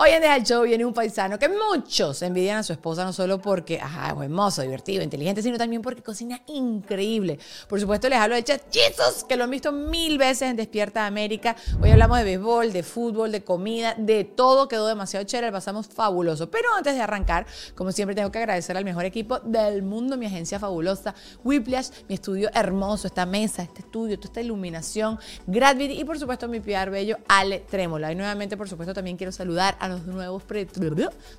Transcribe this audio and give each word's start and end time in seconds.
Hoy 0.00 0.10
en 0.10 0.22
el 0.22 0.44
Show 0.44 0.62
viene 0.62 0.84
un 0.84 0.94
paisano 0.94 1.40
que 1.40 1.48
muchos 1.48 2.22
envidian 2.22 2.58
a 2.58 2.62
su 2.62 2.72
esposa 2.72 3.04
no 3.04 3.12
solo 3.12 3.40
porque 3.40 3.74
es 3.74 3.82
hermoso, 4.22 4.62
divertido, 4.62 5.02
inteligente, 5.02 5.42
sino 5.42 5.58
también 5.58 5.82
porque 5.82 6.04
cocina 6.04 6.40
increíble. 6.46 7.40
Por 7.68 7.80
supuesto, 7.80 8.08
les 8.08 8.20
hablo 8.20 8.36
de 8.36 8.44
Chef 8.44 8.62
Jesus, 8.70 9.24
que 9.28 9.34
lo 9.34 9.42
han 9.42 9.50
visto 9.50 9.72
mil 9.72 10.16
veces 10.16 10.50
en 10.50 10.56
Despierta 10.56 11.04
América. 11.04 11.56
Hoy 11.82 11.90
hablamos 11.90 12.16
de 12.18 12.22
béisbol, 12.22 12.72
de 12.72 12.84
fútbol, 12.84 13.32
de 13.32 13.42
comida, 13.42 13.96
de 13.98 14.22
todo. 14.22 14.68
Quedó 14.68 14.86
demasiado 14.86 15.26
chévere, 15.26 15.50
pasamos 15.50 15.88
fabuloso. 15.88 16.48
Pero 16.48 16.68
antes 16.76 16.94
de 16.94 17.00
arrancar, 17.00 17.48
como 17.74 17.90
siempre, 17.90 18.14
tengo 18.14 18.30
que 18.30 18.38
agradecer 18.38 18.76
al 18.76 18.84
mejor 18.84 19.04
equipo 19.04 19.40
del 19.40 19.82
mundo, 19.82 20.16
mi 20.16 20.26
agencia 20.26 20.60
fabulosa, 20.60 21.16
Whiplash, 21.42 21.88
mi 22.08 22.14
estudio 22.14 22.50
hermoso, 22.54 23.08
esta 23.08 23.26
mesa, 23.26 23.64
este 23.64 23.80
estudio, 23.80 24.16
toda 24.16 24.28
esta 24.28 24.42
iluminación, 24.42 25.18
Gradvid 25.48 25.90
y 25.90 26.04
por 26.04 26.20
supuesto 26.20 26.46
mi 26.46 26.60
PR 26.60 26.88
bello, 26.88 27.18
Ale 27.26 27.64
Trémola. 27.68 28.12
Y 28.12 28.14
nuevamente, 28.14 28.56
por 28.56 28.68
supuesto, 28.68 28.94
también 28.94 29.16
quiero 29.16 29.32
saludar 29.32 29.76
a 29.80 29.87
los 29.88 30.06
nuevos, 30.06 30.42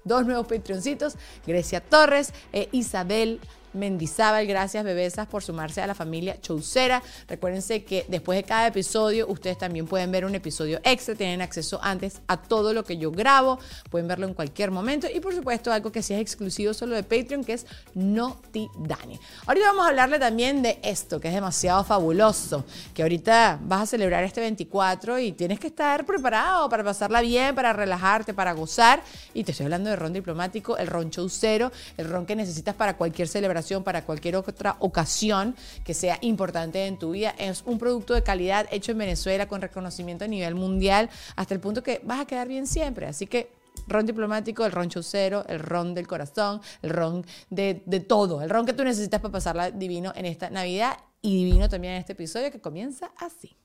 dos 0.03 0.25
nuevos 0.25 0.47
Patreoncitos, 0.47 1.15
Grecia 1.45 1.81
Torres 1.81 2.33
e 2.51 2.69
Isabel 2.71 3.39
Mendizábal. 3.73 4.47
Gracias, 4.47 4.83
bebesas, 4.83 5.27
por 5.27 5.43
sumarse 5.43 5.81
a 5.81 5.87
la 5.87 5.95
familia 5.95 6.39
Chaucera. 6.41 7.03
Recuérdense 7.27 7.83
que 7.83 8.05
después 8.07 8.37
de 8.37 8.43
cada 8.43 8.67
episodio, 8.67 9.27
ustedes 9.27 9.57
también 9.57 9.85
pueden 9.85 10.11
ver 10.11 10.25
un 10.25 10.33
episodio 10.33 10.79
extra. 10.83 11.15
Tienen 11.15 11.41
acceso 11.41 11.79
antes 11.83 12.21
a 12.27 12.37
todo 12.37 12.73
lo 12.73 12.83
que 12.83 12.97
yo 12.97 13.11
grabo. 13.11 13.59
Pueden 13.89 14.07
verlo 14.07 14.27
en 14.27 14.33
cualquier 14.33 14.71
momento. 14.71 15.07
Y 15.13 15.19
por 15.19 15.35
supuesto, 15.35 15.71
algo 15.71 15.91
que 15.91 16.01
sí 16.01 16.13
es 16.13 16.21
exclusivo 16.21 16.73
solo 16.73 16.95
de 16.95 17.03
Patreon, 17.03 17.43
que 17.43 17.53
es 17.53 17.65
Noti 17.93 18.67
Dani. 18.79 19.19
Ahorita 19.45 19.67
vamos 19.67 19.85
a 19.85 19.89
hablarle 19.89 20.17
también 20.17 20.61
de 20.63 20.79
esto, 20.81 21.19
que 21.19 21.27
es 21.27 21.33
demasiado 21.33 21.83
fabuloso. 21.83 22.65
Que 22.93 23.03
ahorita 23.03 23.59
vas 23.61 23.83
a 23.83 23.85
celebrar 23.85 24.23
este 24.23 24.41
24 24.41 25.19
y 25.19 25.33
tienes 25.33 25.59
que 25.59 25.67
estar 25.67 26.05
preparado 26.05 26.69
para 26.69 26.83
pasarla 26.83 27.21
bien, 27.21 27.53
para 27.53 27.73
relajarte, 27.73 28.33
para 28.33 28.53
gozar. 28.53 29.03
Y 29.33 29.43
te 29.43 29.51
estoy 29.51 29.65
hablando 29.65 29.89
de 29.89 29.95
ron 29.95 30.13
diplomático, 30.13 30.77
el 30.77 30.87
ron 30.87 31.11
chaucero, 31.11 31.71
el 31.97 32.09
ron 32.09 32.25
que 32.25 32.35
necesitas 32.35 32.75
para 32.75 32.97
cualquier 32.97 33.27
celebración 33.27 33.58
para 33.83 34.05
cualquier 34.05 34.35
otra 34.35 34.77
ocasión 34.79 35.55
que 35.83 35.93
sea 35.93 36.17
importante 36.21 36.85
en 36.85 36.97
tu 36.97 37.11
vida. 37.11 37.35
Es 37.37 37.63
un 37.65 37.77
producto 37.77 38.13
de 38.13 38.23
calidad 38.23 38.67
hecho 38.71 38.91
en 38.91 38.97
Venezuela 38.97 39.47
con 39.47 39.61
reconocimiento 39.61 40.25
a 40.25 40.27
nivel 40.27 40.55
mundial 40.55 41.09
hasta 41.35 41.53
el 41.53 41.59
punto 41.59 41.83
que 41.83 42.01
vas 42.03 42.21
a 42.21 42.25
quedar 42.25 42.47
bien 42.47 42.67
siempre. 42.67 43.05
Así 43.05 43.27
que 43.27 43.51
ron 43.87 44.05
diplomático, 44.05 44.65
el 44.65 44.71
ron 44.71 44.89
chaucero, 44.89 45.45
el 45.47 45.59
ron 45.59 45.93
del 45.93 46.07
corazón, 46.07 46.61
el 46.81 46.89
ron 46.89 47.25
de, 47.49 47.83
de 47.85 47.99
todo, 47.99 48.41
el 48.41 48.49
ron 48.49 48.65
que 48.65 48.73
tú 48.73 48.83
necesitas 48.83 49.19
para 49.19 49.31
pasarla 49.31 49.71
divino 49.71 50.13
en 50.15 50.25
esta 50.25 50.49
Navidad 50.49 50.97
y 51.21 51.43
divino 51.43 51.69
también 51.69 51.93
en 51.93 51.99
este 51.99 52.13
episodio 52.13 52.51
que 52.51 52.61
comienza 52.61 53.11
así. 53.17 53.57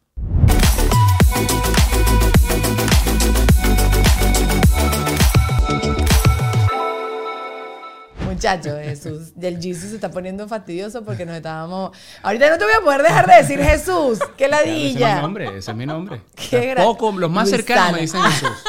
Muchacho, 8.44 8.76
Jesús. 8.82 9.32
Del 9.34 9.60
Jesús 9.60 9.90
se 9.90 9.94
está 9.94 10.10
poniendo 10.10 10.46
fastidioso 10.46 11.02
porque 11.04 11.24
nos 11.24 11.36
estábamos. 11.36 11.96
Ahorita 12.22 12.50
no 12.50 12.58
te 12.58 12.64
voy 12.64 12.74
a 12.74 12.80
poder 12.80 13.02
dejar 13.02 13.26
de 13.26 13.36
decir 13.36 13.60
Jesús. 13.60 14.18
¡Qué 14.36 14.48
ladilla! 14.48 15.08
ese 15.08 15.08
es 15.08 15.16
mi 15.16 15.22
nombre, 15.22 15.58
ese 15.58 15.70
es 15.70 15.76
mi 15.76 15.86
nombre. 15.86 16.20
Qué 16.50 16.74
Poco, 16.76 17.12
los 17.12 17.30
más 17.30 17.48
cercanos 17.48 17.92
me 17.92 18.00
dicen 18.02 18.20
Jesús. 18.22 18.50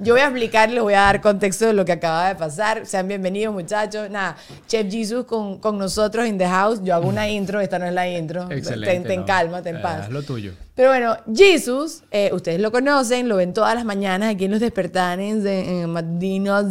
Yo 0.00 0.14
voy 0.14 0.22
a 0.22 0.24
explicar, 0.24 0.70
les 0.70 0.82
voy 0.82 0.94
a 0.94 1.02
dar 1.02 1.20
contexto 1.20 1.66
de 1.66 1.72
lo 1.72 1.84
que 1.84 1.92
acaba 1.92 2.28
de 2.28 2.34
pasar. 2.34 2.84
Sean 2.84 3.06
bienvenidos, 3.06 3.54
muchachos. 3.54 4.10
Nada, 4.10 4.36
Chef 4.66 4.90
Jesus 4.90 5.24
con, 5.24 5.58
con 5.60 5.78
nosotros 5.78 6.26
in 6.26 6.36
the 6.36 6.48
house. 6.48 6.80
Yo 6.82 6.94
hago 6.94 7.08
una 7.08 7.28
intro, 7.30 7.60
esta 7.60 7.78
no 7.78 7.86
es 7.86 7.92
la 7.92 8.08
intro. 8.08 8.50
Excelente. 8.50 9.08
Ten, 9.08 9.22
calma, 9.22 9.62
ten 9.62 9.80
paz. 9.80 10.06
Es 10.06 10.10
lo 10.10 10.22
tuyo. 10.22 10.52
Pero 10.76 10.88
bueno, 10.88 11.16
Jesus, 11.32 12.02
eh, 12.10 12.30
ustedes 12.32 12.58
lo 12.58 12.72
conocen, 12.72 13.28
lo 13.28 13.36
ven 13.36 13.54
todas 13.54 13.76
las 13.76 13.84
mañanas 13.84 14.34
aquí 14.34 14.46
en 14.46 14.50
los 14.50 14.58
despertanes, 14.58 15.44
en 15.44 15.88
matinos 15.88 16.66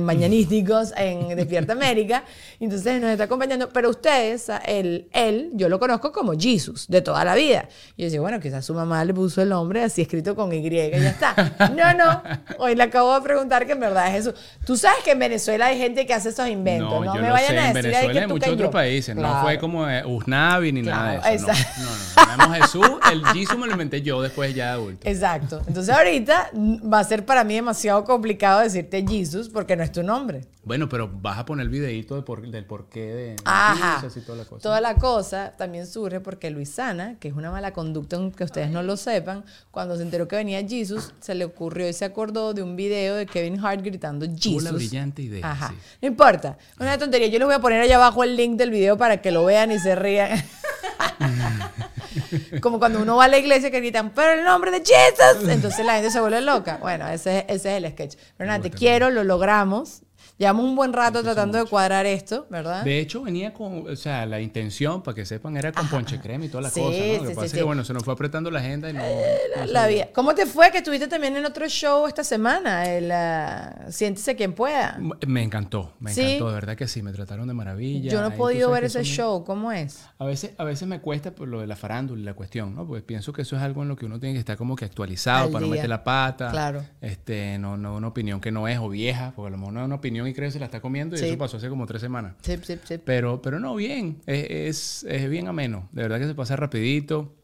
mañanísticos 0.00 0.92
en 0.96 1.28
Despierta 1.36 1.72
América. 1.72 2.22
Entonces 2.60 3.00
nos 3.00 3.10
está 3.10 3.24
acompañando. 3.24 3.68
Pero 3.70 3.90
ustedes, 3.90 4.52
él, 4.66 5.08
él, 5.12 5.50
yo 5.54 5.68
lo 5.68 5.80
conozco 5.80 6.12
como 6.12 6.34
Jesus, 6.38 6.86
de 6.86 7.02
toda 7.02 7.24
la 7.24 7.34
vida. 7.34 7.68
Y 7.96 8.02
yo 8.02 8.04
decía, 8.04 8.20
bueno, 8.20 8.38
quizás 8.38 8.64
su 8.64 8.72
mamá 8.72 9.04
le 9.04 9.12
puso 9.14 9.42
el 9.42 9.48
nombre 9.48 9.82
así 9.82 10.02
escrito 10.02 10.36
con 10.36 10.52
Y 10.52 10.58
y 10.58 10.70
ya 10.70 11.10
está. 11.10 11.34
No, 11.74 11.92
no. 11.94 12.22
Hoy 12.58 12.76
le 12.76 12.84
acabo 12.84 13.12
de 13.16 13.22
preguntar 13.22 13.66
que 13.66 13.72
en 13.72 13.80
verdad 13.80 14.06
es 14.08 14.26
Jesús. 14.26 14.34
Tú 14.64 14.76
sabes 14.76 15.02
que 15.02 15.10
en 15.10 15.18
Venezuela 15.18 15.66
hay 15.66 15.78
gente 15.78 16.06
que 16.06 16.14
hace 16.14 16.28
esos 16.28 16.46
inventos. 16.46 16.88
No, 16.88 17.04
no 17.04 17.16
yo 17.16 17.20
me 17.20 17.30
vayan 17.30 17.48
sé. 17.48 17.58
a 17.58 17.62
decir. 17.62 17.76
En 17.76 17.82
Venezuela 17.82 18.20
hay 18.20 18.26
muchos 18.28 18.52
otros 18.52 18.70
países. 18.70 19.16
No 19.16 19.42
fue 19.42 19.58
como 19.58 19.88
eh, 19.88 20.04
Usnavi 20.04 20.70
ni 20.70 20.82
nada 20.82 21.18
de 21.20 21.34
eso. 21.34 21.48
No, 21.48 22.36
no, 22.36 22.46
no. 22.46 22.54
Jesús, 22.54 22.86
el 23.10 23.24
Jesus 23.26 23.39
eso 23.42 23.58
me 23.58 23.66
lo 23.66 23.72
inventé 23.72 24.02
yo 24.02 24.22
después 24.22 24.54
ya 24.54 24.66
de 24.66 24.70
adulto. 24.72 25.08
Exacto. 25.08 25.62
Entonces 25.66 25.94
ahorita 25.94 26.50
va 26.54 27.00
a 27.00 27.04
ser 27.04 27.24
para 27.24 27.44
mí 27.44 27.54
demasiado 27.54 28.04
complicado 28.04 28.60
decirte 28.60 29.04
Jesus 29.06 29.48
porque 29.48 29.76
no 29.76 29.82
es 29.82 29.92
tu 29.92 30.02
nombre. 30.02 30.46
Bueno, 30.62 30.88
pero 30.88 31.08
vas 31.10 31.38
a 31.38 31.46
poner 31.46 31.64
el 31.64 31.70
videito 31.70 32.14
del 32.14 32.64
porqué 32.64 33.00
de 33.00 33.36
Ajá. 33.44 34.06
y 34.14 34.20
toda 34.20 34.38
la 34.38 34.44
cosa. 34.44 34.62
Toda 34.62 34.80
la 34.80 34.94
cosa 34.96 35.54
también 35.56 35.86
surge 35.86 36.20
porque 36.20 36.50
Luisana, 36.50 37.16
que 37.18 37.28
es 37.28 37.34
una 37.34 37.50
mala 37.50 37.72
conducta, 37.72 38.16
aunque 38.16 38.44
ustedes 38.44 38.70
no 38.70 38.82
lo 38.82 38.96
sepan, 38.98 39.44
cuando 39.70 39.96
se 39.96 40.02
enteró 40.02 40.28
que 40.28 40.36
venía 40.36 40.66
Jesus, 40.66 41.14
se 41.20 41.34
le 41.34 41.46
ocurrió 41.46 41.88
y 41.88 41.94
se 41.94 42.04
acordó 42.04 42.52
de 42.52 42.62
un 42.62 42.76
video 42.76 43.16
de 43.16 43.26
Kevin 43.26 43.58
Hart 43.64 43.82
gritando 43.82 44.26
Jesus. 44.26 44.62
Una 44.62 44.72
brillante 44.72 45.22
idea. 45.22 45.50
Ajá. 45.50 45.74
No 46.02 46.08
importa. 46.08 46.58
Una 46.78 46.98
tontería. 46.98 47.28
Yo 47.28 47.38
les 47.38 47.46
voy 47.46 47.54
a 47.54 47.60
poner 47.60 47.80
allá 47.80 47.96
abajo 47.96 48.22
el 48.22 48.36
link 48.36 48.58
del 48.58 48.70
video 48.70 48.98
para 48.98 49.22
que 49.22 49.30
lo 49.30 49.44
vean 49.46 49.72
y 49.72 49.78
se 49.78 49.94
rían. 49.94 50.44
Como 52.60 52.78
cuando 52.78 53.00
uno 53.00 53.16
va 53.16 53.24
a 53.24 53.28
la 53.28 53.38
iglesia 53.38 53.70
que 53.70 53.80
gritan, 53.80 54.10
pero 54.10 54.32
el 54.32 54.44
nombre 54.44 54.70
de 54.70 54.78
Jesus. 54.78 55.48
Entonces 55.48 55.84
la 55.84 55.94
gente 55.94 56.10
se 56.10 56.20
vuelve 56.20 56.40
loca. 56.40 56.78
Bueno, 56.80 57.08
ese, 57.08 57.44
ese 57.48 57.76
es 57.76 57.84
el 57.84 57.90
sketch. 57.90 58.16
Nada, 58.38 58.60
te 58.60 58.70
quiero, 58.70 59.10
lo 59.10 59.24
logramos. 59.24 60.02
Llevamos 60.40 60.64
un 60.64 60.74
buen 60.74 60.94
rato 60.94 61.22
tratando 61.22 61.58
de 61.58 61.66
cuadrar 61.66 62.06
esto, 62.06 62.46
¿verdad? 62.48 62.82
De 62.82 62.98
hecho, 62.98 63.20
venía 63.20 63.52
con, 63.52 63.86
o 63.86 63.94
sea, 63.94 64.24
la 64.24 64.40
intención, 64.40 65.02
para 65.02 65.14
que 65.14 65.26
sepan, 65.26 65.54
era 65.58 65.70
con 65.70 65.86
ponche 65.88 66.18
crema 66.18 66.46
y 66.46 66.48
toda 66.48 66.62
la 66.62 66.70
cosa, 66.70 66.80
¿no? 66.80 67.22
Lo 67.22 67.28
que 67.28 67.34
pasa 67.34 67.44
es 67.44 67.52
que, 67.52 67.62
bueno, 67.62 67.84
se 67.84 67.92
nos 67.92 68.02
fue 68.02 68.14
apretando 68.14 68.50
la 68.50 68.60
agenda 68.60 68.88
y 68.88 68.94
no... 68.94 69.02
Eh, 69.04 69.66
la, 69.66 69.86
vida. 69.86 70.08
¿Cómo 70.14 70.34
te 70.34 70.46
fue 70.46 70.70
que 70.70 70.78
estuviste 70.78 71.08
también 71.08 71.36
en 71.36 71.44
otro 71.44 71.68
show 71.68 72.06
esta 72.06 72.24
semana? 72.24 72.90
El 72.90 73.10
uh, 73.10 73.92
Siéntese 73.92 74.34
quien 74.34 74.54
pueda. 74.54 74.98
Me 75.26 75.42
encantó, 75.42 75.92
me 76.00 76.10
encantó, 76.10 76.48
de 76.48 76.54
verdad 76.54 76.74
que 76.74 76.88
sí, 76.88 77.02
me 77.02 77.12
trataron 77.12 77.46
de 77.46 77.52
maravilla. 77.52 78.10
Yo 78.10 78.22
no 78.22 78.28
he 78.28 78.30
podido 78.30 78.70
ver 78.70 78.84
ese 78.84 79.04
show, 79.04 79.44
¿cómo 79.44 79.70
es? 79.72 80.06
A 80.18 80.24
veces, 80.24 80.52
a 80.56 80.64
veces 80.64 80.88
me 80.88 81.02
cuesta 81.02 81.34
por 81.34 81.48
lo 81.48 81.60
de 81.60 81.66
la 81.66 81.76
farándula 81.76 82.18
y 82.18 82.24
la 82.24 82.32
cuestión, 82.32 82.74
¿no? 82.74 82.86
Porque 82.86 83.02
pienso 83.02 83.34
que 83.34 83.42
eso 83.42 83.56
es 83.56 83.62
algo 83.62 83.82
en 83.82 83.88
lo 83.88 83.96
que 83.96 84.06
uno 84.06 84.18
tiene 84.18 84.32
que 84.32 84.40
estar 84.40 84.56
como 84.56 84.74
que 84.74 84.86
actualizado 84.86 85.50
para 85.50 85.66
no 85.66 85.70
meter 85.70 85.90
la 85.90 86.02
pata. 86.02 86.50
Claro. 86.50 86.82
Este, 87.02 87.58
no, 87.58 87.76
no 87.76 87.96
una 87.96 88.08
opinión 88.08 88.40
que 88.40 88.50
no 88.50 88.66
es 88.68 88.78
o 88.78 88.88
vieja, 88.88 89.34
porque 89.36 89.48
a 89.48 89.50
lo 89.50 89.58
mejor 89.58 89.74
no 89.74 89.80
es 89.80 89.84
una 89.84 89.96
opinión 89.96 90.29
y 90.30 90.34
creo 90.34 90.48
que 90.48 90.52
se 90.52 90.58
la 90.58 90.66
está 90.66 90.80
comiendo 90.80 91.16
y 91.16 91.20
eso 91.20 91.38
pasó 91.38 91.56
hace 91.56 91.68
como 91.68 91.86
tres 91.86 92.00
semanas. 92.00 92.34
Sí, 92.42 92.58
sí, 92.62 92.78
sí. 92.84 92.98
Pero, 92.98 93.42
pero 93.42 93.60
no, 93.60 93.74
bien, 93.74 94.20
es, 94.26 95.04
es, 95.08 95.28
bien 95.28 95.48
ameno. 95.48 95.88
De 95.92 96.02
verdad 96.02 96.18
que 96.18 96.26
se 96.26 96.34
pasa 96.34 96.56
rapidito. 96.56 97.34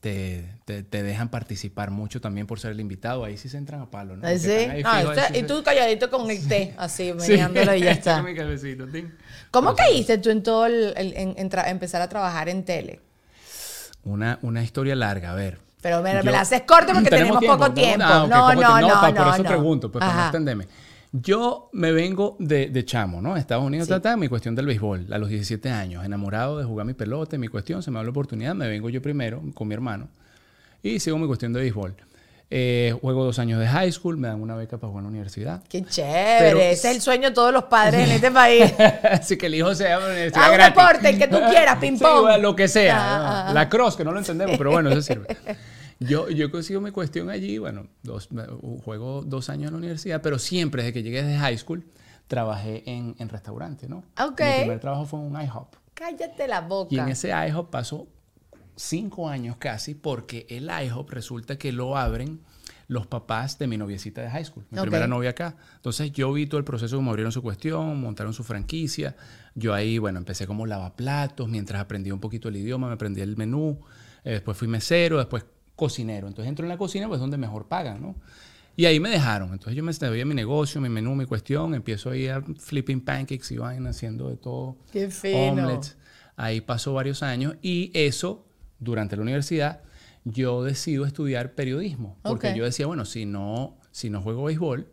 Te, 0.00 0.44
te, 0.64 1.02
dejan 1.04 1.28
participar 1.28 1.92
mucho 1.92 2.20
también 2.20 2.48
por 2.48 2.58
ser 2.58 2.72
el 2.72 2.80
invitado. 2.80 3.24
Ahí 3.24 3.36
sí 3.36 3.48
se 3.48 3.56
entran 3.56 3.80
a 3.80 3.88
palo, 3.88 4.16
¿no? 4.16 4.26
Sí. 4.36 4.66
y 5.34 5.42
tú 5.44 5.62
calladito 5.62 6.10
con 6.10 6.28
el 6.28 6.48
té, 6.48 6.74
así, 6.78 7.12
meneándolo 7.12 7.72
y 7.76 7.82
ya 7.82 7.90
está. 7.92 8.24
¿Cómo 9.52 9.76
caíste 9.76 10.18
tú 10.18 10.30
en 10.30 10.42
todo 10.42 10.66
el, 10.66 10.92
en, 10.96 11.36
empezar 11.38 12.02
a 12.02 12.08
trabajar 12.08 12.48
en 12.48 12.64
tele? 12.64 12.98
Una, 14.02 14.40
una 14.42 14.64
historia 14.64 14.96
larga, 14.96 15.30
a 15.30 15.34
ver. 15.36 15.60
Pero 15.82 16.00
me, 16.00 16.22
la 16.22 16.40
haces 16.40 16.62
corto 16.62 16.92
porque 16.94 17.10
tenemos, 17.10 17.44
poco 17.44 17.72
tiempo. 17.72 18.04
No, 18.04 18.26
no, 18.26 18.54
no, 18.54 18.80
no, 18.80 19.14
Por 19.14 19.34
eso 19.34 19.44
pregunto, 19.44 19.92
pues 19.92 20.04
para 20.04 20.14
no 20.14 20.22
extenderme. 20.22 20.66
Yo 21.12 21.68
me 21.72 21.92
vengo 21.92 22.36
de, 22.38 22.68
de 22.68 22.84
chamo, 22.86 23.20
¿no? 23.20 23.36
Estados 23.36 23.64
Unidos, 23.64 23.86
sí. 23.86 23.94
mi 24.16 24.28
cuestión 24.28 24.54
del 24.54 24.64
béisbol, 24.64 25.12
a 25.12 25.18
los 25.18 25.28
17 25.28 25.68
años, 25.68 26.04
enamorado 26.06 26.58
de 26.58 26.64
jugar 26.64 26.86
mi 26.86 26.94
pelota, 26.94 27.36
mi 27.36 27.48
cuestión, 27.48 27.82
se 27.82 27.90
me 27.90 27.98
da 27.98 28.04
la 28.04 28.10
oportunidad, 28.10 28.54
me 28.54 28.66
vengo 28.66 28.88
yo 28.88 29.02
primero 29.02 29.42
con 29.52 29.68
mi 29.68 29.74
hermano 29.74 30.08
y 30.82 30.98
sigo 31.00 31.18
mi 31.18 31.26
cuestión 31.26 31.52
de 31.52 31.60
béisbol. 31.60 31.94
Eh, 32.54 32.94
juego 33.00 33.24
dos 33.24 33.38
años 33.38 33.58
de 33.60 33.66
high 33.66 33.90
school, 33.90 34.18
me 34.18 34.28
dan 34.28 34.40
una 34.40 34.54
beca 34.54 34.76
para 34.76 34.88
jugar 34.88 35.00
a 35.00 35.04
la 35.04 35.08
universidad. 35.08 35.62
Qué 35.70 35.82
chévere, 35.84 36.72
ese 36.72 36.90
es 36.90 36.96
el 36.96 37.00
sueño 37.00 37.28
de 37.30 37.34
todos 37.34 37.50
los 37.52 37.64
padres 37.64 38.06
en 38.06 38.14
este 38.14 38.30
país. 38.30 38.72
Así 39.10 39.38
que 39.38 39.46
el 39.46 39.54
hijo 39.54 39.74
sea 39.74 39.98
una 39.98 40.08
universidad 40.08 40.44
ah, 40.44 40.52
un 40.52 40.58
deporte, 40.58 41.08
el 41.08 41.18
que 41.18 41.28
tú 41.28 41.38
quieras, 41.48 41.78
ping 41.80 41.98
pong. 41.98 42.40
lo 42.40 42.54
que 42.54 42.68
sea. 42.68 42.96
Ah, 42.98 43.48
ah, 43.48 43.52
la 43.54 43.70
cross, 43.70 43.96
que 43.96 44.04
no 44.04 44.12
lo 44.12 44.18
entendemos, 44.18 44.58
pero 44.58 44.70
bueno, 44.70 44.90
eso 44.90 45.00
sirve. 45.00 45.28
Yo, 46.00 46.28
yo 46.30 46.50
consigo 46.50 46.80
mi 46.80 46.90
cuestión 46.90 47.30
allí, 47.30 47.58
bueno, 47.58 47.88
dos, 48.02 48.28
juego 48.84 49.22
dos 49.22 49.48
años 49.48 49.68
en 49.68 49.72
la 49.72 49.78
universidad, 49.78 50.22
pero 50.22 50.38
siempre 50.38 50.82
desde 50.82 50.92
que 50.92 51.02
llegué 51.02 51.22
de 51.22 51.36
high 51.36 51.58
school 51.58 51.84
trabajé 52.28 52.88
en, 52.90 53.14
en 53.18 53.28
restaurantes, 53.28 53.88
¿no? 53.88 54.04
Ok. 54.18 54.40
Mi 54.40 54.60
primer 54.60 54.80
trabajo 54.80 55.04
fue 55.06 55.20
en 55.20 55.26
un 55.26 55.40
IHOP. 55.40 55.74
Cállate 55.94 56.48
la 56.48 56.62
boca. 56.62 56.94
Y 56.94 56.98
en 56.98 57.08
ese 57.08 57.30
IHOP 57.30 57.70
pasó 57.70 58.08
cinco 58.76 59.28
años 59.28 59.56
casi 59.58 59.94
porque 59.94 60.46
el 60.48 60.70
IHOP 60.70 61.10
resulta 61.10 61.56
que 61.56 61.72
lo 61.72 61.96
abren 61.96 62.40
los 62.88 63.06
papás 63.06 63.58
de 63.58 63.66
mi 63.66 63.78
noviecita 63.78 64.20
de 64.20 64.30
high 64.30 64.44
school, 64.44 64.64
mi 64.70 64.80
primera 64.80 65.06
novia 65.06 65.30
acá. 65.30 65.56
Entonces 65.76 66.12
yo 66.12 66.32
vi 66.32 66.46
todo 66.46 66.58
el 66.58 66.64
proceso 66.64 66.96
como 66.96 67.10
abrieron 67.10 67.32
su 67.32 67.42
cuestión, 67.42 68.00
montaron 68.00 68.34
su 68.34 68.44
franquicia. 68.44 69.16
Yo 69.54 69.72
ahí, 69.72 69.98
bueno, 69.98 70.18
empecé 70.18 70.46
como 70.46 70.66
lavaplatos, 70.66 71.48
mientras 71.48 71.80
aprendí 71.80 72.10
un 72.10 72.20
poquito 72.20 72.48
el 72.48 72.56
idioma, 72.56 72.88
me 72.88 72.94
aprendí 72.94 73.20
el 73.22 73.36
menú. 73.36 73.80
Eh, 74.24 74.32
después 74.32 74.56
fui 74.56 74.68
mesero, 74.68 75.18
después 75.18 75.44
cocinero. 75.76 76.28
Entonces 76.28 76.48
entro 76.48 76.64
en 76.64 76.68
la 76.70 76.78
cocina, 76.78 77.08
pues 77.08 77.20
donde 77.20 77.36
mejor 77.36 77.66
pagan, 77.68 78.00
¿no? 78.02 78.14
Y 78.76 78.86
ahí 78.86 79.00
me 79.00 79.10
dejaron. 79.10 79.52
Entonces 79.52 79.74
yo 79.74 79.82
me 79.82 79.92
sabía 79.92 80.24
mi 80.24 80.34
negocio, 80.34 80.80
mi 80.80 80.88
menú, 80.88 81.14
mi 81.14 81.26
cuestión. 81.26 81.74
Empiezo 81.74 82.10
ahí 82.10 82.28
a 82.28 82.40
flipping 82.40 83.00
pancakes 83.02 83.52
y 83.52 83.58
vaina, 83.58 83.90
haciendo 83.90 84.28
de 84.30 84.36
todo. 84.36 84.76
Qué 84.92 85.10
fino. 85.10 85.52
Omelets. 85.52 85.96
Ahí 86.36 86.60
pasó 86.60 86.94
varios 86.94 87.22
años. 87.22 87.56
Y 87.60 87.90
eso, 87.94 88.46
durante 88.78 89.16
la 89.16 89.22
universidad, 89.22 89.82
yo 90.24 90.62
decido 90.64 91.04
estudiar 91.04 91.54
periodismo. 91.54 92.16
Porque 92.22 92.54
yo 92.56 92.64
decía, 92.64 92.86
bueno, 92.86 93.04
si 93.04 93.26
no, 93.26 93.76
si 93.90 94.08
no 94.08 94.22
juego 94.22 94.44
béisbol, 94.44 94.88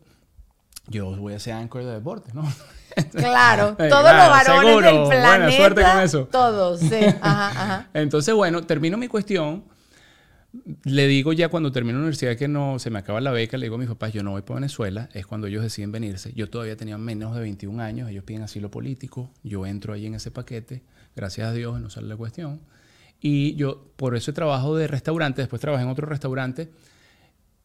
yo 0.88 1.16
voy 1.16 1.34
a 1.34 1.38
ser 1.38 1.54
anchor 1.54 1.84
de 1.84 1.92
deportes, 1.92 2.34
¿no? 2.34 2.42
Claro, 3.12 3.76
todos 3.76 4.02
claro, 4.02 4.18
los 4.18 4.28
varones 4.28 4.68
seguro. 4.68 4.86
del 4.86 4.98
Buena 5.06 5.36
planeta. 5.36 5.56
suerte 5.56 5.82
con 5.82 6.00
eso. 6.00 6.24
Todos, 6.30 6.80
sí. 6.80 7.00
Ajá, 7.20 7.48
ajá. 7.50 7.88
Entonces, 7.94 8.34
bueno, 8.34 8.62
termino 8.64 8.98
mi 8.98 9.06
cuestión. 9.06 9.64
Le 10.84 11.06
digo 11.06 11.32
ya 11.32 11.48
cuando 11.48 11.70
termino 11.70 11.98
la 11.98 12.02
universidad 12.02 12.36
que 12.36 12.48
no 12.48 12.78
se 12.78 12.90
me 12.90 12.98
acaba 12.98 13.20
la 13.20 13.30
beca, 13.30 13.56
le 13.56 13.66
digo 13.66 13.76
a 13.76 13.78
mis 13.78 13.88
papás, 13.88 14.12
yo 14.12 14.22
no 14.22 14.32
voy 14.32 14.42
para 14.42 14.56
Venezuela, 14.56 15.08
es 15.12 15.26
cuando 15.26 15.46
ellos 15.46 15.62
deciden 15.62 15.92
venirse. 15.92 16.32
Yo 16.34 16.50
todavía 16.50 16.76
tenía 16.76 16.98
menos 16.98 17.34
de 17.34 17.40
21 17.40 17.80
años, 17.82 18.10
ellos 18.10 18.24
piden 18.24 18.42
asilo 18.42 18.70
político, 18.70 19.30
yo 19.44 19.64
entro 19.64 19.92
ahí 19.92 20.06
en 20.06 20.14
ese 20.14 20.30
paquete, 20.30 20.82
gracias 21.14 21.48
a 21.48 21.52
Dios, 21.52 21.80
no 21.80 21.88
sale 21.88 22.08
la 22.08 22.16
cuestión. 22.16 22.60
Y 23.20 23.54
yo 23.54 23.92
por 23.96 24.16
eso 24.16 24.32
trabajo 24.32 24.76
de 24.76 24.88
restaurante, 24.88 25.42
después 25.42 25.60
trabajé 25.60 25.84
en 25.84 25.90
otro 25.90 26.06
restaurante 26.06 26.70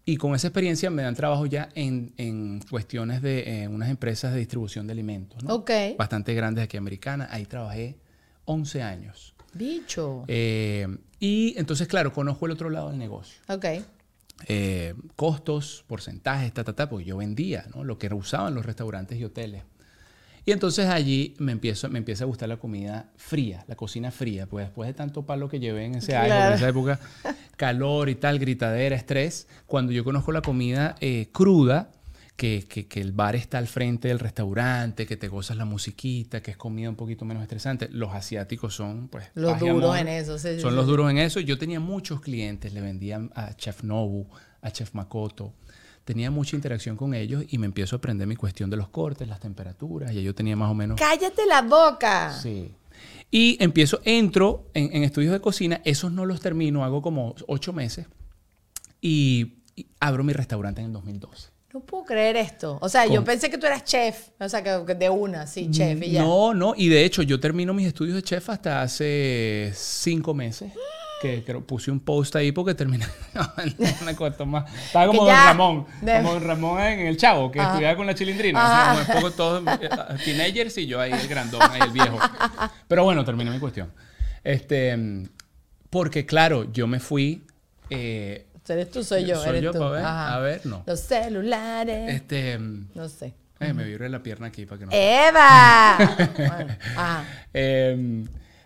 y 0.08 0.18
con 0.18 0.36
esa 0.36 0.48
experiencia 0.48 0.92
me 0.92 1.02
dan 1.02 1.16
trabajo 1.16 1.48
ya 1.48 1.70
en, 1.74 2.14
en 2.18 2.60
cuestiones 2.70 3.24
de 3.24 3.64
eh, 3.64 3.68
unas 3.68 3.90
empresas 3.90 4.34
de 4.34 4.40
distribución 4.40 4.86
de 4.86 4.94
alimentos, 4.94 5.44
¿no? 5.44 5.66
Bastante 5.98 6.36
grandes 6.36 6.64
aquí 6.64 6.78
americanas. 6.78 7.30
Ahí 7.32 7.46
trabajé 7.46 7.98
11 8.46 8.84
años. 8.84 9.34
Bicho. 9.54 10.24
Eh, 10.28 10.88
y 11.26 11.54
entonces, 11.58 11.88
claro, 11.88 12.14
conozco 12.14 12.46
el 12.46 12.52
otro 12.52 12.70
lado 12.70 12.90
del 12.90 12.98
negocio. 13.00 13.38
Ok. 13.48 13.66
Eh, 14.48 14.94
costos, 15.16 15.84
porcentajes, 15.88 16.54
ta, 16.54 16.64
ta, 16.64 16.74
ta, 16.74 16.90
porque 16.90 17.06
yo 17.06 17.18
vendía 17.18 17.66
¿no? 17.74 17.84
lo 17.84 17.98
que 17.98 18.14
usaban 18.14 18.54
los 18.54 18.66
restaurantes 18.66 19.18
y 19.18 19.24
hoteles. 19.24 19.64
Y 20.48 20.52
entonces 20.52 20.86
allí 20.88 21.34
me, 21.40 21.52
empiezo, 21.54 21.90
me 21.90 21.98
empieza 21.98 22.24
a 22.26 22.28
gustar 22.28 22.50
la 22.50 22.58
comida 22.58 23.10
fría, 23.16 23.64
la 23.68 23.76
cocina 23.76 24.12
fría, 24.12 24.46
pues 24.46 24.66
después 24.68 24.88
de 24.88 24.94
tanto 24.94 25.26
palo 25.26 25.50
que 25.50 25.60
llevé 25.60 25.86
en 25.86 25.96
ese 25.96 26.16
año, 26.16 26.28
Claro. 26.28 26.48
en 26.50 26.54
esa 26.60 26.70
época, 26.70 27.00
calor 27.58 28.10
y 28.10 28.16
tal, 28.16 28.38
gritadera, 28.38 28.96
estrés, 28.96 29.48
cuando 29.66 29.92
yo 29.92 30.04
conozco 30.04 30.32
la 30.32 30.42
comida 30.42 30.96
eh, 31.00 31.30
cruda, 31.32 31.90
que, 32.36 32.66
que- 32.68 32.88
que 32.88 33.00
el 33.02 33.12
bar 33.14 33.36
está 33.36 33.58
al 33.58 33.68
frente 33.68 34.10
del 34.10 34.20
restaurante, 34.20 35.06
que 35.06 35.16
te 35.18 35.28
gozas 35.30 35.56
la 35.58 35.66
musiquita, 35.66 36.42
que 36.42 36.52
es 36.52 36.58
comida 36.58 36.90
un 36.90 36.96
poquito 36.96 37.24
menos 37.26 37.42
estresante, 37.44 37.88
los 37.90 38.14
asiáticos 38.14 38.76
son, 38.76 39.08
pues, 39.08 39.28
Los 39.36 39.62
y 39.62 39.68
duros 39.70 39.98
en 39.98 40.08
eso, 40.10 40.38
sí, 40.38 40.60
Son 40.60 40.72
sí, 40.72 40.76
los 40.76 40.86
duros 40.88 41.10
en 41.10 41.18
eso. 41.18 41.40
Yo 41.40 41.58
tenía 41.58 41.80
muchos 41.80 42.20
clientes, 42.22 42.74
le 42.74 42.82
vendían 42.82 43.32
a 43.36 43.54
Chef 43.56 43.84
Nobu, 43.84 44.28
a 44.62 44.72
Chef 44.72 44.94
Makoto. 44.94 45.54
Tenía 46.04 46.30
mucha 46.30 46.56
interacción 46.56 46.98
con 46.98 47.14
ellos 47.16 47.46
y 47.50 47.58
me 47.58 47.66
empiezo 47.66 47.96
a 47.96 47.98
aprender 47.98 48.28
mi 48.28 48.36
cuestión 48.36 48.70
de 48.70 48.78
los 48.78 48.90
cortes, 48.90 49.28
las 49.28 49.40
temperaturas. 49.40 50.14
Ya 50.14 50.22
yo 50.22 50.36
tenía 50.36 50.56
más 50.56 50.70
o 50.70 50.76
menos. 50.76 51.00
Cállate 51.00 51.46
la 51.48 51.62
boca. 51.64 52.32
Sí. 52.32 52.72
Y 53.32 53.58
empiezo, 53.64 54.02
entro 54.06 54.70
en, 54.76 54.96
en 54.96 55.04
estudios 55.04 55.32
de 55.34 55.40
cocina. 55.42 55.82
Esos 55.84 56.12
no 56.12 56.26
los 56.26 56.42
termino, 56.42 56.84
hago 56.86 57.02
como 57.02 57.34
ocho 57.48 57.74
meses. 57.74 58.06
Y, 59.02 59.56
y 59.76 59.88
abro 60.00 60.24
mi 60.24 60.34
restaurante 60.34 60.82
en 60.82 60.88
el 60.88 60.94
2012. 60.94 61.50
No 61.76 61.82
puedo 61.82 62.06
creer 62.06 62.38
esto. 62.38 62.78
O 62.82 62.88
sea, 62.88 63.06
yo 63.06 63.22
pensé 63.26 63.50
que 63.50 63.58
tú 63.58 63.66
eras 63.66 63.84
chef. 63.84 64.30
O 64.40 64.48
sea, 64.48 64.64
que, 64.64 64.82
que 64.88 64.96
de 64.96 65.10
una, 65.10 65.46
sí, 65.46 65.70
chef 65.70 66.02
y 66.04 66.12
ya. 66.12 66.22
No, 66.24 66.54
no. 66.54 66.74
Y 66.78 66.88
de 66.88 67.04
hecho, 67.04 67.22
yo 67.22 67.38
termino 67.38 67.74
mis 67.74 67.86
estudios 67.88 68.16
de 68.16 68.24
chef 68.24 68.50
hasta 68.50 68.82
hace 68.82 69.74
cinco 69.76 70.34
meses. 70.34 70.72
Que 71.22 71.44
creo, 71.44 71.60
puse 71.68 71.92
un 71.92 72.00
post 72.00 72.34
ahí 72.38 72.54
porque 72.54 72.74
terminé. 72.76 73.06
No, 73.34 73.42
no 73.44 74.06
me 74.06 74.46
más. 74.46 74.74
Estaba 74.86 75.08
como 75.08 75.26
Que 75.26 75.32
Don 75.34 75.44
Ramón. 75.44 75.86
de- 76.02 76.16
Como 76.16 76.34
Don 76.36 76.44
Ramón 76.46 76.82
en 76.82 77.00
El 77.08 77.18
Chavo, 77.18 77.52
que 77.52 77.60
Ajá. 77.60 77.72
estudiaba 77.72 77.98
con 77.98 78.06
la 78.08 78.16
chilindrina. 78.16 78.96
Como 78.96 79.00
un 79.18 79.22
poco 79.22 79.32
todos 79.36 79.64
eh, 79.82 79.90
teenagers 80.24 80.78
y 80.78 80.88
yo 80.88 81.02
ahí 81.02 81.12
el 81.12 81.28
grandón, 81.28 81.62
ahí 81.62 81.82
el 81.82 81.92
viejo. 81.92 82.18
Pero 82.88 83.04
bueno, 83.04 83.26
terminé 83.26 83.52
mi 83.52 83.60
cuestión. 83.60 83.92
Este, 84.46 84.98
porque 85.90 86.26
claro, 86.26 86.72
yo 86.72 86.88
me 86.88 87.02
fui. 87.02 87.46
eh, 87.90 88.46
Eres 88.68 88.90
tú, 88.92 89.04
soy 89.04 89.26
yo. 89.26 89.36
Soy 89.38 89.50
eres 89.50 89.62
yo, 89.64 89.72
tú. 89.72 89.90
ver. 89.90 90.04
A 90.06 90.40
ver, 90.40 90.66
no. 90.66 90.84
Los 90.86 91.00
celulares. 91.02 92.14
este, 92.14 92.58
No 92.60 93.08
sé. 93.10 93.34
eh, 93.60 93.74
me 93.74 93.84
vibré 93.84 94.10
la 94.10 94.22
pierna 94.24 94.48
aquí 94.48 94.66
para 94.66 94.80
que 94.80 94.86
no. 94.86 94.92
¡Eva! 94.94 95.98
Bueno, 96.38 96.76
ajá. 96.96 97.24
Eh, 97.54 98.26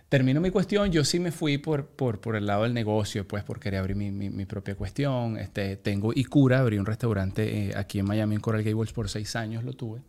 termino 0.10 0.42
mi 0.42 0.50
cuestión, 0.50 0.92
yo 0.92 1.04
sí 1.04 1.19
me 1.19 1.31
fui 1.31 1.57
por, 1.60 1.86
por, 1.86 2.19
por 2.19 2.36
el 2.36 2.46
lado 2.48 2.63
del 2.63 2.74
negocio, 2.74 3.28
pues, 3.28 3.44
por 3.44 3.60
querer 3.60 3.80
abrir 3.81 3.96
mi, 3.96 4.10
mi- 4.12 4.30
mi 4.30 4.46
propia 4.46 4.75
cuestión. 4.75 5.38
Este, 5.38 5.75
tengo 5.78 6.12
Icura, 6.16 6.60
abrí 6.60 6.78
un 6.80 6.86
restaurante 6.86 7.69
eh, 7.69 7.74
aquí 7.75 8.00
en 8.00 8.06
Miami, 8.06 8.36
en 8.36 8.42
Coral 8.42 8.63
Gables, 8.63 8.92
por 8.94 9.10
seis 9.10 9.36
años 9.36 9.63
lo 9.63 9.74
tuve. 9.74 10.02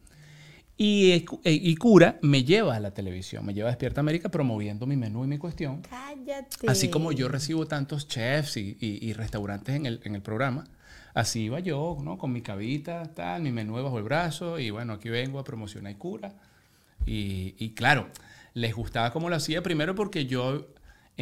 Y 0.82 1.12
eh, 1.12 1.24
Icura 1.52 2.18
me 2.22 2.42
lleva 2.42 2.74
a 2.74 2.80
la 2.80 2.90
televisión, 2.94 3.44
me 3.44 3.52
lleva 3.52 3.68
a 3.68 3.72
Despierta 3.72 4.00
América 4.00 4.30
promoviendo 4.30 4.86
mi 4.86 4.96
menú 4.96 5.24
y 5.24 5.28
mi 5.28 5.36
cuestión. 5.36 5.82
Cállate. 5.82 6.66
Así 6.70 6.88
como 6.88 7.12
yo 7.12 7.28
recibo 7.28 7.66
tantos 7.66 8.08
chefs 8.08 8.56
y, 8.56 8.78
y- 8.80 8.98
y 9.06 9.12
restaurantes 9.12 9.74
en 9.76 9.84
el, 9.84 10.00
en 10.04 10.14
el 10.14 10.22
programa, 10.22 10.64
así 11.12 11.42
iba 11.42 11.60
yo, 11.60 11.98
¿no? 12.02 12.16
Con 12.16 12.32
mi 12.32 12.40
cabita, 12.40 13.02
tal, 13.14 13.42
mi 13.42 13.52
menú 13.52 13.74
bajo 13.74 13.98
el 13.98 14.04
brazo, 14.04 14.58
y 14.58 14.70
bueno, 14.70 14.94
aquí 14.94 15.10
vengo 15.10 15.38
a 15.38 15.44
promocionar 15.44 15.94
cura. 15.98 16.32
Y, 17.04 17.54
y 17.58 17.74
claro, 17.74 18.08
les 18.54 18.74
gustaba 18.74 19.12
cómo 19.12 19.28
lo 19.28 19.36
hacía, 19.36 19.62
primero 19.62 19.94
porque 19.94 20.24
yo, 20.24 20.66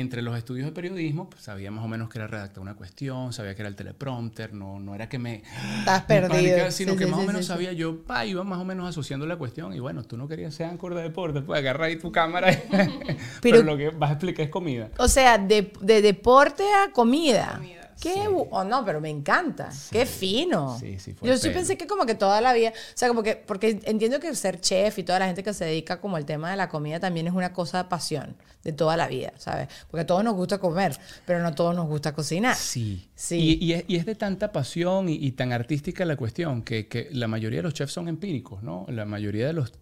entre 0.01 0.23
los 0.23 0.37
estudios 0.37 0.67
de 0.67 0.73
periodismo, 0.73 1.29
pues, 1.29 1.43
sabía 1.43 1.71
más 1.71 1.85
o 1.85 1.89
menos 1.89 2.09
que 2.09 2.19
era 2.19 2.27
redactar 2.27 2.61
una 2.61 2.75
cuestión, 2.75 3.33
sabía 3.33 3.55
que 3.55 3.63
era 3.63 3.69
el 3.69 3.77
teleprompter, 3.77 4.55
no, 4.55 4.79
no 4.79 4.95
era 4.95 5.09
que 5.09 5.19
me... 5.19 5.43
Estás 5.81 6.03
me 6.09 6.21
perdido. 6.21 6.71
sino 6.71 6.93
Sí, 6.93 6.99
que 6.99 7.05
sí, 7.05 7.11
más 7.11 7.21
sí, 7.21 7.25
o 7.25 7.27
menos 7.27 7.41
sí, 7.43 7.47
sí. 7.47 7.49
sabía 7.53 7.73
yo, 7.73 8.03
pa, 8.05 8.25
iba 8.25 8.45
más 8.45 8.59
o 8.61 8.65
menos 8.65 8.89
asociando 8.89 9.27
la 9.27 9.37
cuestión, 9.37 9.73
y 9.75 9.81
bueno, 9.81 10.05
tú 10.05 10.17
no 10.17 10.29
querías 10.29 10.55
ser 10.55 10.67
ancor 10.67 10.95
de 10.95 11.03
deporte, 11.03 11.41
pues 11.43 11.59
agarra 11.59 11.87
ahí 11.87 11.97
tu 11.97 12.13
cámara, 12.13 12.49
pero, 12.71 12.99
Pero- 13.43 13.63
lo 13.63 13.77
que 13.77 13.91
vas 13.91 14.11
a 14.11 14.13
explicar 14.15 14.45
es 14.47 14.51
comida. 14.51 14.91
O 14.99 15.09
sea, 15.09 15.39
de, 15.39 15.73
de 15.81 16.03
deporte 16.03 16.63
a 16.65 16.93
comida. 16.93 17.55
Comida. 17.57 17.88
Qué 18.01 18.15
Sí. 18.15 18.21
oh, 18.29 18.65
no, 18.65 18.85
pero 18.85 19.01
me 19.01 19.11
encanta. 19.11 19.71
Qué 19.91 20.07
fino. 20.07 20.79
Sí, 20.79 20.99
sí, 20.99 21.15
fue 21.15 21.29
Yo 21.29 21.37
sí 21.37 21.51
pensé 21.51 21.77
que 21.77 21.87
como 21.87 22.07
que 22.07 22.15
toda 22.15 22.41
la 22.41 22.53
vida, 22.53 22.71
o 22.71 22.93
sea, 22.95 23.09
como 23.09 23.23
que, 23.23 23.37
porque 23.37 23.81
entiendo 23.85 24.21
que 24.21 24.35
ser 24.35 24.61
chef 24.61 24.99
y 24.99 25.03
toda 25.03 25.19
la 25.19 25.27
gente 25.27 25.43
que 25.43 25.53
se 25.53 25.65
dedica 25.65 26.01
como 26.01 26.17
al 26.17 26.25
tema 26.25 26.51
de 26.51 26.57
la 26.57 26.69
comida 26.69 27.01
también 27.01 27.27
es 27.27 27.33
una 27.33 27.53
cosa 27.53 27.83
de 27.83 27.89
pasión 27.89 28.37
de 28.63 28.73
toda 28.73 28.97
la 28.97 29.09
vida, 29.09 29.33
¿sabes? 29.37 29.69
Porque 29.91 30.03
a 30.03 30.07
todos 30.07 30.23
nos 30.23 30.35
gusta 30.35 30.59
comer, 30.59 30.97
pero 31.27 31.41
no 31.41 31.49
a 31.49 31.55
todos 31.55 31.75
nos 31.75 31.87
gusta 31.87 32.13
cocinar. 32.13 32.57
Sí. 32.57 33.09
Sí. 33.15 33.59
Y, 33.61 33.65
y 33.65 33.73
es, 33.73 33.85
y 33.89 33.97
es 33.97 34.07
de 34.07 34.15
tanta 34.15 34.53
pasión 34.53 35.09
y, 35.09 35.15
y 35.15 35.33
tan 35.33 35.53
artística 35.53 36.05
la 36.05 36.17
cuestión 36.17 36.63
que, 36.63 36.89
que 36.89 37.09
la 37.13 37.29
mayoría 37.29 37.59
de 37.59 37.65
los 37.65 37.75
chefs 37.75 37.93
son 37.93 38.09
empíricos, 38.09 38.63
¿no? 38.63 38.87
La 38.89 39.05
mayoría 39.05 39.47
de 39.47 39.53
los, 39.53 39.73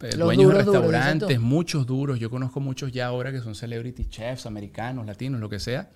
eh, 0.00 0.16
Los 0.16 0.26
dueños 0.26 0.52
duros, 0.52 0.66
de 0.66 0.72
restaurantes, 0.72 1.40
muchos 1.40 1.86
duros. 1.86 2.18
Yo 2.20 2.30
conozco 2.30 2.60
muchos 2.60 2.92
ya 2.92 3.06
ahora 3.06 3.32
que 3.32 3.40
son 3.40 3.54
celebrity 3.54 4.04
chefs, 4.04 4.46
americanos, 4.46 5.06
latinos, 5.06 5.40
lo 5.40 5.48
que 5.48 5.58
sea. 5.58 5.90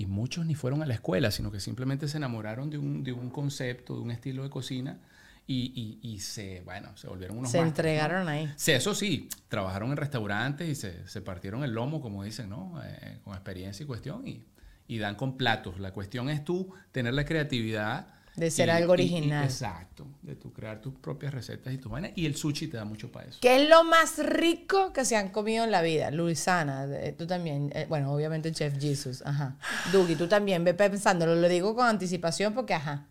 Y 0.00 0.06
muchos 0.06 0.46
ni 0.46 0.54
fueron 0.54 0.80
a 0.82 0.86
la 0.86 0.94
escuela, 0.94 1.30
sino 1.32 1.50
que 1.50 1.58
simplemente 1.58 2.06
se 2.06 2.18
enamoraron 2.18 2.70
de 2.70 2.78
un, 2.78 3.02
de 3.02 3.12
un 3.12 3.30
concepto, 3.30 3.94
de 3.96 4.00
un 4.00 4.10
estilo 4.12 4.44
de 4.44 4.50
cocina 4.50 4.98
y, 5.46 5.72
y- 5.74 6.08
y 6.14 6.20
se, 6.20 6.60
bueno, 6.60 6.96
se 6.96 7.08
volvieron 7.08 7.38
unos 7.38 7.50
se 7.50 7.58
entregaron 7.58 8.28
ahí. 8.28 8.52
Sí, 8.56 8.72
eso 8.72 8.94
sí, 8.94 9.28
trabajaron 9.48 9.90
en 9.90 9.96
restaurantes 9.96 10.68
y 10.68 10.74
se, 10.76 11.08
se 11.08 11.20
partieron 11.20 11.64
el 11.64 11.72
lomo, 11.72 12.00
como 12.00 12.22
dicen, 12.22 12.48
¿no? 12.50 12.80
Eh, 12.84 13.18
con 13.24 13.32
experiencia 13.34 13.82
y 13.82 13.86
cuestión, 13.86 14.28
y, 14.28 14.44
y 14.86 14.98
dan 14.98 15.16
con 15.16 15.36
platos. 15.36 15.80
La 15.80 15.92
cuestión 15.92 16.28
es 16.30 16.44
tú 16.44 16.72
tener 16.92 17.14
la 17.14 17.24
creatividad. 17.24 18.14
De 18.38 18.50
ser 18.50 18.68
y- 18.68 18.70
algo 18.70 18.94
y- 18.96 19.00
y- 19.02 19.04
original. 19.14 19.44
exacto, 19.44 20.06
de 20.22 20.36
tú 20.36 20.52
crear 20.52 20.80
tus 20.80 20.94
propias 20.94 21.34
recetas 21.34 21.72
y 21.74 21.78
tus 21.78 21.90
vainas. 21.90 22.12
Y 22.14 22.26
el 22.26 22.36
sushi 22.36 22.68
te 22.68 22.76
da 22.76 22.84
mucho 22.84 23.10
para 23.10 23.28
eso. 23.28 23.38
¿Qué 23.40 23.62
es 23.62 23.68
lo 23.68 23.84
más 23.84 24.18
rico 24.18 24.92
que 24.92 25.04
se 25.04 25.16
han 25.16 25.30
comido 25.30 25.64
en 25.64 25.70
la 25.70 25.82
vida? 25.82 26.10
Luisana, 26.10 26.86
eh, 26.90 27.14
tú 27.16 27.26
también. 27.26 27.70
eh, 27.74 27.86
bueno, 27.88 28.12
obviamente 28.12 28.52
Chef 28.52 28.78
Jesus. 28.80 29.22
Ajá. 29.26 29.56
Dugi, 29.92 30.14
tú 30.16 30.28
también. 30.28 30.64
Ve 30.64 30.74
pensándolo. 30.74 31.34
Lo 31.34 31.48
digo 31.48 31.74
con 31.74 31.86
anticipación 31.86 32.54
porque, 32.54 32.74
ajá. 32.74 33.06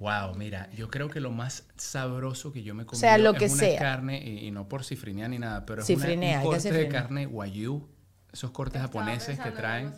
Wow, 0.00 0.36
mira, 0.36 0.70
yo 0.76 0.88
creo 0.90 1.08
que 1.10 1.18
lo 1.18 1.32
más 1.32 1.64
sabroso 1.76 2.52
que 2.52 2.62
yo 2.62 2.72
me 2.72 2.84
he 2.84 2.86
comido 2.86 3.00
sea, 3.00 3.18
lo 3.18 3.34
que 3.34 3.46
es 3.46 3.52
una 3.52 3.62
sea. 3.62 3.78
carne, 3.80 4.22
y, 4.24 4.46
y 4.46 4.50
no 4.52 4.68
por 4.68 4.84
cifrinea 4.84 5.26
ni 5.26 5.40
nada, 5.40 5.66
pero 5.66 5.80
es 5.80 5.88
Cifrinea, 5.88 6.34
una, 6.34 6.42
que 6.42 6.46
un 6.46 6.54
corte 6.54 6.72
de 6.72 6.88
carne 6.88 7.26
wagyu, 7.26 7.88
esos 8.32 8.52
cortes 8.52 8.80
japoneses 8.80 9.40
que 9.40 9.50
traen. 9.50 9.92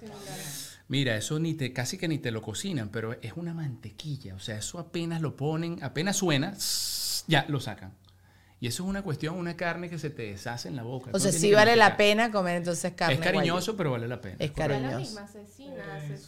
Mira, 0.91 1.15
eso 1.17 1.39
ni 1.39 1.55
te, 1.55 1.73
casi 1.73 1.97
que 1.99 2.09
ni 2.09 2.19
te 2.19 2.33
lo 2.33 2.43
cocinan, 2.43 2.89
pero 2.89 3.13
es 3.23 3.33
una 3.37 3.55
mantequilla. 3.55 4.35
O 4.35 4.41
sea, 4.41 4.57
eso 4.59 4.79
apenas 4.81 5.21
lo 5.23 5.37
ponen, 5.37 5.83
apenas 5.85 6.17
suena, 6.17 6.53
ya 7.29 7.45
lo 7.49 7.61
sacan. 7.61 7.95
Y 8.59 8.67
eso 8.67 8.83
es 8.83 8.89
una 8.91 9.03
cuestión, 9.03 9.37
una 9.37 9.57
carne 9.57 9.89
que 9.89 9.99
se 9.99 10.11
te 10.11 10.23
deshace 10.23 10.69
en 10.69 10.75
la 10.75 10.83
boca. 10.83 11.13
O 11.15 11.19
sea, 11.21 11.31
sí 11.33 11.53
vale 11.55 11.77
la 11.77 11.97
pena 11.97 12.31
comer 12.33 12.57
entonces 12.57 12.93
carne. 12.95 13.15
Es 13.15 13.21
cariñoso, 13.21 13.77
pero 13.77 13.93
vale 13.93 14.09
la 14.09 14.21
pena. 14.21 14.35
Es 14.41 14.51
es 14.51 14.59
la 14.59 14.67
cariñoso. 14.67 14.99
misma, 14.99 15.21
asesina, 15.23 15.77
Eh, 15.77 15.91
asesina. 15.93 16.19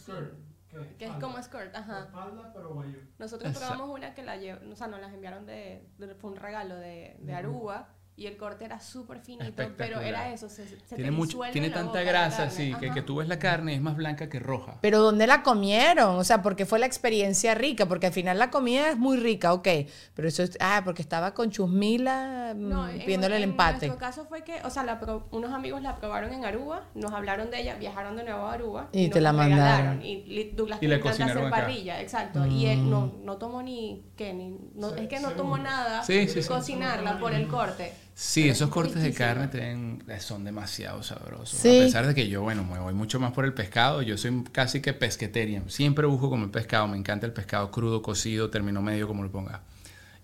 skirt, 0.71 0.97
que 0.97 1.05
es 1.05 1.11
como 1.19 1.43
skirt, 1.43 1.75
ajá. 1.75 2.05
Espalda, 2.05 2.51
pero 2.55 2.73
guayú. 2.73 2.97
Nosotros 3.19 3.51
Exacto. 3.51 3.73
probamos 3.75 3.95
una 3.99 4.13
que 4.15 4.23
la 4.23 4.35
o 4.71 4.75
sea, 4.77 4.87
nos 4.87 5.01
las 5.01 5.13
enviaron 5.13 5.45
de, 5.45 5.87
de- 5.99 6.15
fue 6.15 6.31
un 6.31 6.37
regalo 6.37 6.75
de, 6.77 7.17
de 7.19 7.33
Aruba 7.35 7.93
y 8.15 8.27
el 8.27 8.37
corte 8.37 8.65
era 8.65 8.79
súper 8.79 9.19
finito, 9.21 9.63
pero 9.75 9.99
era 9.99 10.31
eso, 10.31 10.47
se, 10.47 10.67
se 10.67 10.95
tiene, 10.95 11.09
mucho, 11.09 11.39
tiene 11.51 11.71
tanta 11.71 12.03
grasa, 12.03 12.49
sí, 12.51 12.73
que, 12.79 12.91
que, 12.91 13.01
tú 13.01 13.15
ves 13.15 13.27
la 13.27 13.39
carne 13.39 13.73
es 13.73 13.81
más 13.81 13.95
blanca 13.95 14.29
que 14.29 14.39
roja. 14.39 14.77
Pero 14.81 14.99
¿dónde 14.99 15.25
la 15.25 15.41
comieron? 15.41 16.17
O 16.17 16.23
sea, 16.23 16.43
porque 16.43 16.67
fue 16.67 16.77
la 16.77 16.85
experiencia 16.85 17.55
rica, 17.55 17.87
porque 17.87 18.07
al 18.07 18.13
final 18.13 18.37
la 18.37 18.51
comida 18.51 18.89
es 18.89 18.97
muy 18.97 19.17
rica, 19.17 19.51
ok, 19.53 19.67
pero 20.13 20.27
eso 20.27 20.43
es, 20.43 20.57
ah, 20.59 20.81
porque 20.85 21.01
estaba 21.01 21.33
con 21.33 21.49
Chusmila 21.49 22.53
no, 22.53 22.83
mm, 22.83 23.05
viéndole 23.07 23.37
el 23.37 23.43
empate. 23.43 23.85
En 23.85 23.91
nuestro 23.91 23.97
caso 23.97 24.25
fue 24.25 24.43
que, 24.43 24.61
o 24.63 24.69
sea, 24.69 24.99
unos 25.31 25.51
amigos 25.51 25.81
la 25.81 25.95
probaron 25.95 26.33
en 26.33 26.45
Aruba, 26.45 26.83
nos 26.93 27.11
hablaron 27.13 27.49
de 27.49 27.61
ella, 27.61 27.75
viajaron 27.75 28.15
de 28.15 28.25
nuevo 28.25 28.45
a 28.45 28.53
Aruba. 28.53 28.89
Y, 28.91 29.09
te 29.09 29.21
la 29.21 29.33
mandaron. 29.33 30.03
Y 30.03 30.51
Douglas 30.55 30.77
y 30.81 30.87
le 30.87 30.99
cocinaron 30.99 31.47
hacer 31.47 31.49
parrilla, 31.49 31.99
exacto. 31.99 32.45
Y 32.45 32.67
él 32.67 32.87
no, 32.89 33.07
mm. 33.07 33.25
no 33.25 33.37
tomó 33.37 33.63
ni, 33.63 34.05
¿qué? 34.15 34.33
Ni, 34.33 34.55
no, 34.75 34.93
es 34.93 35.07
que 35.07 35.19
no 35.19 35.31
tomó 35.31 35.57
nada 35.57 36.03
sí, 36.03 36.27
cocinarla 36.47 37.17
por 37.17 37.33
el 37.33 37.47
corte. 37.47 37.91
Sí, 38.15 38.47
esos 38.47 38.69
cortes 38.69 39.01
de 39.01 39.11
carne 39.11 39.47
tienen, 39.47 40.03
son 40.19 40.43
demasiado 40.43 41.01
sabrosos. 41.01 41.59
A 41.59 41.63
pesar 41.63 42.05
de 42.05 42.13
que 42.13 42.27
yo, 42.27 42.43
bueno, 42.43 42.63
me 42.63 42.79
voy 42.79 42.93
mucho 42.93 43.19
más 43.19 43.31
por 43.31 43.45
el 43.45 43.53
pescado. 43.53 44.01
Yo 44.01 44.17
soy 44.17 44.43
casi 44.51 44.81
que 44.81 44.93
pesqueterian. 44.93 45.69
Siempre 45.69 46.05
busco 46.05 46.29
comer 46.29 46.51
pescado. 46.51 46.87
Me 46.87 46.97
encanta 46.97 47.25
el 47.25 47.33
pescado 47.33 47.71
crudo, 47.71 48.01
cocido, 48.01 48.49
término 48.49 48.81
medio, 48.81 49.07
como 49.07 49.23
lo 49.23 49.31
ponga. 49.31 49.61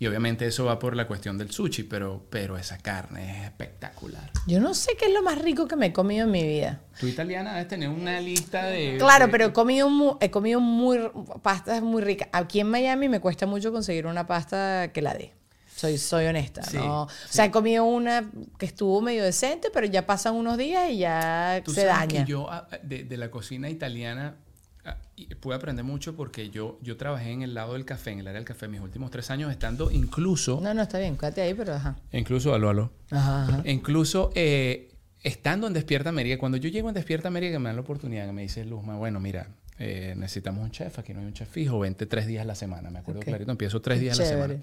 Y 0.01 0.07
obviamente 0.07 0.47
eso 0.47 0.63
va 0.63 0.79
por 0.79 0.95
la 0.95 1.07
cuestión 1.07 1.37
del 1.37 1.51
sushi, 1.51 1.83
pero, 1.83 2.25
pero 2.29 2.57
esa 2.57 2.77
carne 2.77 3.31
es 3.31 3.43
espectacular. 3.45 4.31
Yo 4.47 4.61
no 4.61 4.73
sé 4.73 4.95
qué 4.97 5.07
es 5.07 5.13
lo 5.13 5.21
más 5.21 5.41
rico 5.41 5.67
que 5.67 5.75
me 5.75 5.87
he 5.87 5.93
comido 5.93 6.23
en 6.23 6.31
mi 6.31 6.43
vida. 6.43 6.79
Tú 6.97 7.07
italiana 7.07 7.51
debes 7.51 7.67
tener 7.67 7.89
una 7.89 8.21
lista 8.21 8.63
de... 8.63 8.95
Claro, 8.97 9.29
pero 9.29 9.47
he 9.47 9.51
comido, 9.51 9.89
muy, 9.89 10.13
he 10.21 10.31
comido 10.31 10.61
muy, 10.61 10.99
pastas 11.41 11.81
muy 11.81 12.01
ricas. 12.01 12.29
Aquí 12.31 12.61
en 12.61 12.69
Miami 12.69 13.09
me 13.09 13.19
cuesta 13.19 13.45
mucho 13.45 13.73
conseguir 13.73 14.05
una 14.05 14.25
pasta 14.25 14.89
que 14.93 15.01
la 15.01 15.15
dé. 15.15 15.33
Soy, 15.79 15.97
soy 15.97 16.25
honesta, 16.25 16.61
¿no? 16.73 17.03
O 17.03 17.09
sea, 17.29 17.45
he 17.45 17.51
comido 17.51 17.85
una 17.85 18.29
que 18.57 18.65
estuvo 18.65 18.99
medio 18.99 19.23
decente, 19.23 19.69
pero 19.73 19.87
ya 19.87 20.05
pasan 20.05 20.35
unos 20.35 20.57
días 20.57 20.89
y 20.89 20.97
ya 20.97 21.63
se 21.65 21.85
daña. 21.85 22.25
Que 22.25 22.29
yo 22.29 22.51
ah, 22.51 22.67
de, 22.83 23.05
de, 23.05 23.15
la 23.15 23.31
cocina 23.31 23.69
italiana 23.69 24.35
ah, 24.83 24.97
pude 25.39 25.55
aprender 25.55 25.85
mucho 25.85 26.17
porque 26.17 26.49
yo, 26.49 26.77
yo 26.81 26.97
trabajé 26.97 27.31
en 27.31 27.43
el 27.43 27.53
lado 27.53 27.75
del 27.75 27.85
café, 27.85 28.11
en 28.11 28.19
el 28.19 28.27
área 28.27 28.39
del 28.39 28.45
café, 28.45 28.67
mis 28.67 28.81
últimos 28.81 29.09
tres 29.09 29.31
años 29.31 29.51
estando 29.51 29.89
incluso... 29.89 30.59
No, 30.61 30.73
no, 30.73 30.81
está 30.81 30.99
bien, 30.99 31.15
quédate 31.15 31.43
ahí, 31.43 31.53
pero 31.53 31.75
ajá. 31.75 31.95
Incluso, 32.11 32.53
aló, 32.53 32.71
aló. 32.71 32.91
Ajá, 33.09 33.43
ajá. 33.43 33.61
Incluso 33.63 34.31
eh, 34.35 34.91
estando 35.23 35.65
en 35.67 35.71
Despierta 35.71 36.09
América, 36.09 36.37
cuando 36.37 36.57
yo 36.57 36.67
llego 36.67 36.89
en 36.89 36.95
Despierta 36.95 37.29
América, 37.29 37.57
me 37.57 37.69
dan 37.69 37.77
la 37.77 37.83
oportunidad, 37.83 38.25
que 38.25 38.33
me 38.33 38.41
dice 38.41 38.65
Luzma, 38.65 38.97
bueno, 38.97 39.21
mira, 39.21 39.47
eh, 39.81 40.13
necesitamos 40.17 40.61
un 40.61 40.71
chef, 40.71 40.99
aquí 40.99 41.13
no 41.13 41.21
hay 41.21 41.25
un 41.25 41.33
chef 41.33 41.49
fijo, 41.49 41.79
vente 41.79 42.05
tres 42.05 42.27
días 42.27 42.43
a 42.43 42.45
la 42.45 42.55
semana, 42.55 42.89
me 42.89 42.99
acuerdo 42.99 43.21
clarito, 43.21 43.49
empiezo 43.49 43.81
tres 43.81 44.01
días 44.01 44.19
a 44.19 44.23
la 44.23 44.29
semana. 44.29 44.55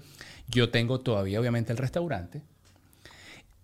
Yo 0.47 0.69
tengo 0.69 0.99
todavía, 0.99 1.39
obviamente, 1.39 1.71
el 1.71 1.79
restaurante. 1.79 2.41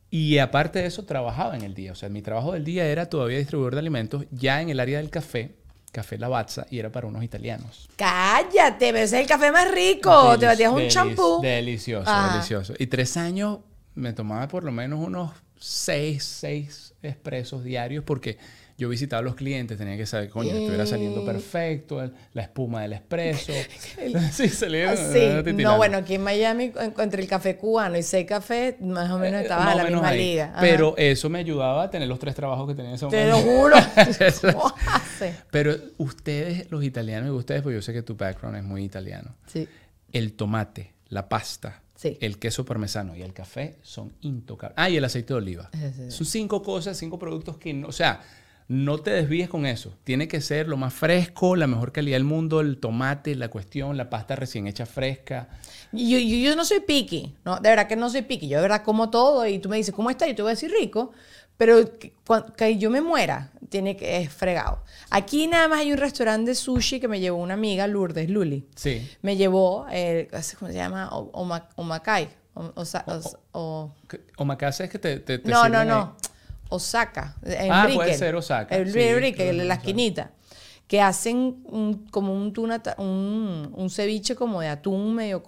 Y 0.10 0.40
aparte 0.40 0.80
de 0.80 0.88
eso, 0.88 1.06
trabajaba 1.06 1.56
en 1.56 1.62
el 1.62 1.76
día. 1.76 1.92
O 1.92 1.96
sea, 1.96 2.10
mi 2.10 2.22
trabajo 2.22 2.54
del 2.54 2.64
día 2.64 2.86
era 2.88 3.08
todavía 3.08 3.38
distribuidor 3.38 3.76
de 3.76 3.80
alimentos, 3.80 4.26
ya 4.32 4.62
en 4.62 4.70
el 4.70 4.80
área 4.80 4.98
del 4.98 5.12
café, 5.12 5.56
Café 5.92 6.18
Lavazza, 6.18 6.66
y 6.72 6.80
era 6.80 6.92
para 6.92 7.06
unos 7.06 7.24
italianos. 7.24 7.88
¡Cállate! 7.96 8.92
ves 8.92 9.14
el 9.14 9.28
café 9.28 9.52
más 9.52 9.72
rico. 9.72 10.38
Te 10.40 10.48
batías 10.48 10.74
un 10.74 10.88
champú. 10.88 11.40
Delicioso, 11.40 12.12
delicioso. 12.32 12.74
Y 12.80 12.88
tres 12.88 13.16
años 13.16 13.60
me 13.94 14.12
tomaba 14.12 14.48
por 14.48 14.64
lo 14.64 14.72
menos 14.72 15.00
unos 15.00 15.32
seis, 15.60 16.24
seis 16.24 16.96
expresos 17.04 17.64
diarios 17.64 18.04
porque 18.04 18.40
yo 18.78 18.90
visitaba 18.90 19.20
a 19.20 19.24
los 19.24 19.36
clientes, 19.36 19.78
tenía 19.78 19.96
que 19.96 20.06
saber, 20.06 20.30
coño, 20.30 20.50
estuviera 20.50 20.86
saliendo 20.86 21.22
mm. 21.22 21.26
perfecto, 21.26 22.12
la 22.34 22.42
espuma 22.42 22.82
del 22.82 22.94
espresso. 22.94 23.54
sí, 24.32 24.50
salía. 24.50 24.96
Sí. 24.96 25.54
No, 25.54 25.78
bueno, 25.78 25.98
aquí 25.98 26.16
en 26.16 26.24
Miami, 26.24 26.72
entre 26.98 27.22
el 27.22 27.28
café 27.28 27.56
cubano 27.56 27.98
y 27.98 28.04
seis 28.04 28.26
café, 28.26 28.78
más 28.82 29.12
o 29.12 29.20
menos 29.20 29.42
eh, 29.42 29.44
estaba 29.44 29.72
en 29.72 29.78
la 29.78 29.84
misma 29.86 30.12
liga. 30.12 30.56
Pero 30.60 30.96
eso 30.98 31.30
me 31.30 31.40
ayudaba 31.40 31.84
a 31.84 31.90
tener 31.90 32.08
los 32.08 32.20
tres 32.20 32.36
trabajos 32.36 32.68
que 32.68 32.76
tenía 32.76 32.90
en 32.90 32.96
ese 32.96 33.06
momento. 33.06 33.24
Te 33.24 33.32
lo 33.32 33.38
juro. 33.38 33.76
Pero 35.52 35.76
ustedes, 35.98 36.72
los 36.72 36.84
italianos, 36.84 37.30
y 37.30 37.32
ustedes, 37.32 37.62
pues 37.62 37.76
yo 37.76 37.82
sé 37.82 37.94
que 37.94 38.02
tu 38.02 38.16
background 38.16 38.58
es 38.58 38.64
muy 38.64 38.84
italiano. 38.84 39.36
Sí. 39.46 39.68
El 40.12 40.34
tomate, 40.34 40.94
la 41.10 41.30
pasta, 41.30 41.84
el 42.04 42.40
queso 42.40 42.66
parmesano 42.66 43.16
y 43.16 43.22
el 43.22 43.34
café 43.34 43.78
son 43.82 44.14
intocables. 44.22 44.76
Ah, 44.78 44.90
y 44.90 44.98
el 44.98 45.06
aceite 45.06 45.34
de 45.34 45.38
oliva. 45.38 45.70
Son 46.10 46.26
cinco 46.26 46.62
cosas, 46.62 46.98
cinco 46.98 47.18
productos 47.18 47.58
que 47.58 47.74
no, 47.74 47.88
o 47.88 47.92
sea, 47.92 48.22
no 48.68 48.98
te 49.00 49.12
desvíes 49.12 49.50
con 49.50 49.66
eso. 49.66 49.94
Tiene 50.04 50.28
que 50.28 50.42
ser 50.42 50.68
lo 50.68 50.78
más 50.78 50.94
fresco, 50.94 51.56
la 51.56 51.68
mejor 51.68 51.92
calidad 51.92 52.16
del 52.16 52.24
mundo, 52.24 52.62
el 52.62 52.78
tomate, 52.78 53.36
la 53.36 53.50
cuestión, 53.50 53.98
la 53.98 54.10
pasta 54.10 54.36
recién 54.36 54.68
hecha 54.68 54.86
fresca. 54.86 55.50
Yo, 55.92 56.18
yo, 56.18 56.56
no 56.56 56.66
soy 56.66 56.80
picky, 56.80 57.36
no, 57.46 57.58
de 57.58 57.70
verdad 57.70 57.88
que 57.88 57.96
no 57.96 58.10
soy 58.10 58.24
picky. 58.24 58.48
Yo 58.48 58.58
de 58.58 58.64
verdad 58.64 58.84
como 58.84 59.10
todo 59.10 59.46
y 59.46 59.60
tú 59.60 59.70
me 59.70 59.78
dices, 59.78 59.94
¿cómo 59.94 60.10
está? 60.10 60.28
Y 60.28 60.34
te 60.34 60.42
voy 60.42 60.50
a 60.50 60.56
decir 60.56 60.72
rico, 60.72 61.12
pero 61.58 61.92
que, 62.58 62.78
yo 62.78 62.90
me 62.90 63.02
muera, 63.02 63.52
tiene 63.70 63.96
que 63.96 64.18
es 64.18 64.32
fregado. 64.32 64.84
Aquí 65.10 65.48
nada 65.48 65.68
más 65.68 65.80
hay 65.80 65.92
un 65.92 65.98
restaurante 65.98 66.52
de 66.52 66.56
sushi 66.56 67.00
que 67.00 67.08
me 67.08 67.20
llevó 67.20 67.38
una 67.38 67.54
amiga, 67.54 67.86
Lourdes 67.88 68.30
Luli. 68.30 68.68
Sí. 68.76 69.08
Me 69.22 69.38
llevó, 69.38 69.86
eh, 69.92 70.30
¿cómo 70.58 70.72
se 70.72 70.78
llama? 70.78 71.10
Omakai. 71.12 72.30
O, 73.52 73.92
Omakase 74.38 74.84
es 74.84 74.90
que 74.90 75.00
te, 75.00 75.20
te, 75.20 75.40
No, 75.46 75.68
no, 75.70 75.84
no. 75.84 76.16
Osaka. 76.70 77.36
En 77.44 77.72
ah, 77.72 77.88
puede 77.94 78.14
ser 78.14 78.36
Osaka. 78.36 78.76
El 78.76 78.92
sí, 78.92 79.00
en 79.00 79.68
la 79.68 79.76
esquinita. 79.76 80.32
Que 80.88 81.02
hacen 81.02 81.64
como 82.12 82.34
un, 82.34 82.54
tuna, 82.54 82.82
un, 82.98 83.72
un, 83.74 83.90
ceviche 83.90 84.36
como 84.36 84.62
de 84.62 84.68
atún 84.68 85.16
medio... 85.16 85.44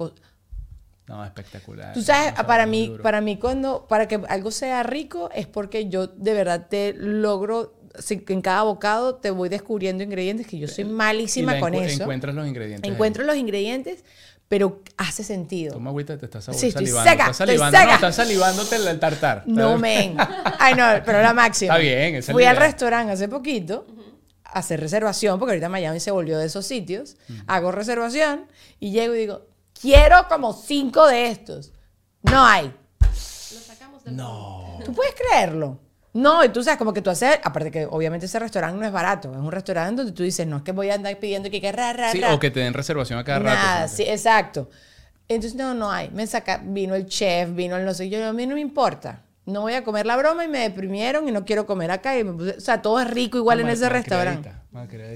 No, 1.07 1.23
espectacular. 1.23 1.93
Tú 1.93 2.01
sabes, 2.01 2.33
para 2.45 2.65
mí, 2.65 2.95
para 3.03 3.21
mí 3.21 3.37
cuando, 3.37 3.85
para 3.87 4.07
que 4.07 4.19
algo 4.27 4.49
sea 4.49 4.81
rico 4.81 5.29
es 5.35 5.45
porque 5.45 5.87
yo 5.87 6.07
de 6.07 6.33
verdad 6.33 6.67
te 6.67 6.93
logro, 6.97 7.75
en 8.09 8.41
cada 8.41 8.63
bocado 8.63 9.15
te 9.15 9.29
voy 9.29 9.49
descubriendo 9.49 10.03
ingredientes 10.03 10.47
que 10.47 10.57
yo 10.57 10.67
soy 10.67 10.85
malísima 10.85 11.59
con 11.59 11.75
eso. 11.75 12.03
Encuentras 12.03 12.33
los 12.33 12.47
ingredientes. 12.47 12.91
Encuentro 12.91 13.23
los 13.23 13.35
ingredientes, 13.35 14.03
pero 14.47 14.81
hace 14.97 15.23
sentido. 15.23 15.73
Toma 15.73 15.89
agüita, 15.89 16.17
te 16.17 16.25
estás 16.25 16.45
sí, 16.45 16.71
salivando. 16.71 17.09
Seca, 17.09 17.23
estás 17.23 17.37
salivando, 17.37 17.77
seca. 17.77 17.89
No, 17.89 17.95
estás 17.95 18.15
salivándote 18.15 18.75
el 18.75 18.99
tartar. 18.99 19.43
No, 19.45 19.77
men. 19.77 20.15
Ay, 20.59 20.75
no, 20.75 20.85
pero 21.05 21.21
la 21.21 21.33
máxima. 21.33 21.73
Está 21.73 21.81
bien, 21.81 22.21
Fui 22.23 22.43
al 22.45 22.57
restaurante 22.57 23.13
hace 23.13 23.27
poquito 23.27 23.87
a 24.43 24.59
hacer 24.59 24.79
reservación, 24.79 25.39
porque 25.39 25.53
ahorita 25.53 25.69
Miami 25.69 25.99
se 25.99 26.11
volvió 26.11 26.37
de 26.37 26.45
esos 26.45 26.65
sitios. 26.65 27.17
Hago 27.47 27.71
reservación 27.71 28.45
y 28.79 28.91
llego 28.91 29.15
y 29.15 29.19
digo, 29.19 29.47
quiero 29.79 30.27
como 30.29 30.53
cinco 30.53 31.07
de 31.07 31.29
estos. 31.29 31.73
No 32.21 32.45
hay. 32.45 32.73
Lo 33.01 33.59
sacamos 33.59 34.03
del 34.03 34.15
No. 34.15 34.79
¿Tú 34.85 34.93
puedes 34.93 35.15
creerlo? 35.15 35.79
No, 36.15 36.45
y 36.45 36.49
tú 36.49 36.63
sabes, 36.63 36.77
como 36.77 36.93
que 36.93 37.01
tú 37.01 37.09
haces, 37.09 37.39
aparte 37.43 37.69
que 37.69 37.85
obviamente 37.85 38.25
ese 38.25 38.39
restaurante 38.39 38.79
no 38.79 38.85
es 38.85 38.91
barato, 38.91 39.33
es 39.33 39.37
un 39.37 39.51
restaurante 39.51 39.97
donde 39.97 40.13
tú 40.13 40.23
dices, 40.23 40.47
no 40.47 40.57
es 40.57 40.63
que 40.63 40.71
voy 40.71 40.89
a 40.89 40.93
andar 40.93 41.19
pidiendo 41.19 41.49
que 41.49 41.59
que 41.59 41.73
ra, 41.73 41.91
ra, 41.91 42.09
sí, 42.13 42.21
o 42.23 42.39
que 42.39 42.51
te 42.51 42.61
den 42.61 42.73
reservación 42.73 43.19
a 43.19 43.25
cada 43.25 43.39
Nada, 43.39 43.81
rato. 43.81 43.93
sí, 43.93 44.03
exacto. 44.03 44.69
Entonces, 45.27 45.57
no, 45.57 45.73
no 45.73 45.91
hay. 45.91 46.09
Me 46.11 46.25
saca, 46.25 46.61
vino 46.63 46.95
el 46.95 47.07
chef, 47.07 47.53
vino 47.53 47.75
el 47.75 47.83
no 47.83 47.93
sé, 47.93 48.09
yo, 48.09 48.25
a 48.25 48.31
mí 48.31 48.47
no 48.47 48.55
me 48.55 48.61
importa. 48.61 49.23
No 49.45 49.61
voy 49.61 49.73
a 49.73 49.83
comer 49.83 50.05
la 50.05 50.15
broma 50.15 50.45
y 50.45 50.47
me 50.47 50.59
deprimieron 50.59 51.27
y 51.27 51.33
no 51.33 51.43
quiero 51.43 51.65
comer 51.65 51.91
acá. 51.91 52.17
Y 52.17 52.23
o 52.23 52.59
sea, 52.61 52.81
todo 52.81 53.01
es 53.01 53.09
rico 53.09 53.37
igual 53.37 53.59
en 53.59 53.67
ese 53.67 53.89
restaurante. 53.89 54.53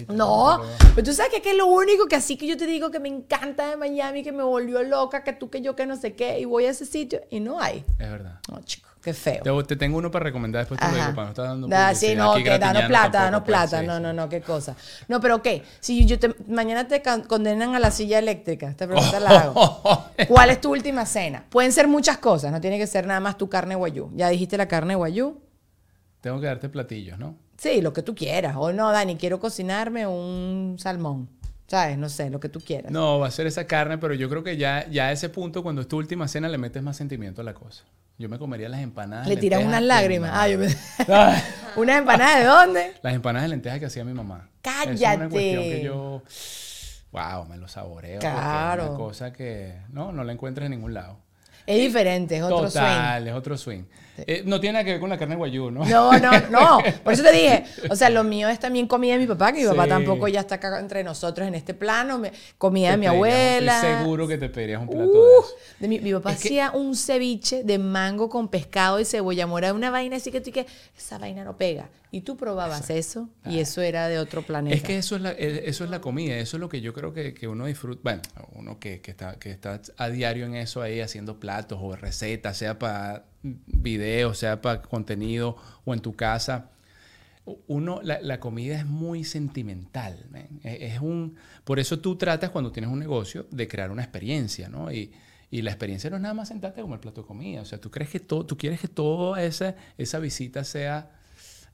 no, 0.10 0.62
pero 0.96 1.06
tú 1.06 1.14
sabes 1.14 1.32
que, 1.42 1.50
es 1.50 1.56
lo 1.56 1.68
único 1.68 2.08
que 2.08 2.18
así 2.18 2.36
que 2.36 2.46
yo 2.46 2.58
te 2.58 2.66
digo 2.66 2.92
que 2.92 3.00
me 3.00 3.08
encanta 3.08 3.70
de 3.70 3.78
Miami, 3.78 4.22
que 4.22 4.34
me 4.34 4.44
volvió 4.44 4.84
loca, 4.84 5.24
que 5.24 5.32
tú, 5.32 5.50
que 5.50 5.62
yo, 5.62 5.78
que 5.78 5.86
no 5.86 5.96
sé 5.96 6.14
qué, 6.14 6.40
y 6.40 6.46
voy 6.46 6.66
a 6.66 6.72
ese 6.72 6.86
sitio 6.86 7.22
y 7.30 7.40
no 7.40 7.62
hay. 7.62 7.86
Es 7.98 8.12
verdad. 8.12 8.40
No, 8.52 8.62
chico. 8.64 8.89
Qué 9.02 9.14
feo. 9.14 9.64
Te, 9.64 9.76
tengo 9.78 9.98
uno 9.98 10.12
para 10.12 10.26
recomendar 10.26 10.62
después 10.62 10.80
te 10.80 10.86
lo 10.88 10.94
digo, 10.94 11.16
para 11.16 11.24
no 11.24 11.30
estar 11.30 11.46
dando 11.46 11.68
da, 11.68 11.96
Sí, 11.96 12.16
no, 12.16 12.34
que 12.36 12.60
danos 12.60 12.84
plata, 12.84 13.24
danos 13.24 13.44
plata. 13.44 13.82
no, 13.82 14.00
no, 14.00 14.12
no, 14.12 14.28
qué 14.28 14.42
cosa. 14.42 14.76
No, 15.08 15.22
pero 15.22 15.38
ok, 15.38 15.48
si 15.80 16.06
yo 16.06 16.20
te, 16.20 16.36
mañana 16.48 16.88
te 16.88 17.02
condenan 17.28 17.76
a 17.76 17.80
la 17.80 17.92
silla 17.92 18.20
eléctrica, 18.20 18.74
te 18.74 18.88
pregunta 18.88 19.20
la 19.22 19.30
hago. 19.30 20.06
¿Cuál 20.28 20.50
es 20.50 20.60
tu 20.60 20.72
última 20.72 21.06
cena? 21.06 21.46
Pueden 21.50 21.72
ser 21.72 21.88
muchas 21.88 22.18
cosas, 22.18 22.52
no 22.52 22.60
tiene 22.60 22.78
que 22.78 22.88
ser 22.88 23.08
nada 23.08 23.22
más 23.22 23.38
tu 23.38 23.48
carne 23.48 23.76
guayú. 23.76 24.12
Ya 24.16 24.28
dijiste 24.28 24.58
la 24.58 24.68
carne 24.68 24.96
guayú. 24.96 25.40
Tengo 26.20 26.42
que 26.42 26.48
darte 26.48 26.68
platillos, 26.68 27.18
¿no? 27.18 27.38
Sí, 27.58 27.82
lo 27.82 27.94
que 27.94 28.04
tú 28.04 28.16
quieras. 28.16 28.56
O 28.58 28.74
no, 28.74 28.92
Dani, 28.92 29.16
quiero 29.16 29.40
cocinarme 29.40 30.08
un 30.08 30.76
salmón. 30.78 31.30
¿Sabes? 31.70 32.00
No 32.00 32.10
sé, 32.10 32.32
lo 32.32 32.40
que 32.40 32.50
tú 32.50 32.60
quieras. 32.60 32.92
No, 32.92 33.20
va 33.20 33.28
a 33.28 33.32
ser 33.32 33.46
esa 33.46 33.66
carne, 33.66 34.00
pero 34.00 34.16
yo 34.16 34.28
creo 34.28 34.44
que 34.44 34.58
ya, 34.58 34.90
ya 34.90 35.08
a 35.08 35.12
ese 35.12 35.30
punto, 35.30 35.62
cuando 35.62 35.82
es 35.82 35.88
tu 35.88 35.98
última 35.98 36.28
cena, 36.28 36.50
le 36.50 36.58
metes 36.58 36.82
más 36.82 36.98
sentimiento 36.98 37.42
a 37.42 37.44
la 37.44 37.54
cosa. 37.54 37.84
Yo 38.18 38.28
me 38.28 38.40
comería 38.40 38.68
las 38.68 38.82
empanadas. 38.82 39.28
Le 39.28 39.38
tiras 39.38 39.64
unas 39.64 39.82
lágrimas. 39.82 40.32
Ah, 40.34 40.50
yo 40.50 40.58
me... 40.58 40.68
¿Unas 41.76 42.00
empanadas 42.00 42.40
de 42.40 42.46
dónde? 42.46 42.94
Las 43.04 43.14
empanadas 43.14 43.44
de 43.44 43.50
lentejas 43.50 43.80
que 43.80 43.86
hacía 43.86 44.04
mi 44.04 44.14
mamá. 44.14 44.50
Cállate. 44.62 44.94
Es 44.94 45.18
una 45.18 45.30
cuestión 45.30 45.64
que 45.64 45.84
yo. 45.84 46.24
Wow, 47.12 47.46
me 47.46 47.58
lo 47.58 47.68
saboreo. 47.68 48.20
Claro. 48.20 48.84
Es 48.84 48.90
una 48.90 48.98
cosa 48.98 49.32
que 49.32 49.76
no, 49.90 50.12
no 50.12 50.24
la 50.24 50.34
encuentras 50.34 50.66
en 50.66 50.72
ningún 50.72 50.96
lado. 50.96 51.20
Es 51.68 51.78
diferente, 51.78 52.36
es 52.38 52.44
otro 52.44 52.64
Total, 52.64 53.28
es 53.28 53.34
otro 53.34 53.56
swing. 53.56 53.84
Eh, 54.28 54.44
no 54.46 54.60
tiene 54.60 54.74
nada 54.74 54.86
que 54.86 54.92
ver 54.92 55.00
con 55.00 55.10
la 55.10 55.18
carne 55.18 55.36
guayú, 55.36 55.72
¿no? 55.72 55.86
No, 55.86 56.18
no, 56.20 56.32
no. 56.50 56.80
Por 57.04 57.14
eso 57.14 57.24
te 57.24 57.32
dije. 57.32 57.64
O 57.90 57.96
sea, 57.96 58.10
lo 58.10 58.24
mío 58.24 58.50
es 58.50 58.60
también 58.60 58.88
comida 58.88 59.14
de 59.14 59.20
mi 59.20 59.28
papá, 59.28 59.52
que 59.52 59.62
mi 59.62 59.68
papá 59.68 59.88
tampoco 59.88 60.28
ya 60.28 60.42
está 60.42 60.56
acá 60.56 60.80
entre 60.80 61.04
nosotros 61.04 61.48
en 61.48 61.56
este 61.56 61.74
plano. 61.74 62.22
comida 62.58 62.92
de 62.92 62.98
mi 62.98 63.06
abuela. 63.06 63.76
Estoy 63.76 63.98
seguro 63.98 64.28
que 64.28 64.38
te 64.38 64.50
pedirías 64.50 64.82
un 64.82 64.90
plato 64.90 65.12
de 65.12 65.20
uh, 65.20 65.42
eso. 65.42 65.54
De 65.80 65.88
mi, 65.88 66.00
mi, 66.00 66.14
papá 66.14 66.32
hacía 66.32 66.72
un 66.72 66.96
ceviche 66.96 67.64
de 67.64 67.80
mango 67.80 68.30
con 68.30 68.48
pescado 68.48 69.00
y 69.00 69.06
cebolla 69.06 69.48
mora. 69.48 69.74
Una 69.74 69.90
vaina 69.90 70.18
así 70.18 70.32
que 70.32 70.42
tú 70.42 70.52
que 70.52 70.66
esa 70.98 71.18
vaina 71.18 71.44
no 71.44 71.58
pega. 71.58 71.90
Y 72.12 72.22
tú 72.22 72.38
probabas 72.38 72.90
eso 72.90 73.30
y 73.46 73.60
eso 73.60 73.82
era 73.82 74.08
de 74.08 74.18
otro 74.18 74.42
planeta. 74.42 74.76
Es 74.76 74.82
que 74.82 74.98
eso 74.98 75.16
es 75.16 75.22
la, 75.22 75.32
eso 75.32 75.84
es 75.84 75.90
la 75.92 76.02
comida. 76.02 76.38
Eso 76.38 76.58
es 76.58 76.62
lo 76.62 76.68
que 76.68 76.82
yo 76.82 76.94
creo 76.94 77.14
que, 77.14 77.36
que 77.36 77.48
uno 77.48 77.68
disfruta. 77.68 78.02
Bueno, 78.04 78.22
uno 78.54 78.80
que, 78.80 79.00
que, 79.02 79.12
está, 79.12 79.38
que 79.38 79.52
está 79.52 79.80
a 79.96 80.10
diario 80.10 80.48
en 80.48 80.56
eso 80.56 80.82
ahí 80.82 81.02
haciendo 81.02 81.40
platos 81.40 81.80
o 81.82 81.96
recetas, 81.96 82.58
sea 82.58 82.80
para 82.80 83.26
video, 83.42 84.34
sea 84.34 84.62
para 84.62 84.82
contenido 84.82 85.56
o 85.86 85.94
en 85.94 86.02
tu 86.02 86.16
casa, 86.16 86.72
uno, 87.68 88.02
la, 88.04 88.40
comida 88.40 88.78
es 88.78 88.86
muy 88.86 89.24
sentimental. 89.24 90.26
Es, 90.64 91.00
un, 91.00 91.36
por 91.64 91.80
eso 91.80 92.00
tú 92.00 92.16
tratas 92.16 92.52
cuando 92.52 92.72
tienes 92.72 92.92
un 92.92 93.00
negocio 93.00 93.48
de 93.50 93.68
crear 93.68 93.92
una 93.92 94.04
experiencia, 94.04 94.70
¿no? 94.70 94.92
Y, 94.92 95.12
y 95.50 95.62
la 95.64 95.72
experiencia 95.72 96.10
no 96.10 96.18
es 96.18 96.22
nada 96.22 96.36
más 96.36 96.50
sentarte 96.50 96.82
como 96.82 96.94
el 96.94 97.00
plato 97.00 97.22
de 97.22 97.28
comida. 97.28 97.62
O 97.62 97.66
sea, 97.66 97.80
tú 97.80 97.90
crees 97.90 98.12
que 98.12 98.20
todo, 98.20 98.46
tú 98.46 98.58
quieres 98.58 98.80
que 98.80 98.88
toda 98.88 99.44
esa, 99.44 99.76
esa 99.98 100.20
visita 100.20 100.64
sea 100.64 101.12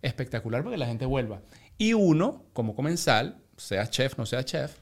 espectacular 0.02 0.64
para 0.64 0.76
que 0.76 0.80
la 0.80 0.88
gente 0.88 1.06
vuelva. 1.06 1.42
Y 1.78 1.94
uno, 1.94 2.46
como 2.54 2.76
comensal, 2.76 3.42
sea 3.58 3.90
chef, 3.90 4.18
no 4.18 4.26
sea 4.26 4.46
chef, 4.46 4.78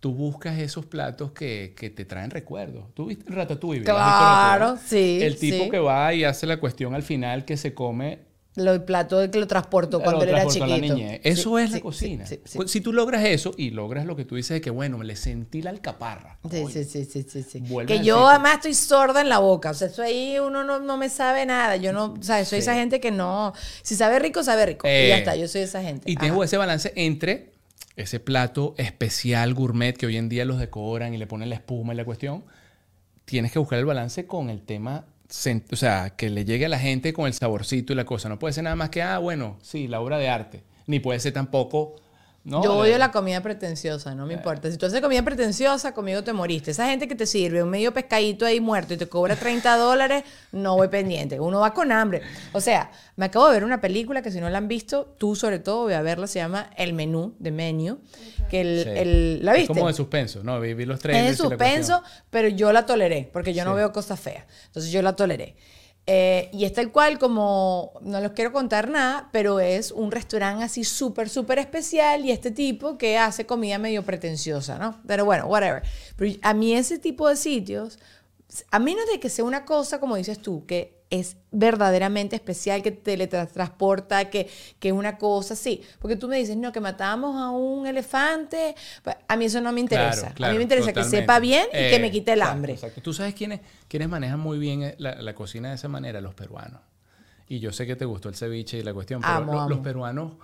tú 0.00 0.14
buscas 0.14 0.58
esos 0.58 0.86
platos 0.86 1.32
que, 1.32 1.74
que 1.76 1.90
te 1.90 2.04
traen 2.04 2.30
recuerdos. 2.30 2.92
¿Tú 2.94 3.06
viste 3.06 3.30
Ratatouille? 3.30 3.84
Claro, 3.84 4.78
sí. 4.84 5.20
El 5.22 5.36
tipo 5.36 5.70
que 5.70 5.78
va 5.78 6.12
y 6.14 6.24
hace 6.24 6.46
la 6.46 6.58
cuestión 6.58 6.94
al 6.94 7.02
final 7.02 7.44
que 7.44 7.56
se 7.56 7.74
come 7.74 8.30
el 8.56 8.82
plato 8.82 9.30
que 9.30 9.38
lo 9.38 9.46
transportó 9.46 10.00
cuando 10.00 10.24
era 10.24 10.46
chiquito. 10.46 10.96
Eso 11.22 11.58
es 11.58 11.70
la 11.70 11.80
cocina. 11.80 12.24
si 12.26 12.80
tú 12.80 12.92
logras 12.92 13.24
eso 13.24 13.52
y 13.56 13.70
logras 13.70 14.06
lo 14.06 14.16
que 14.16 14.24
tú 14.24 14.36
dices 14.36 14.56
de 14.56 14.60
que, 14.60 14.70
bueno, 14.70 14.98
me 14.98 15.04
le 15.04 15.16
sentí 15.16 15.62
la 15.62 15.70
alcaparra. 15.70 16.38
Sí, 16.50 16.84
sí, 16.84 17.04
sí, 17.04 17.22
sí, 17.22 17.42
sí. 17.42 17.62
Que 17.86 18.00
yo 18.00 18.28
además 18.28 18.56
estoy 18.56 18.74
sorda 18.74 19.20
en 19.20 19.28
la 19.28 19.38
boca. 19.38 19.70
O 19.70 19.74
sea, 19.74 19.88
eso 19.88 20.02
ahí 20.02 20.38
uno 20.38 20.64
no, 20.64 20.80
no 20.80 20.96
me 20.96 21.08
sabe 21.08 21.46
nada. 21.46 21.76
Yo 21.76 21.92
no, 21.92 22.14
o 22.18 22.22
sea, 22.22 22.44
soy 22.44 22.58
esa 22.58 22.74
gente 22.74 23.00
que 23.00 23.10
no... 23.10 23.52
Si 23.82 23.94
sabe 23.94 24.18
rico, 24.18 24.42
sabe 24.42 24.66
rico. 24.66 24.86
y 24.86 24.90
ya 24.90 25.16
eh, 25.16 25.18
está, 25.18 25.36
yo 25.36 25.46
soy 25.46 25.62
esa 25.62 25.82
gente. 25.82 26.10
Y 26.10 26.16
tengo 26.16 26.42
ese 26.42 26.56
balance 26.56 26.92
entre 26.96 27.52
ese 28.02 28.20
plato 28.20 28.74
especial 28.78 29.54
gourmet 29.54 29.96
que 29.96 30.06
hoy 30.06 30.16
en 30.16 30.28
día 30.28 30.44
los 30.44 30.58
decoran 30.58 31.14
y 31.14 31.18
le 31.18 31.26
ponen 31.26 31.48
la 31.50 31.56
espuma 31.56 31.92
y 31.92 31.96
la 31.96 32.04
cuestión, 32.04 32.44
tienes 33.24 33.52
que 33.52 33.58
buscar 33.58 33.78
el 33.78 33.84
balance 33.84 34.26
con 34.26 34.50
el 34.50 34.62
tema, 34.62 35.06
o 35.72 35.76
sea, 35.76 36.10
que 36.16 36.30
le 36.30 36.44
llegue 36.44 36.66
a 36.66 36.68
la 36.68 36.78
gente 36.78 37.12
con 37.12 37.26
el 37.26 37.34
saborcito 37.34 37.92
y 37.92 37.96
la 37.96 38.04
cosa. 38.04 38.28
No 38.28 38.38
puede 38.38 38.52
ser 38.52 38.64
nada 38.64 38.76
más 38.76 38.90
que, 38.90 39.02
ah, 39.02 39.18
bueno, 39.18 39.58
sí, 39.62 39.86
la 39.86 40.00
obra 40.00 40.18
de 40.18 40.28
arte. 40.28 40.62
Ni 40.86 40.98
puede 40.98 41.20
ser 41.20 41.32
tampoco 41.32 41.96
yo 42.44 42.78
odio 42.78 42.96
la 42.96 43.10
comida 43.10 43.42
pretenciosa, 43.42 44.14
no 44.14 44.24
me 44.24 44.34
importa. 44.34 44.70
Si 44.70 44.78
tú 44.78 44.86
haces 44.86 45.00
comida 45.02 45.22
pretenciosa, 45.22 45.92
conmigo 45.92 46.24
te 46.24 46.32
moriste. 46.32 46.70
Esa 46.70 46.86
gente 46.86 47.06
que 47.06 47.14
te 47.14 47.26
sirve 47.26 47.62
un 47.62 47.68
medio 47.68 47.92
pescadito 47.92 48.46
ahí 48.46 48.60
muerto 48.60 48.94
y 48.94 48.96
te 48.96 49.06
cobra 49.08 49.36
30 49.36 49.76
dólares, 49.76 50.24
no 50.50 50.74
voy 50.74 50.88
pendiente. 50.88 51.38
Uno 51.38 51.60
va 51.60 51.74
con 51.74 51.92
hambre. 51.92 52.22
O 52.52 52.60
sea, 52.60 52.90
me 53.16 53.26
acabo 53.26 53.46
de 53.48 53.52
ver 53.52 53.64
una 53.64 53.82
película 53.82 54.22
que 54.22 54.30
si 54.30 54.40
no 54.40 54.48
la 54.48 54.58
han 54.58 54.68
visto, 54.68 55.14
tú 55.18 55.36
sobre 55.36 55.58
todo, 55.58 55.82
voy 55.82 55.92
a 55.92 56.00
verla, 56.00 56.26
se 56.26 56.38
llama 56.38 56.70
El 56.76 56.94
Menú, 56.94 57.34
de 57.38 57.50
Menu. 57.50 58.00
Que 58.48 58.62
el, 58.62 59.44
¿La 59.44 59.52
viste? 59.52 59.72
Es 59.72 59.78
como 59.78 59.88
de 59.88 59.94
suspenso, 59.94 60.42
¿no? 60.42 60.60
Vi, 60.60 60.74
los 60.86 60.98
trailers. 60.98 61.32
Es 61.32 61.38
de 61.38 61.44
suspenso, 61.44 62.02
pero 62.30 62.48
yo 62.48 62.72
la 62.72 62.86
toleré, 62.86 63.28
porque 63.32 63.52
yo 63.52 63.64
no 63.64 63.74
veo 63.74 63.92
cosas 63.92 64.18
feas. 64.18 64.44
Entonces 64.66 64.90
yo 64.90 65.02
la 65.02 65.14
toleré. 65.14 65.56
Eh, 66.12 66.50
y 66.52 66.64
es 66.64 66.72
tal 66.72 66.90
cual 66.90 67.20
como, 67.20 67.92
no 68.00 68.18
les 68.20 68.32
quiero 68.32 68.50
contar 68.50 68.90
nada, 68.90 69.28
pero 69.30 69.60
es 69.60 69.92
un 69.92 70.10
restaurante 70.10 70.64
así 70.64 70.82
súper, 70.82 71.28
súper 71.28 71.60
especial 71.60 72.26
y 72.26 72.32
este 72.32 72.50
tipo 72.50 72.98
que 72.98 73.16
hace 73.16 73.46
comida 73.46 73.78
medio 73.78 74.02
pretenciosa, 74.02 74.76
¿no? 74.76 75.00
Pero 75.06 75.24
bueno, 75.24 75.46
whatever. 75.46 75.84
Pero 76.16 76.34
a 76.42 76.52
mí 76.52 76.74
ese 76.74 76.98
tipo 76.98 77.28
de 77.28 77.36
sitios, 77.36 78.00
a 78.70 78.78
menos 78.78 79.06
de 79.12 79.20
que 79.20 79.28
sea 79.28 79.44
una 79.44 79.64
cosa, 79.64 80.00
como 80.00 80.16
dices 80.16 80.40
tú, 80.40 80.66
que 80.66 81.00
es 81.10 81.36
verdaderamente 81.50 82.36
especial, 82.36 82.82
que 82.82 82.92
teletransporta, 82.92 84.30
que, 84.30 84.48
que 84.78 84.88
es 84.88 84.94
una 84.94 85.18
cosa 85.18 85.54
así. 85.54 85.82
Porque 85.98 86.16
tú 86.16 86.28
me 86.28 86.36
dices, 86.36 86.56
no, 86.56 86.70
que 86.72 86.80
matamos 86.80 87.36
a 87.36 87.50
un 87.50 87.86
elefante. 87.86 88.76
Pues, 89.02 89.16
a 89.26 89.36
mí 89.36 89.46
eso 89.46 89.60
no 89.60 89.72
me 89.72 89.80
interesa. 89.80 90.32
a 90.40 90.50
mí 90.50 90.56
me 90.56 90.62
interesa 90.62 90.92
que 90.92 91.04
sepa 91.04 91.40
bien 91.40 91.66
y 91.72 91.90
que 91.90 91.98
me 92.00 92.10
quite 92.10 92.32
el 92.32 92.42
hambre. 92.42 92.74
Exacto. 92.74 93.02
Tú 93.02 93.12
sabes 93.12 93.34
quiénes, 93.34 93.60
quiénes 93.88 94.08
manejan 94.08 94.38
muy 94.38 94.58
bien 94.58 94.82
eh, 94.82 94.94
la, 94.98 95.34
cocina 95.34 95.70
de 95.70 95.74
esa 95.74 95.88
manera, 95.88 96.20
los 96.20 96.34
peruanos. 96.34 96.80
Y 97.48 97.58
yo 97.58 97.72
sé 97.72 97.86
que 97.86 97.96
te 97.96 98.04
gustó 98.04 98.28
el 98.28 98.36
ceviche 98.36 98.78
y 98.78 98.82
la 98.84 98.94
cuestión, 98.94 99.20
pero 99.20 99.68
los, 99.68 99.80
peruanos 99.80 100.34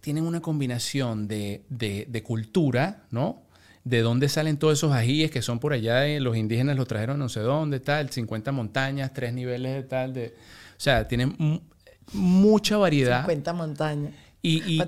tienen 0.00 0.24
una 0.24 0.40
combinación 0.40 1.26
de, 1.26 1.64
de, 1.68 2.06
de 2.08 2.22
cultura, 2.22 3.06
¿no? 3.10 3.43
De 3.84 4.00
dónde 4.00 4.28
salen 4.28 4.56
todos 4.56 4.78
esos 4.78 4.92
ajíes 4.92 5.30
que 5.30 5.42
son 5.42 5.60
por 5.60 5.74
allá, 5.74 6.06
los 6.18 6.36
indígenas 6.36 6.76
los 6.76 6.88
trajeron 6.88 7.18
no 7.18 7.28
sé 7.28 7.40
dónde, 7.40 7.80
tal, 7.80 8.10
50 8.10 8.50
montañas, 8.50 9.12
tres 9.12 9.32
niveles 9.34 9.74
de 9.74 9.82
tal, 9.82 10.14
de, 10.14 10.28
o 10.28 10.80
sea, 10.80 11.06
tienen 11.06 11.36
mucha 12.12 12.78
variedad. 12.78 13.20
50 13.20 13.52
montañas. 13.52 14.12
Y, 14.40 14.62
y, 14.74 14.82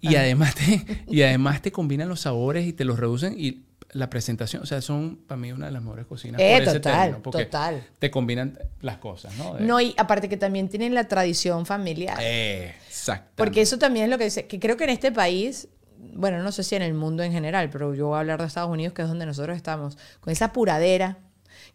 y, 0.00 0.16
además 0.16 0.54
te, 0.54 0.84
y 1.06 1.22
además 1.22 1.62
te 1.62 1.70
combinan 1.70 2.08
los 2.08 2.20
sabores 2.20 2.66
y 2.66 2.72
te 2.72 2.84
los 2.84 2.98
reducen 2.98 3.34
y 3.38 3.66
la 3.92 4.08
presentación, 4.08 4.62
o 4.62 4.66
sea, 4.66 4.80
son 4.80 5.16
para 5.26 5.36
mí 5.40 5.50
una 5.52 5.66
de 5.66 5.72
las 5.72 5.82
mejores 5.82 6.06
cocinas. 6.06 6.40
Eh, 6.40 6.60
total, 6.64 7.20
total. 7.22 7.86
Te 7.98 8.10
combinan 8.10 8.58
las 8.80 8.98
cosas, 8.98 9.36
¿no? 9.36 9.58
No, 9.58 9.80
y 9.80 9.94
aparte 9.96 10.28
que 10.28 10.36
también 10.36 10.68
tienen 10.68 10.94
la 10.94 11.08
tradición 11.08 11.66
familiar. 11.66 12.18
Eh, 12.20 12.74
exacto. 12.86 13.32
Porque 13.34 13.60
eso 13.60 13.78
también 13.78 14.04
es 14.04 14.10
lo 14.10 14.18
que 14.18 14.24
dice, 14.24 14.46
que 14.46 14.60
creo 14.60 14.76
que 14.76 14.84
en 14.84 14.90
este 14.90 15.10
país 15.10 15.68
bueno, 16.14 16.42
no 16.42 16.52
sé 16.52 16.62
si 16.62 16.74
en 16.74 16.82
el 16.82 16.94
mundo 16.94 17.22
en 17.22 17.32
general, 17.32 17.70
pero 17.70 17.94
yo 17.94 18.08
voy 18.08 18.16
a 18.16 18.20
hablar 18.20 18.40
de 18.40 18.46
Estados 18.46 18.70
Unidos, 18.70 18.94
que 18.94 19.02
es 19.02 19.08
donde 19.08 19.26
nosotros 19.26 19.56
estamos, 19.56 19.98
con 20.20 20.32
esa 20.32 20.52
puradera, 20.52 21.18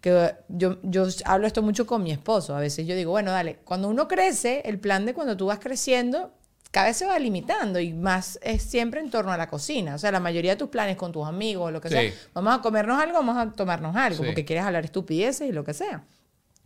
que 0.01 0.35
yo, 0.49 0.77
yo 0.83 1.07
hablo 1.25 1.47
esto 1.47 1.61
mucho 1.61 1.85
con 1.85 2.03
mi 2.03 2.11
esposo, 2.11 2.55
a 2.55 2.59
veces 2.59 2.87
yo 2.87 2.95
digo, 2.95 3.11
bueno, 3.11 3.31
dale, 3.31 3.57
cuando 3.63 3.87
uno 3.87 4.07
crece, 4.07 4.61
el 4.65 4.79
plan 4.79 5.05
de 5.05 5.13
cuando 5.13 5.37
tú 5.37 5.47
vas 5.47 5.59
creciendo, 5.59 6.31
cada 6.71 6.87
vez 6.87 6.97
se 6.97 7.05
va 7.05 7.17
limitando 7.19 7.79
y 7.79 7.93
más 7.93 8.37
es 8.41 8.61
siempre 8.61 8.99
en 8.99 9.09
torno 9.09 9.31
a 9.31 9.37
la 9.37 9.47
cocina. 9.47 9.95
O 9.95 9.97
sea, 9.97 10.11
la 10.11 10.19
mayoría 10.19 10.51
de 10.51 10.57
tus 10.57 10.67
planes 10.67 10.97
con 10.97 11.13
tus 11.13 11.25
amigos, 11.25 11.71
lo 11.71 11.79
que 11.79 11.87
sea, 11.87 12.11
vamos 12.33 12.53
a 12.53 12.61
comernos 12.61 13.01
algo, 13.01 13.13
vamos 13.13 13.37
a 13.37 13.49
tomarnos 13.53 13.95
algo, 13.95 14.25
porque 14.25 14.43
quieres 14.43 14.65
hablar 14.65 14.83
estupideces 14.83 15.47
y 15.47 15.53
lo 15.53 15.63
que 15.63 15.73
sea. 15.73 16.03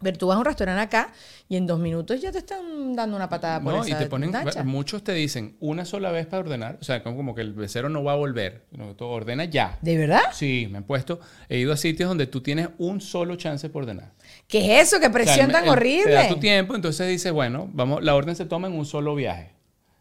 Pero 0.02 0.18
tú 0.18 0.28
vas 0.28 0.36
a 0.38 0.40
un 0.40 0.46
restaurante 0.46 0.82
acá 0.82 1.12
y 1.50 1.58
en 1.58 1.68
dos 1.68 1.80
minutos 1.80 2.22
ya 2.22 2.32
te 2.32 2.38
están 2.38 2.96
dando 2.96 3.16
una 3.16 3.28
patada 3.28 3.62
por 3.62 3.74
no, 3.74 3.88
y 3.88 3.94
te 3.94 4.06
ponen, 4.06 4.32
muchos 4.64 5.04
te 5.04 5.14
dicen 5.14 5.58
una 5.60 5.84
sola 5.84 6.12
vez 6.12 6.26
para 6.26 6.42
ordenar, 6.42 6.78
o 6.80 6.84
sea, 6.84 7.04
como, 7.04 7.36
que 7.36 7.42
el 7.42 7.54
becero 7.54 7.90
no 7.90 8.04
va 8.04 8.14
a 8.14 8.16
volver, 8.16 8.66
no, 8.72 8.96
tú 8.96 9.06
ordena 9.06 9.46
ya. 9.46 9.78
¿De 9.82 9.98
verdad? 9.98 10.22
Sí, 10.32 10.68
me 10.72 10.78
han 10.78 10.84
puesto, 10.86 11.20
he 11.50 11.58
ido 11.58 11.74
a 11.74 11.78
sitios 11.78 12.08
donde 12.08 12.28
tú 12.28 12.42
tienes 12.42 12.70
un 12.78 13.02
solo 13.02 13.36
chance 13.36 13.68
por 13.70 13.84
ordenar. 13.84 14.14
¿Qué 14.48 14.80
es 14.80 14.88
eso? 14.88 15.00
¿Qué 15.02 15.10
presión 15.10 15.52
tan 15.52 15.68
horrible? 15.68 16.06
Te 16.06 16.12
da 16.12 16.28
tu 16.30 16.40
tiempo, 16.40 16.76
entonces 16.76 17.08
dices, 17.10 17.32
bueno, 17.32 17.70
vamos, 17.74 18.02
la 18.04 18.16
orden 18.16 18.36
se 18.36 18.46
toma 18.46 18.68
en 18.68 18.74
un 18.74 18.86
solo 18.86 19.16
viaje. 19.16 19.54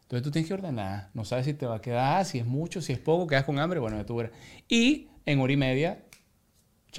Entonces 0.03 0.23
tú 0.23 0.31
tienes 0.31 0.49
que 0.49 0.55
ordenar, 0.55 1.11
no 1.13 1.25
sabes 1.25 1.45
si 1.45 1.55
te 1.55 1.67
va 1.67 1.77
a 1.77 1.81
quedar, 1.83 2.25
si 2.25 2.39
es 2.39 2.47
mucho, 2.47 2.81
si 2.81 2.93
es 2.93 2.99
poco, 2.99 3.27
quedas 3.27 3.45
con 3.45 3.59
hambre, 3.59 3.79
bueno, 3.79 3.99
de 3.99 4.05
tu 4.05 4.19
Y 4.69 5.09
en 5.27 5.41
hora 5.41 5.53
y 5.53 5.57
media 5.57 5.99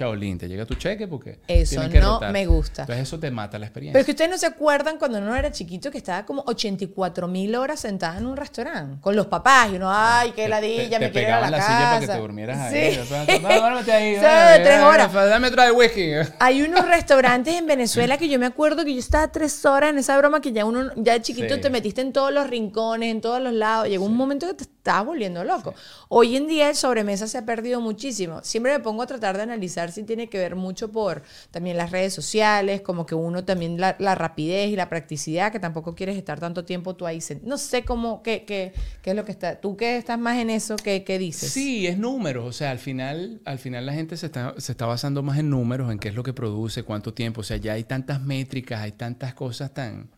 Chaolín, 0.00 0.38
te 0.38 0.48
llega 0.48 0.64
tu 0.64 0.76
cheque 0.76 1.06
porque. 1.06 1.40
Eso 1.46 1.86
no 1.86 2.20
me 2.32 2.46
gusta. 2.46 2.82
Entonces 2.82 3.02
eso 3.02 3.20
te 3.20 3.30
mata 3.30 3.58
la 3.58 3.66
experiencia. 3.66 3.92
Pero 3.92 4.00
es 4.00 4.06
que 4.06 4.12
ustedes 4.12 4.30
no 4.30 4.38
se 4.38 4.46
acuerdan 4.46 4.96
cuando 4.96 5.18
uno 5.18 5.36
era 5.36 5.52
chiquito 5.52 5.90
que 5.90 5.98
estaba 5.98 6.24
como 6.24 6.42
84 6.46 7.28
mil 7.28 7.54
horas 7.54 7.80
sentada 7.80 8.16
en 8.16 8.24
un 8.24 8.34
restaurante 8.34 8.98
con 9.02 9.14
los 9.14 9.26
papás 9.26 9.70
y 9.70 9.76
uno, 9.76 9.90
ay, 9.92 10.32
qué 10.34 10.48
ladilla, 10.48 10.98
me 10.98 11.10
quiero 11.10 11.28
ir 11.28 11.34
a 11.34 11.40
la, 11.42 11.50
la 11.50 11.62
silla 11.62 11.80
para 11.80 12.00
que 12.00 12.06
te 12.06 12.16
durmieras 12.16 12.58
ahí. 12.58 12.94
Sí. 12.94 13.40
duérmete 13.42 13.92
ahí. 13.92 14.16
tres 14.62 14.80
horas. 14.80 15.12
Dame 15.12 15.48
otra 15.48 15.66
de 15.66 15.72
whisky. 15.72 16.12
Hay 16.38 16.62
unos 16.62 16.86
restaurantes 16.88 17.54
en 17.54 17.66
Venezuela 17.66 18.16
que 18.16 18.30
yo 18.30 18.38
me 18.38 18.46
acuerdo 18.46 18.86
que 18.86 18.94
yo 18.94 19.00
estaba 19.00 19.30
tres 19.30 19.66
horas 19.66 19.90
en 19.90 19.98
esa 19.98 20.16
broma 20.16 20.40
que 20.40 20.52
ya 20.52 20.64
uno, 20.64 20.92
ya 20.96 21.12
de 21.12 21.20
chiquito 21.20 21.60
te 21.60 21.68
metiste 21.68 22.00
en 22.00 22.14
todos 22.14 22.32
los 22.32 22.48
rincones, 22.48 23.10
en 23.10 23.20
todos 23.20 23.42
los 23.42 23.52
lados. 23.52 23.86
Llegó 23.86 24.06
un 24.06 24.16
momento 24.16 24.46
que 24.46 24.54
te 24.54 24.64
estabas 24.64 25.04
volviendo 25.04 25.44
loco. 25.44 25.74
Hoy 26.08 26.36
en 26.36 26.46
día 26.46 26.70
el 26.70 26.76
sobremesa 26.76 27.26
se 27.26 27.36
ha 27.36 27.44
perdido 27.44 27.82
muchísimo. 27.82 28.40
Siempre 28.42 28.72
me 28.72 28.80
pongo 28.80 29.02
a 29.02 29.06
tratar 29.06 29.36
de 29.36 29.42
analizar 29.42 29.89
si 29.90 30.04
tiene 30.04 30.28
que 30.28 30.38
ver 30.38 30.56
mucho 30.56 30.90
por 30.90 31.22
también 31.50 31.76
las 31.76 31.90
redes 31.90 32.14
sociales, 32.14 32.80
como 32.80 33.06
que 33.06 33.14
uno 33.14 33.44
también 33.44 33.78
la, 33.78 34.14
rapidez 34.14 34.70
y 34.70 34.76
la 34.76 34.88
practicidad, 34.88 35.52
que 35.52 35.60
tampoco 35.60 35.94
quieres 35.94 36.16
estar 36.16 36.40
tanto 36.40 36.64
tiempo 36.64 36.94
tú 36.94 37.06
ahí. 37.06 37.20
No 37.42 37.58
sé 37.58 37.84
cómo, 37.84 38.22
qué, 38.22 38.44
qué, 38.44 38.72
qué 39.02 39.10
es 39.10 39.16
lo 39.16 39.24
que 39.24 39.32
está. 39.32 39.60
Tú 39.60 39.76
que 39.76 39.96
estás 39.96 40.18
más 40.18 40.38
en 40.38 40.50
eso, 40.50 40.76
¿qué, 40.76 41.04
qué 41.04 41.18
dices? 41.18 41.50
Sí, 41.50 41.86
es 41.86 41.98
números. 41.98 42.46
O 42.46 42.52
sea, 42.52 42.70
al 42.70 42.78
final, 42.78 43.40
al 43.44 43.58
final 43.58 43.86
la 43.86 43.92
gente 43.92 44.16
se 44.16 44.26
está, 44.26 44.54
se 44.58 44.72
está 44.72 44.86
basando 44.86 45.22
más 45.22 45.38
en 45.38 45.50
números, 45.50 45.90
en 45.92 45.98
qué 45.98 46.08
es 46.08 46.14
lo 46.14 46.22
que 46.22 46.32
produce, 46.32 46.82
cuánto 46.82 47.14
tiempo. 47.14 47.40
O 47.40 47.44
sea, 47.44 47.56
ya 47.56 47.74
hay 47.74 47.84
tantas 47.84 48.20
métricas, 48.20 48.80
hay 48.80 48.92
tantas 48.92 49.34
cosas 49.34 49.72
tan... 49.74 50.08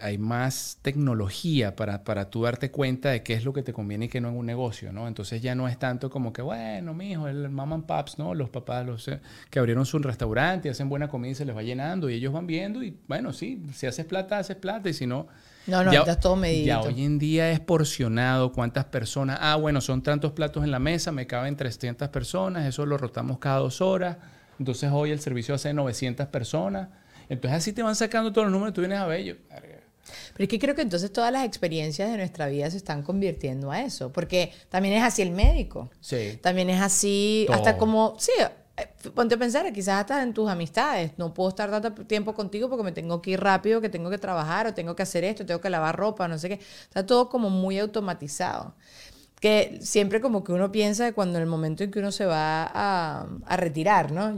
Hay, 0.00 0.18
más 0.18 0.78
tecnología 0.82 1.74
para, 1.74 2.04
para 2.04 2.30
tú 2.30 2.42
darte 2.42 2.70
cuenta 2.70 3.10
de 3.10 3.24
qué 3.24 3.34
es 3.34 3.44
lo 3.44 3.52
que 3.52 3.64
te 3.64 3.72
conviene 3.72 4.04
y 4.04 4.08
qué 4.08 4.20
no 4.20 4.28
en 4.28 4.36
un 4.36 4.46
negocio, 4.46 4.92
¿no? 4.92 5.08
Entonces 5.08 5.42
ya 5.42 5.56
no 5.56 5.66
es 5.66 5.80
tanto 5.80 6.10
como 6.10 6.32
que, 6.32 6.42
bueno, 6.42 6.94
mi 6.94 7.10
hijo, 7.10 7.26
el 7.26 7.50
mom 7.50 7.72
and 7.72 7.84
pops, 7.84 8.20
¿no? 8.20 8.34
Los 8.34 8.50
papás 8.50 8.86
los, 8.86 9.08
eh, 9.08 9.20
que 9.50 9.58
abrieron 9.58 9.84
su 9.84 9.98
restaurante 9.98 10.68
y 10.68 10.70
hacen 10.70 10.88
buena 10.88 11.08
comida 11.08 11.32
y 11.32 11.34
se 11.34 11.44
les 11.44 11.56
va 11.56 11.62
llenando 11.62 12.08
y 12.08 12.14
ellos 12.14 12.32
van 12.32 12.46
viendo 12.46 12.84
y, 12.84 12.96
bueno, 13.08 13.32
sí, 13.32 13.60
si 13.74 13.86
haces 13.86 14.06
plata, 14.06 14.38
haces 14.38 14.56
plata 14.56 14.88
y 14.88 14.94
si 14.94 15.08
no... 15.08 15.26
No, 15.66 15.82
no, 15.82 15.92
ya, 15.92 16.00
está 16.00 16.20
todo 16.20 16.36
medido. 16.36 16.66
Ya 16.66 16.80
hoy 16.80 17.04
en 17.04 17.18
día 17.18 17.50
es 17.50 17.58
porcionado 17.58 18.52
cuántas 18.52 18.84
personas. 18.84 19.38
Ah, 19.40 19.56
bueno, 19.56 19.80
son 19.80 20.02
tantos 20.02 20.32
platos 20.32 20.62
en 20.62 20.70
la 20.70 20.78
mesa, 20.78 21.10
me 21.10 21.26
caben 21.26 21.56
300 21.56 22.08
personas, 22.10 22.66
eso 22.66 22.86
lo 22.86 22.96
rotamos 22.96 23.38
cada 23.38 23.58
dos 23.58 23.80
horas. 23.80 24.18
Entonces 24.60 24.90
hoy 24.92 25.10
el 25.10 25.18
servicio 25.18 25.54
hace 25.56 25.72
900 25.74 26.28
personas 26.28 26.88
entonces 27.32 27.58
así 27.58 27.72
te 27.72 27.82
van 27.82 27.96
sacando 27.96 28.30
todos 28.30 28.46
los 28.46 28.52
números, 28.52 28.74
tú 28.74 28.82
vienes 28.82 28.98
a 28.98 29.06
ver 29.06 29.38
Pero 29.48 30.44
es 30.44 30.48
que 30.48 30.58
creo 30.58 30.74
que 30.74 30.82
entonces 30.82 31.10
todas 31.12 31.32
las 31.32 31.44
experiencias 31.44 32.10
de 32.10 32.18
nuestra 32.18 32.46
vida 32.46 32.70
se 32.70 32.76
están 32.76 33.02
convirtiendo 33.02 33.70
a 33.70 33.80
eso, 33.80 34.12
porque 34.12 34.52
también 34.68 34.94
es 34.94 35.02
así 35.02 35.22
el 35.22 35.30
médico. 35.30 35.90
Sí. 36.00 36.38
También 36.42 36.68
es 36.68 36.82
así, 36.82 37.46
hasta 37.50 37.78
como, 37.78 38.16
sí, 38.18 38.32
eh, 38.76 38.88
ponte 39.14 39.36
a 39.36 39.38
pensar, 39.38 39.70
quizás 39.72 40.00
hasta 40.00 40.22
en 40.22 40.34
tus 40.34 40.50
amistades, 40.50 41.12
no 41.16 41.32
puedo 41.32 41.48
estar 41.48 41.70
tanto 41.70 42.04
tiempo 42.04 42.34
contigo 42.34 42.68
porque 42.68 42.84
me 42.84 42.92
tengo 42.92 43.22
que 43.22 43.30
ir 43.30 43.40
rápido, 43.40 43.80
que 43.80 43.88
tengo 43.88 44.10
que 44.10 44.18
trabajar 44.18 44.66
o 44.66 44.74
tengo 44.74 44.94
que 44.94 45.02
hacer 45.02 45.24
esto, 45.24 45.46
tengo 45.46 45.60
que 45.60 45.70
lavar 45.70 45.96
ropa, 45.96 46.28
no 46.28 46.38
sé 46.38 46.50
qué. 46.50 46.60
Está 46.82 47.06
todo 47.06 47.30
como 47.30 47.48
muy 47.48 47.78
automatizado 47.78 48.74
que 49.42 49.80
siempre 49.80 50.20
como 50.20 50.44
que 50.44 50.52
uno 50.52 50.70
piensa 50.70 51.12
cuando 51.14 51.36
en 51.38 51.42
el 51.42 51.48
momento 51.48 51.82
en 51.82 51.90
que 51.90 51.98
uno 51.98 52.12
se 52.12 52.24
va 52.24 52.62
a, 52.62 53.26
a 53.44 53.56
retirar, 53.56 54.12
¿no? 54.12 54.32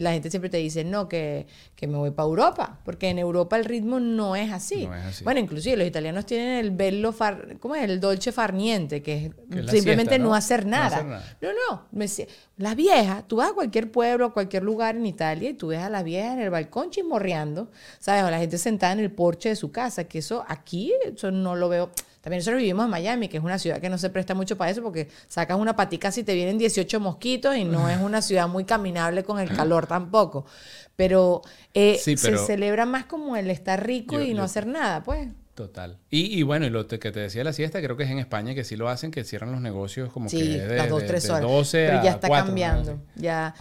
la 0.00 0.12
gente 0.12 0.30
siempre 0.30 0.50
te 0.50 0.56
dice, 0.56 0.82
no, 0.82 1.08
que, 1.08 1.46
que 1.76 1.86
me 1.86 1.96
voy 1.96 2.10
para 2.10 2.26
Europa, 2.26 2.80
porque 2.84 3.08
en 3.08 3.20
Europa 3.20 3.56
el 3.56 3.64
ritmo 3.64 4.00
no 4.00 4.34
es 4.34 4.50
así. 4.50 4.88
Bueno, 5.22 5.38
inclusive 5.38 5.76
los 5.76 5.86
italianos 5.86 6.26
tienen 6.26 6.58
el 6.58 6.72
bello, 6.72 7.12
far, 7.12 7.56
¿cómo 7.60 7.76
es? 7.76 7.84
El 7.84 8.00
dolce 8.00 8.32
farniente, 8.32 9.00
que 9.00 9.26
es 9.26 9.70
simplemente 9.70 10.18
¿no? 10.18 10.34
hacer 10.34 10.66
nada. 10.66 11.22
No, 11.40 11.50
no, 11.52 11.86
Me, 11.92 12.06
las 12.56 12.74
viejas, 12.74 13.28
tú 13.28 13.36
vas 13.36 13.50
a 13.52 13.54
cualquier 13.54 13.92
pueblo, 13.92 14.26
a 14.26 14.32
cualquier 14.32 14.64
lugar 14.64 14.96
en 14.96 15.06
Italia 15.06 15.50
y 15.50 15.54
tú 15.54 15.68
ves 15.68 15.78
a 15.78 15.88
las 15.88 16.02
viejas 16.02 16.32
en 16.32 16.40
el 16.40 16.50
balcón 16.50 16.90
chismorreando, 16.90 17.70
¿sabes? 18.00 18.24
O 18.24 18.30
la 18.30 18.40
gente 18.40 18.58
sentada 18.58 18.92
en 18.94 18.98
el 18.98 19.12
porche 19.12 19.50
de 19.50 19.56
su 19.56 19.70
casa, 19.70 20.02
que 20.02 20.18
eso 20.18 20.44
aquí, 20.48 20.92
eso 21.04 21.30
no 21.30 21.54
lo 21.54 21.68
veo 21.68 21.92
también 22.22 22.38
nosotros 22.38 22.58
vivimos 22.58 22.84
en 22.84 22.90
Miami, 22.90 23.28
que 23.28 23.36
es 23.36 23.42
una 23.42 23.58
ciudad 23.58 23.80
que 23.80 23.88
no 23.88 23.98
se 23.98 24.08
presta 24.08 24.34
mucho 24.34 24.56
para 24.56 24.70
eso 24.70 24.80
porque 24.80 25.08
sacas 25.26 25.58
una 25.58 25.74
patica 25.74 26.12
si 26.12 26.22
te 26.22 26.34
vienen 26.34 26.56
18 26.56 27.00
mosquitos 27.00 27.56
y 27.56 27.64
no 27.64 27.88
es 27.88 28.00
una 28.00 28.22
ciudad 28.22 28.46
muy 28.48 28.64
caminable 28.64 29.24
con 29.24 29.40
el 29.40 29.52
calor 29.52 29.88
tampoco. 29.88 30.46
Pero, 30.94 31.42
eh, 31.74 31.98
se 31.98 32.16
celebra 32.16 32.86
más 32.86 33.06
como 33.06 33.36
el 33.36 33.50
estar 33.50 33.84
rico 33.84 34.20
y 34.20 34.34
no 34.34 34.44
hacer 34.44 34.68
nada, 34.68 35.02
pues. 35.02 35.28
Total. 35.54 35.98
Y, 36.10 36.38
y, 36.38 36.44
bueno, 36.44 36.64
y 36.64 36.70
lo 36.70 36.86
que 36.86 36.98
te 36.98 37.20
decía 37.20 37.42
la 37.42 37.52
siesta, 37.52 37.82
creo 37.82 37.96
que 37.96 38.04
es 38.04 38.10
en 38.10 38.20
España 38.20 38.54
que 38.54 38.62
sí 38.62 38.76
lo 38.76 38.88
hacen, 38.88 39.10
que 39.10 39.24
cierran 39.24 39.50
los 39.50 39.60
negocios 39.60 40.12
como 40.12 40.30
que 40.30 40.42
de, 40.42 40.76
las 40.76 40.88
dos, 40.88 41.04
tres 41.04 41.28
horas. 41.28 41.42
12 41.42 41.86
Pero 41.88 42.04
ya 42.04 42.10
está 42.12 42.28
cambiando. 42.28 43.00
Ya 43.16 43.54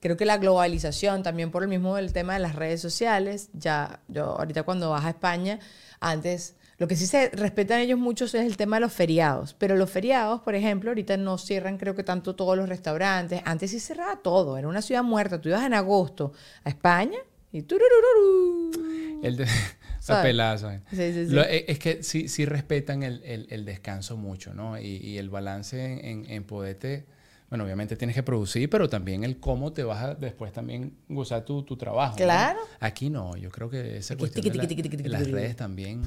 creo 0.00 0.16
que 0.16 0.24
la 0.24 0.38
globalización, 0.38 1.22
también 1.22 1.50
por 1.50 1.64
el 1.64 1.68
mismo 1.68 1.98
el 1.98 2.12
tema 2.12 2.34
de 2.34 2.38
las 2.38 2.54
redes 2.54 2.80
sociales, 2.80 3.50
ya 3.52 4.00
yo 4.06 4.38
ahorita 4.38 4.62
cuando 4.62 4.90
vas 4.90 5.04
a 5.04 5.10
España, 5.10 5.58
antes 5.98 6.54
lo 6.78 6.88
que 6.88 6.96
sí 6.96 7.06
se 7.06 7.30
respetan 7.30 7.80
ellos 7.80 7.98
muchos 7.98 8.34
es 8.34 8.44
el 8.44 8.56
tema 8.56 8.76
de 8.76 8.80
los 8.80 8.92
feriados, 8.92 9.54
pero 9.54 9.76
los 9.76 9.90
feriados, 9.90 10.40
por 10.40 10.54
ejemplo, 10.54 10.90
ahorita 10.90 11.16
no 11.16 11.38
cierran 11.38 11.78
creo 11.78 11.94
que 11.94 12.02
tanto 12.02 12.34
todos 12.34 12.56
los 12.56 12.68
restaurantes, 12.68 13.40
antes 13.44 13.70
sí 13.70 13.80
cerraba 13.80 14.16
todo, 14.22 14.58
era 14.58 14.68
una 14.68 14.82
ciudad 14.82 15.02
muerta, 15.02 15.40
tú 15.40 15.48
ibas 15.48 15.64
en 15.64 15.74
agosto 15.74 16.32
a 16.64 16.68
España 16.68 17.18
y 17.52 17.62
tururururu. 17.62 19.20
El 19.22 19.36
de, 19.36 19.46
la 20.08 20.22
pelada, 20.22 20.58
sí, 20.90 20.96
sí, 20.96 21.28
sí. 21.28 21.36
es 21.38 21.78
que 21.78 22.02
sí, 22.02 22.28
sí 22.28 22.44
respetan 22.44 23.02
el, 23.02 23.46
el, 23.48 23.64
descanso 23.64 24.16
mucho, 24.16 24.52
¿no? 24.52 24.78
Y, 24.78 24.96
y 24.96 25.18
el 25.18 25.30
balance 25.30 25.82
en, 25.82 26.04
en, 26.04 26.30
en 26.30 26.44
poderte 26.44 27.06
bueno, 27.50 27.64
obviamente 27.64 27.96
tienes 27.96 28.16
que 28.16 28.22
producir, 28.22 28.68
pero 28.68 28.88
también 28.88 29.22
el 29.22 29.38
cómo 29.38 29.72
te 29.72 29.84
vas 29.84 30.02
a 30.02 30.14
después 30.14 30.52
también 30.52 30.96
gozar 31.08 31.44
tu, 31.44 31.62
tu 31.62 31.76
trabajo. 31.76 32.16
Claro. 32.16 32.58
Aquí 32.80 33.10
no, 33.10 33.36
yo 33.36 33.50
creo 33.50 33.70
que 33.70 33.98
esa 33.98 34.16
cuestión 34.16 34.44
de, 34.44 35.08
las 35.08 35.30
redes 35.30 35.54
también 35.54 36.02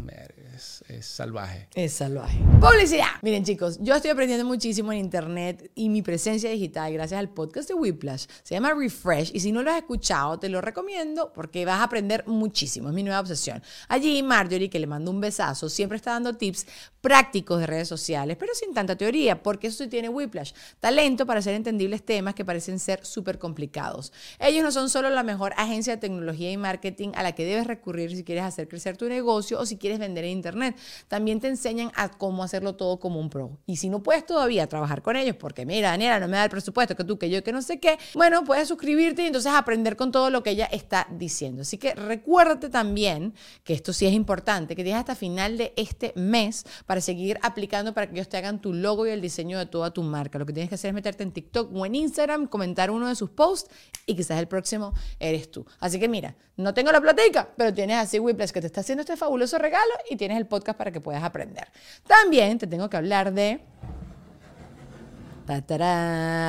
es, 0.54 0.84
es, 0.89 1.06
salvaje. 1.06 1.69
Es 1.76 1.93
salvaje. 1.93 2.39
Publicidad. 2.60 3.08
Miren 3.21 3.45
chicos, 3.45 3.78
yo 3.82 3.95
estoy 3.95 4.12
aprendiendo 4.12 4.45
muchísimo 4.45 4.91
en 4.91 5.00
internet 5.00 5.71
y 5.76 5.89
mi 5.89 6.02
presencia 6.02 6.50
digital 6.50 6.91
gracias 6.91 7.19
al 7.19 7.30
podcast 7.30 7.69
de 7.69 7.76
Whiplash. 7.76 8.26
Se 8.43 8.56
llama 8.56 8.73
Refresh 8.73 9.32
y 9.34 9.39
si 9.39 9.52
no 9.52 9.63
lo 9.63 9.71
has 9.71 9.78
escuchado 9.78 10.39
te 10.39 10.50
lo 10.50 10.60
recomiendo 10.60 11.32
porque 11.34 11.65
vas 11.65 11.80
a 11.80 11.84
aprender 11.84 12.23
muchísimo. 12.28 12.89
Es 12.89 12.95
mi 12.95 13.04
nueva 13.04 13.19
obsesión. 13.19 13.62
Allí 13.88 14.21
Marjorie, 14.23 14.69
que 14.69 14.80
le 14.80 14.88
mando 14.88 15.12
un 15.12 15.21
besazo, 15.21 15.69
siempre 15.69 15.95
está 15.95 16.12
dando 16.12 16.36
tips 16.36 16.65
prácticos 17.02 17.60
de 17.60 17.67
redes 17.67 17.88
sociales, 17.88 18.36
pero 18.38 18.54
sin 18.54 18.73
tanta 18.73 18.97
teoría, 18.97 19.41
porque 19.41 19.67
eso 19.67 19.84
sí 19.84 19.89
tiene 19.89 20.10
Whiplash. 20.10 20.52
Talento 20.80 21.26
para 21.26 21.37
hacer 21.39 21.56
entendibles 21.56 22.04
temas 22.04 22.36
que 22.36 22.45
parecen 22.45 22.80
ser 22.80 23.06
súper 23.06 23.39
complicados. 23.39 24.13
Ellos 24.39 24.63
no 24.63 24.71
son 24.71 24.89
solo 24.89 25.10
la 25.10 25.23
mejor 25.23 25.54
agencia 25.58 25.95
de 25.95 26.00
tecnología 26.00 26.52
y 26.52 26.58
marketing 26.58 27.10
a 27.15 27.23
la 27.23 27.34
que 27.34 27.45
debes 27.45 27.67
recurrir 27.67 28.15
si 28.15 28.23
quieres 28.23 28.43
hacer 28.43 28.67
crecer 28.67 28.97
tu 28.97 29.08
negocio 29.08 29.60
o 29.60 29.65
si 29.65 29.78
quieres 29.78 30.00
vender 30.00 30.26
en 30.26 30.32
Internet. 30.32 30.78
También 31.08 31.39
te 31.39 31.47
enseñan 31.47 31.91
a 31.95 32.10
cómo 32.10 32.43
hacerlo 32.43 32.76
todo 32.76 33.00
como 33.00 33.19
un 33.19 33.30
pro. 33.30 33.58
Y 33.65 33.78
si 33.78 33.89
no 33.89 34.04
puedes 34.04 34.26
todavía 34.26 34.67
trabajar 34.67 35.02
con 35.02 35.15
ellos, 35.15 35.36
porque 35.36 35.65
mira, 35.65 35.91
Daniela, 35.91 36.19
no 36.19 36.28
me 36.28 36.38
da 36.38 36.45
el 36.45 36.50
presupuesto 36.50 36.95
que 36.95 37.04
tú, 37.04 37.17
que 37.17 37.30
yo, 37.30 37.43
que 37.43 37.52
no 37.52 37.62
sé 37.62 37.80
qué, 37.80 37.97
bueno, 38.13 38.43
puedes 38.43 38.67
suscribirte 38.67 39.23
y 39.23 39.28
entonces 39.28 39.52
aprender 39.54 39.95
con 39.95 40.12
todo 40.12 40.30
lo 40.30 40.43
que 40.43 40.52
ella 40.52 40.65
está 40.71 41.08
diciendo. 41.12 41.62
Así 41.62 41.78
que 41.78 41.93
recuérdate 41.93 42.69
también, 42.69 43.34
que 43.63 43.73
esto 43.73 43.93
sí 43.93 44.06
es 44.06 44.13
importante, 44.13 44.76
que 44.76 44.84
tienes 44.84 45.00
hasta 45.00 45.15
final 45.15 45.58
de 45.58 45.73
este 45.76 46.13
mes 46.15 46.65
para 46.86 47.02
seguir 47.02 47.39
aplicando 47.41 47.93
para 47.93 48.08
que 48.08 48.13
ellos 48.13 48.30
te 48.30 48.38
hagan 48.38 48.62
tu 48.62 48.73
logo 48.73 49.08
y 49.08 49.12
el 49.12 49.21
diseño 49.21 49.60
de 49.60 49.65
toda 49.65 49.91
tu 49.91 50.04
marca. 50.04 50.39
Lo 50.39 50.45
que 50.45 50.54
tienes 50.54 50.69
que 50.69 50.76
hacer 50.76 50.89
es 50.89 50.95
meterte 50.95 51.16
en 51.23 51.32
TikTok 51.32 51.73
o 51.75 51.86
en 51.86 51.95
Instagram, 51.95 52.47
comentar 52.47 52.91
uno 52.91 53.08
de 53.08 53.15
sus 53.15 53.30
posts 53.30 53.69
y 54.06 54.15
quizás 54.15 54.39
el 54.39 54.47
próximo 54.47 54.93
eres 55.19 55.51
tú. 55.51 55.65
Así 55.80 55.99
que 55.99 56.08
mira, 56.08 56.36
no 56.56 56.73
tengo 56.73 56.91
la 56.91 57.01
platica, 57.01 57.49
pero 57.56 57.73
tienes 57.73 57.97
así 57.97 58.19
Whiplash 58.19 58.51
que 58.51 58.62
te 58.62 58.67
está 58.67 58.82
haciendo 58.82 59.01
este 59.01 59.17
fabuloso 59.17 59.58
regalo 59.58 59.91
y 60.10 60.15
tienes 60.15 60.38
el 60.38 60.47
podcast 60.47 60.77
para 60.77 60.91
que 60.91 61.01
puedas 61.01 61.23
aprender. 61.23 61.67
También 62.06 62.58
te 62.58 62.67
tengo 62.67 62.89
que 62.89 62.97
hablar 62.97 63.34
de 63.34 63.62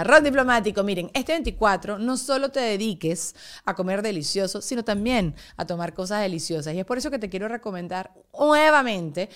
Ron 0.04 0.24
diplomático. 0.24 0.83
Miren, 0.83 1.11
este 1.14 1.33
24 1.33 1.98
no 1.98 2.16
solo 2.16 2.50
te 2.50 2.61
dediques 2.61 3.35
a 3.64 3.74
comer 3.74 4.02
delicioso, 4.02 4.61
sino 4.61 4.85
también 4.85 5.35
a 5.57 5.66
tomar 5.66 5.94
cosas 5.94 6.20
deliciosas. 6.20 6.74
Y 6.74 6.81
es 6.81 6.85
por 6.85 6.98
eso 6.98 7.11
que 7.11 7.18
te 7.18 7.28
quiero 7.28 7.48
recomendar 7.48 8.12
nuevamente 8.37 9.28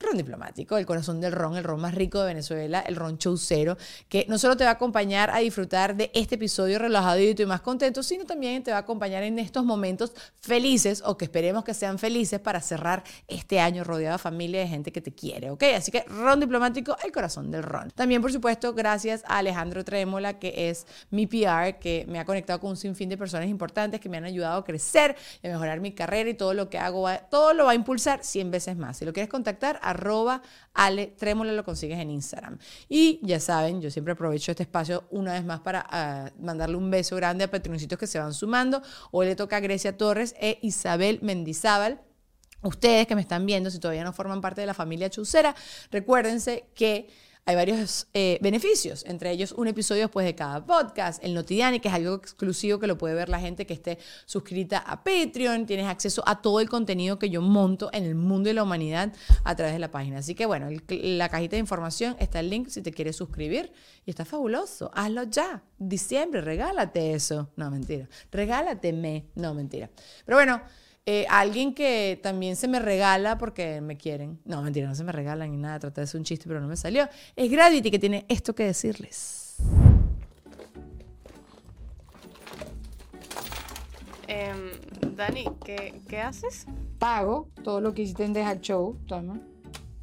ron 0.00 0.16
diplomático, 0.16 0.78
el 0.78 0.86
corazón 0.86 1.20
del 1.20 1.32
ron, 1.32 1.56
el 1.56 1.64
ron 1.64 1.80
más 1.80 1.94
rico 1.94 2.20
de 2.20 2.26
Venezuela, 2.26 2.80
el 2.80 2.96
ron 2.96 3.18
chaucero, 3.18 3.76
que 4.08 4.24
no 4.28 4.38
solo 4.38 4.56
te 4.56 4.64
va 4.64 4.70
a 4.70 4.74
acompañar 4.74 5.30
a 5.30 5.38
disfrutar 5.38 5.94
de 5.94 6.10
este 6.14 6.36
episodio 6.36 6.78
relajadito 6.78 7.42
y 7.42 7.46
más 7.46 7.60
contento, 7.60 8.02
sino 8.02 8.24
también 8.24 8.62
te 8.62 8.70
va 8.70 8.78
a 8.78 8.80
acompañar 8.80 9.22
en 9.22 9.38
estos 9.38 9.64
momentos 9.64 10.12
felices 10.40 11.02
o 11.04 11.16
que 11.16 11.26
esperemos 11.26 11.64
que 11.64 11.74
sean 11.74 11.98
felices 11.98 12.40
para 12.40 12.60
cerrar 12.60 13.04
este 13.28 13.60
año 13.60 13.84
rodeado 13.84 14.16
de 14.16 14.22
familia 14.22 14.60
y 14.60 14.64
de 14.64 14.68
gente 14.68 14.92
que 14.92 15.00
te 15.00 15.12
quiere, 15.12 15.50
¿ok? 15.50 15.62
Así 15.76 15.92
que 15.92 16.04
ron 16.04 16.40
diplomático, 16.40 16.96
el 17.04 17.12
corazón 17.12 17.50
del 17.50 17.62
ron. 17.62 17.90
También, 17.90 18.22
por 18.22 18.32
supuesto, 18.32 18.72
gracias 18.72 19.22
a 19.26 19.38
Alejandro 19.38 19.84
Trémola, 19.84 20.38
que 20.38 20.70
es 20.70 20.86
mi 21.10 21.26
PR, 21.26 21.78
que 21.78 22.06
me 22.08 22.18
ha 22.18 22.24
conectado 22.24 22.58
con 22.60 22.70
un 22.70 22.76
sinfín 22.76 23.08
de 23.08 23.18
personas 23.18 23.48
importantes 23.48 24.00
que 24.00 24.08
me 24.08 24.16
han 24.16 24.24
ayudado 24.24 24.58
a 24.58 24.64
crecer 24.64 25.16
a 25.42 25.48
mejorar 25.48 25.80
mi 25.80 25.92
carrera 25.92 26.30
y 26.30 26.34
todo 26.34 26.54
lo 26.54 26.68
que 26.70 26.78
hago, 26.78 27.08
todo 27.30 27.52
lo 27.52 27.64
va 27.66 27.72
a 27.72 27.74
impulsar 27.74 28.24
100 28.24 28.50
veces 28.50 28.76
más. 28.76 28.96
Si 28.98 29.04
lo 29.04 29.12
quieres 29.12 29.30
contactar, 29.30 29.78
arroba 29.90 30.42
Ale 30.74 31.08
Trémola, 31.08 31.52
lo 31.52 31.64
consigues 31.64 31.98
en 31.98 32.10
Instagram. 32.10 32.58
Y 32.88 33.20
ya 33.22 33.40
saben, 33.40 33.80
yo 33.80 33.90
siempre 33.90 34.12
aprovecho 34.12 34.50
este 34.52 34.62
espacio 34.62 35.04
una 35.10 35.32
vez 35.32 35.44
más 35.44 35.60
para 35.60 35.86
ah, 35.88 36.30
mandarle 36.40 36.76
un 36.76 36.90
beso 36.90 37.16
grande 37.16 37.44
a 37.44 37.50
patroncitos 37.50 37.98
que 37.98 38.06
se 38.06 38.18
van 38.18 38.32
sumando. 38.32 38.82
Hoy 39.10 39.26
le 39.26 39.36
toca 39.36 39.56
a 39.56 39.60
Grecia 39.60 39.96
Torres 39.96 40.34
e 40.40 40.58
Isabel 40.62 41.18
Mendizábal. 41.22 42.00
Ustedes 42.62 43.06
que 43.06 43.14
me 43.14 43.22
están 43.22 43.46
viendo, 43.46 43.70
si 43.70 43.78
todavía 43.78 44.04
no 44.04 44.12
forman 44.12 44.40
parte 44.40 44.60
de 44.60 44.66
la 44.66 44.74
familia 44.74 45.08
Chucera, 45.08 45.54
recuérdense 45.90 46.66
que 46.74 47.08
hay 47.46 47.56
varios 47.56 48.06
eh, 48.14 48.38
beneficios, 48.42 49.04
entre 49.06 49.30
ellos 49.30 49.52
un 49.52 49.66
episodio 49.66 50.02
después 50.02 50.26
de 50.26 50.34
cada 50.34 50.64
podcast, 50.64 51.22
el 51.24 51.34
Notidiani, 51.34 51.80
que 51.80 51.88
es 51.88 51.94
algo 51.94 52.14
exclusivo 52.14 52.78
que 52.78 52.86
lo 52.86 52.98
puede 52.98 53.14
ver 53.14 53.28
la 53.28 53.40
gente 53.40 53.66
que 53.66 53.74
esté 53.74 53.98
suscrita 54.26 54.78
a 54.78 55.02
Patreon, 55.02 55.66
tienes 55.66 55.86
acceso 55.86 56.22
a 56.26 56.42
todo 56.42 56.60
el 56.60 56.68
contenido 56.68 57.18
que 57.18 57.30
yo 57.30 57.42
monto 57.42 57.90
en 57.92 58.04
el 58.04 58.14
mundo 58.14 58.48
de 58.48 58.54
la 58.54 58.62
humanidad 58.62 59.12
a 59.44 59.56
través 59.56 59.74
de 59.74 59.80
la 59.80 59.90
página. 59.90 60.18
Así 60.18 60.34
que 60.34 60.46
bueno, 60.46 60.68
la 60.88 61.28
cajita 61.28 61.56
de 61.56 61.60
información 61.60 62.16
está 62.18 62.40
el 62.40 62.50
link 62.50 62.68
si 62.68 62.82
te 62.82 62.92
quieres 62.92 63.16
suscribir 63.16 63.72
y 64.06 64.10
está 64.10 64.24
fabuloso, 64.24 64.90
hazlo 64.94 65.24
ya, 65.24 65.62
diciembre, 65.78 66.40
regálate 66.40 67.14
eso, 67.14 67.50
no 67.56 67.70
mentira, 67.70 68.08
regálateme, 68.30 69.26
no 69.34 69.54
mentira. 69.54 69.90
Pero 70.24 70.36
bueno, 70.36 70.62
eh, 71.12 71.26
alguien 71.28 71.74
que 71.74 72.20
también 72.22 72.54
se 72.54 72.68
me 72.68 72.78
regala 72.78 73.36
porque 73.36 73.80
me 73.80 73.96
quieren. 73.96 74.38
No, 74.44 74.62
mentira, 74.62 74.86
no 74.86 74.94
se 74.94 75.02
me 75.02 75.10
regalan 75.10 75.50
ni 75.50 75.56
nada. 75.56 75.80
Traté 75.80 76.02
de 76.02 76.04
hacer 76.04 76.18
un 76.18 76.24
chiste, 76.24 76.44
pero 76.46 76.60
no 76.60 76.68
me 76.68 76.76
salió. 76.76 77.08
Es 77.34 77.50
Gravity 77.50 77.90
que 77.90 77.98
tiene 77.98 78.26
esto 78.28 78.54
que 78.54 78.64
decirles. 78.64 79.56
Em, 84.28 84.70
Dani, 85.16 85.46
¿qué, 85.64 86.00
¿qué 86.08 86.20
haces? 86.20 86.66
pago 87.00 87.48
todo 87.64 87.80
lo 87.80 87.92
que 87.92 88.02
hiciste 88.02 88.24
en 88.24 88.32
Deja 88.32 88.60
Show, 88.60 88.96
toma. 89.08 89.40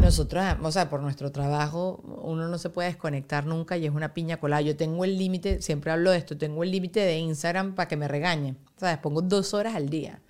Nosotros, 0.00 0.44
o 0.60 0.72
sea, 0.72 0.90
por 0.90 1.00
nuestro 1.00 1.30
trabajo, 1.30 2.02
uno 2.22 2.48
no 2.48 2.58
se 2.58 2.70
puede 2.70 2.88
desconectar 2.88 3.46
nunca 3.46 3.76
y 3.76 3.86
es 3.86 3.92
una 3.92 4.12
piña 4.12 4.38
colada. 4.38 4.60
Yo 4.60 4.76
tengo 4.76 5.04
el 5.04 5.16
límite, 5.16 5.62
siempre 5.62 5.92
hablo 5.92 6.10
de 6.10 6.18
esto, 6.18 6.36
tengo 6.36 6.64
el 6.64 6.72
límite 6.72 7.00
de 7.00 7.18
Instagram 7.18 7.74
para 7.74 7.88
que 7.88 7.96
me 7.96 8.08
regañen. 8.08 8.58
¿Sabes? 8.76 8.98
Pongo 8.98 9.22
dos 9.22 9.54
horas 9.54 9.76
al 9.76 9.88
día. 9.88 10.20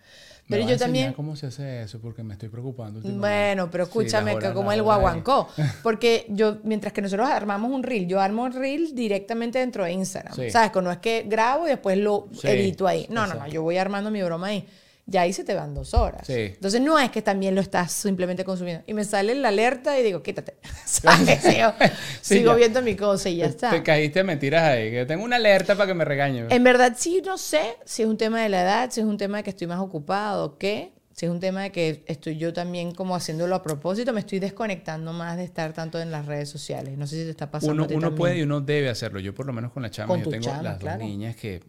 Pero 0.49 0.69
yo 0.69 0.77
también. 0.77 1.15
¿Cómo 1.15 1.37
se 1.37 1.47
hace 1.47 1.83
eso? 1.83 2.01
Porque 2.01 2.23
me 2.23 2.35
estoy 2.35 2.51
preocupando. 2.51 3.01
Bueno, 3.01 3.71
pero 3.71 3.85
escúchame, 3.85 4.39
que 4.39 4.53
como 4.53 4.73
el 4.73 4.83
guaguancó. 4.83 5.49
Porque 5.83 6.27
yo, 6.29 6.59
mientras 6.65 6.93
que 6.93 7.01
nosotros 7.01 7.29
armamos 7.29 7.71
un 7.71 7.83
reel, 7.83 8.07
yo 8.07 8.21
armo 8.21 8.43
un 8.43 8.53
reel 8.53 8.95
directamente 8.95 9.61
dentro 9.61 9.85
de 9.85 9.93
Instagram. 9.93 10.35
¿Sabes? 10.51 10.71
Que 10.71 10.83
no 10.83 10.91
es 10.91 10.99
que 10.99 11.25
grabo 11.27 11.67
y 11.67 11.71
después 11.71 11.97
lo 11.97 12.29
edito 12.43 12.87
ahí. 12.87 13.07
No, 13.09 13.27
no, 13.27 13.35
no. 13.35 13.47
Yo 13.47 13.63
voy 13.63 13.79
armando 13.79 14.11
mi 14.11 14.23
broma 14.23 14.49
ahí 14.49 14.67
ya 15.07 15.23
ahí 15.23 15.33
se 15.33 15.45
te 15.45 15.55
van 15.55 15.75
dos 15.75 15.95
horas. 15.95 16.29
Entonces 16.29 16.81
no 16.81 16.99
es 16.99 17.11
que 17.11 17.23
también 17.23 17.55
lo 17.55 17.61
estás 17.61 17.93
simplemente 17.93 18.45
consumiendo. 18.45 18.85
Y 18.87 18.95
me 18.95 19.05
sale 19.05 19.35
la 19.35 19.49
alerta 19.49 19.99
y 19.99 20.03
digo, 20.03 20.23
quítate. 20.23 20.57
Sigo, 22.21 22.55
viendo 22.55 22.83
mi 22.83 22.95
cosa 22.95 23.29
y 23.29 23.37
ya 23.37 23.47
está. 23.47 23.71
Te 23.71 23.83
caíste 23.83 24.21
a 24.21 24.25
mentiras 24.25 24.63
ahí. 24.63 24.91
Que 24.91 25.07
tengo 25.07 25.25
una 25.25 25.37
alerta 25.37 25.75
para 25.75 25.89
que 25.89 25.95
me 25.95 26.05
regañe. 26.05 26.47
En 26.49 26.65
verdad 26.65 26.95
sí, 26.97 27.23
no 27.25 27.37
sé 27.37 27.77
si 27.85 28.03
es 28.03 28.09
un 28.09 28.17
tema 28.17 28.43
de 28.43 28.49
la 28.49 28.63
edad, 28.63 28.91
si 28.91 29.01
es 29.01 29.07
un 29.07 29.19
tema 29.19 29.39
de 29.39 29.43
que 29.43 29.51
estoy 29.51 29.67
más 29.67 29.81
ocupado 29.81 30.45
o 30.45 30.59
qué. 30.59 30.93
Si 31.13 31.27
es 31.27 31.33
un 31.33 31.41
tema 31.41 31.63
de 31.63 31.73
que 31.73 32.05
estoy 32.07 32.39
yo 32.39 32.55
también 32.55 32.93
como 32.93 33.15
haciéndolo 33.15 33.55
a 33.55 33.63
propósito, 33.63 34.15
me 34.15 34.21
estoy 34.21 34.39
desconectando 34.39 35.13
más 35.13 35.37
de 35.37 35.45
estar 35.45 35.75
tanto 35.75 36.01
en 36.01 36.11
las 36.11 36.25
redes 36.25 36.49
sociales. 36.49 36.97
No 36.97 37.07
sé 37.07 37.17
si 37.17 37.25
te 37.25 37.31
está 37.31 37.51
pasando. 37.51 37.85
Uno, 37.85 37.95
uno 37.95 38.15
puede 38.15 38.39
y 38.39 38.43
uno 38.43 38.63
debe 38.63 38.89
hacerlo. 38.89 39.21
Yo 39.21 39.35
por 39.35 39.47
lo 39.47 39.53
menos 39.53 39.73
con 39.73 39.83
la 39.83 39.91
chama, 39.91 40.17
yo 40.17 40.31
tengo 40.31 40.51
las 40.63 40.79
dos 40.79 40.99
niñas 40.99 41.37
que 41.37 41.61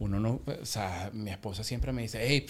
uno 0.00 0.18
no, 0.18 0.40
o 0.46 0.64
sea, 0.64 1.10
mi 1.12 1.30
esposa 1.30 1.62
siempre 1.62 1.92
me 1.92 2.02
dice, 2.02 2.18
hey, 2.22 2.46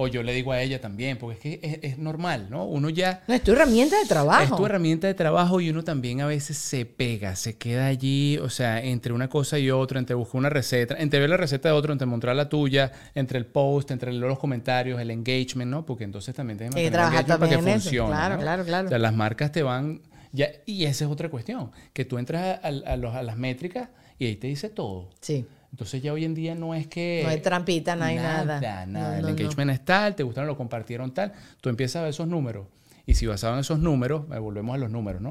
o 0.00 0.06
yo 0.06 0.22
le 0.22 0.32
digo 0.32 0.52
a 0.52 0.60
ella 0.60 0.80
también, 0.80 1.18
porque 1.18 1.34
es 1.34 1.40
que 1.40 1.80
es, 1.82 1.98
normal, 1.98 2.46
¿no? 2.50 2.64
Uno 2.66 2.88
ya... 2.88 3.24
No, 3.26 3.34
es 3.34 3.42
tu 3.42 3.50
herramienta 3.50 3.98
de 3.98 4.06
trabajo. 4.06 4.42
Es 4.42 4.56
tu 4.56 4.64
herramienta 4.64 5.06
de 5.08 5.14
trabajo 5.14 5.60
y 5.60 5.70
uno 5.70 5.82
también 5.82 6.20
a 6.20 6.26
veces 6.26 6.56
se 6.56 6.84
pega, 6.84 7.34
se 7.34 7.58
queda 7.58 7.86
allí, 7.86 8.38
o 8.38 8.48
sea, 8.48 8.80
entre 8.80 9.12
una 9.12 9.28
cosa 9.28 9.58
y 9.58 9.70
otra, 9.70 9.98
entre 9.98 10.14
buscar 10.14 10.38
una 10.38 10.50
receta, 10.50 10.94
entre 10.98 11.18
ver 11.18 11.30
la 11.30 11.36
receta 11.36 11.70
de 11.70 11.74
otro, 11.74 11.92
entre 11.92 12.06
mostrar 12.06 12.36
la 12.36 12.48
tuya, 12.48 12.92
entre 13.14 13.38
el 13.38 13.46
post, 13.46 13.90
entre 13.90 14.12
los 14.12 14.38
comentarios, 14.38 15.00
el 15.00 15.10
engagement, 15.10 15.68
¿no? 15.68 15.84
Porque 15.84 16.04
entonces 16.04 16.32
también 16.32 16.58
tienes 16.58 16.76
que 16.76 16.90
trabajar 16.90 17.26
para 17.26 17.48
que 17.48 17.58
funcione. 17.58 18.10
Claro, 18.10 18.38
claro, 18.38 18.64
claro. 18.64 18.86
O 18.86 18.90
sea, 18.90 18.98
las 18.98 19.14
marcas 19.14 19.50
te 19.50 19.64
van... 19.64 20.02
Ya, 20.30 20.48
y 20.64 20.84
esa 20.84 21.06
es 21.06 21.10
otra 21.10 21.28
cuestión, 21.28 21.72
que 21.92 22.04
tú 22.04 22.18
entras 22.18 22.60
a, 22.62 22.96
los, 22.96 23.14
a 23.14 23.22
las 23.24 23.36
métricas 23.36 23.88
y 24.18 24.26
ahí 24.26 24.36
te 24.36 24.46
dice 24.46 24.68
todo. 24.68 25.10
Sí. 25.20 25.46
Entonces 25.70 26.02
ya 26.02 26.12
hoy 26.12 26.24
en 26.24 26.34
día 26.34 26.54
no 26.54 26.74
es 26.74 26.86
que... 26.86 27.20
No 27.24 27.30
hay 27.30 27.40
trampita, 27.40 27.94
no 27.94 28.04
hay 28.04 28.16
nada. 28.16 28.60
Nada, 28.60 28.86
nada. 28.86 29.18
el 29.18 29.28
engagement 29.28 29.70
es 29.70 29.84
tal, 29.84 30.14
te 30.14 30.22
gustaron, 30.22 30.48
lo 30.48 30.56
compartieron 30.56 31.12
tal. 31.12 31.32
Tú 31.60 31.68
empiezas 31.68 31.96
a 31.96 32.02
ver 32.02 32.10
esos 32.10 32.26
números. 32.26 32.66
Y 33.06 33.14
si 33.14 33.26
basado 33.26 33.54
en 33.54 33.60
esos 33.60 33.78
números, 33.78 34.24
eh, 34.34 34.38
volvemos 34.38 34.74
a 34.74 34.78
los 34.78 34.90
números, 34.90 35.22
¿no? 35.22 35.30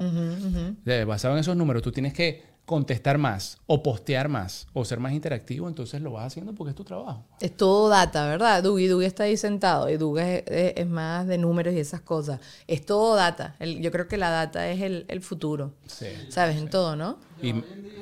Basado 1.05 1.35
en 1.35 1.41
esos 1.41 1.55
números, 1.55 1.83
tú 1.83 1.91
tienes 1.91 2.13
que 2.13 2.57
contestar 2.67 3.17
más 3.17 3.59
o 3.65 3.81
postear 3.81 4.27
más 4.27 4.67
o 4.73 4.83
ser 4.83 4.99
más 4.99 5.13
interactivo, 5.13 5.69
entonces 5.69 6.01
lo 6.01 6.11
vas 6.11 6.25
haciendo 6.25 6.53
porque 6.53 6.71
es 6.71 6.75
tu 6.75 6.83
trabajo. 6.83 7.23
Es 7.39 7.55
todo 7.55 7.87
data, 7.87 8.27
¿verdad? 8.27 8.61
Dougie, 8.61 8.89
Dougie 8.89 9.07
está 9.07 9.23
ahí 9.23 9.37
sentado 9.37 9.89
y 9.89 9.95
Dougie 9.95 10.43
es, 10.47 10.85
más 10.85 11.27
de 11.27 11.37
números 11.37 11.73
y 11.75 11.79
esas 11.79 12.01
cosas. 12.01 12.41
Es 12.67 12.85
todo 12.85 13.15
data. 13.15 13.55
yo 13.59 13.89
creo 13.91 14.07
que 14.09 14.17
la 14.17 14.31
data 14.31 14.67
es 14.69 14.81
el, 14.81 15.21
futuro. 15.21 15.75
Sí, 15.85 16.07
¿Sabes? 16.29 16.57
En 16.57 16.69
todo, 16.69 16.95
¿no? 16.95 17.19
Y, 17.41 17.51
hoy 17.51 17.63
en 17.73 17.83
día 17.83 18.01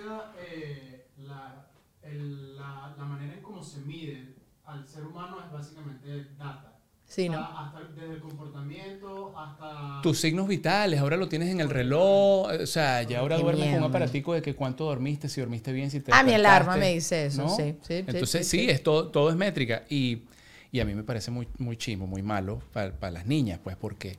la, 2.55 3.05
manera 3.05 3.33
en 3.33 3.41
cómo 3.41 3.63
se 3.63 3.79
mide 3.79 4.35
al 4.65 4.87
ser 4.87 5.05
humano 5.05 5.41
es 5.41 5.51
básicamente 5.51 6.25
data. 6.37 6.79
Sí, 7.07 7.29
¿no? 7.29 7.37
Hasta 7.39 7.81
desde 7.81 8.15
el 8.15 8.21
comportamiento 8.21 9.35
hasta... 9.37 10.01
Tus 10.01 10.19
signos 10.19 10.47
vitales, 10.47 10.99
ahora 10.99 11.17
lo 11.17 11.29
tienes 11.29 11.49
en 11.49 11.59
el 11.61 11.69
reloj, 11.69 12.49
o 12.61 12.65
sea, 12.65 13.03
ya 13.03 13.19
ahora 13.19 13.37
duermes 13.37 13.69
con 13.69 13.79
un 13.79 13.83
aparatico 13.85 14.33
de 14.33 14.41
que 14.41 14.55
cuánto 14.55 14.85
dormiste, 14.85 15.29
si 15.29 15.41
dormiste 15.41 15.71
bien, 15.71 15.91
si 15.91 15.99
te 15.99 16.11
Ah, 16.13 16.23
mi 16.23 16.33
alarma 16.33 16.77
me 16.77 16.93
dice 16.93 17.27
eso, 17.27 17.47
sí, 17.49 17.77
sí, 17.81 18.03
Entonces 18.07 18.47
sí, 18.47 18.69
es 18.69 18.83
todo, 18.83 19.07
todo 19.09 19.29
es 19.29 19.35
métrica 19.35 19.83
y, 19.89 20.23
y, 20.71 20.79
a 20.79 20.85
mí 20.85 20.93
me 20.93 21.03
parece 21.03 21.31
muy, 21.31 21.47
muy 21.57 21.77
chimo, 21.77 22.07
muy 22.07 22.21
malo 22.21 22.61
para, 22.73 23.11
las 23.11 23.25
niñas, 23.25 23.59
pues 23.63 23.75
porque 23.77 24.17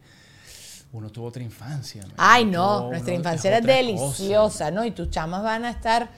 uno 0.92 1.10
tuvo 1.10 1.26
otra 1.26 1.42
infancia. 1.42 2.04
Ay, 2.16 2.44
no, 2.44 2.88
nuestra 2.88 3.14
infancia 3.14 3.56
era 3.56 3.60
deliciosa, 3.60 4.70
¿no? 4.70 4.84
Y 4.84 4.92
tus 4.92 5.10
chamas 5.10 5.42
van 5.42 5.64
a 5.64 5.70
estar 5.70 6.08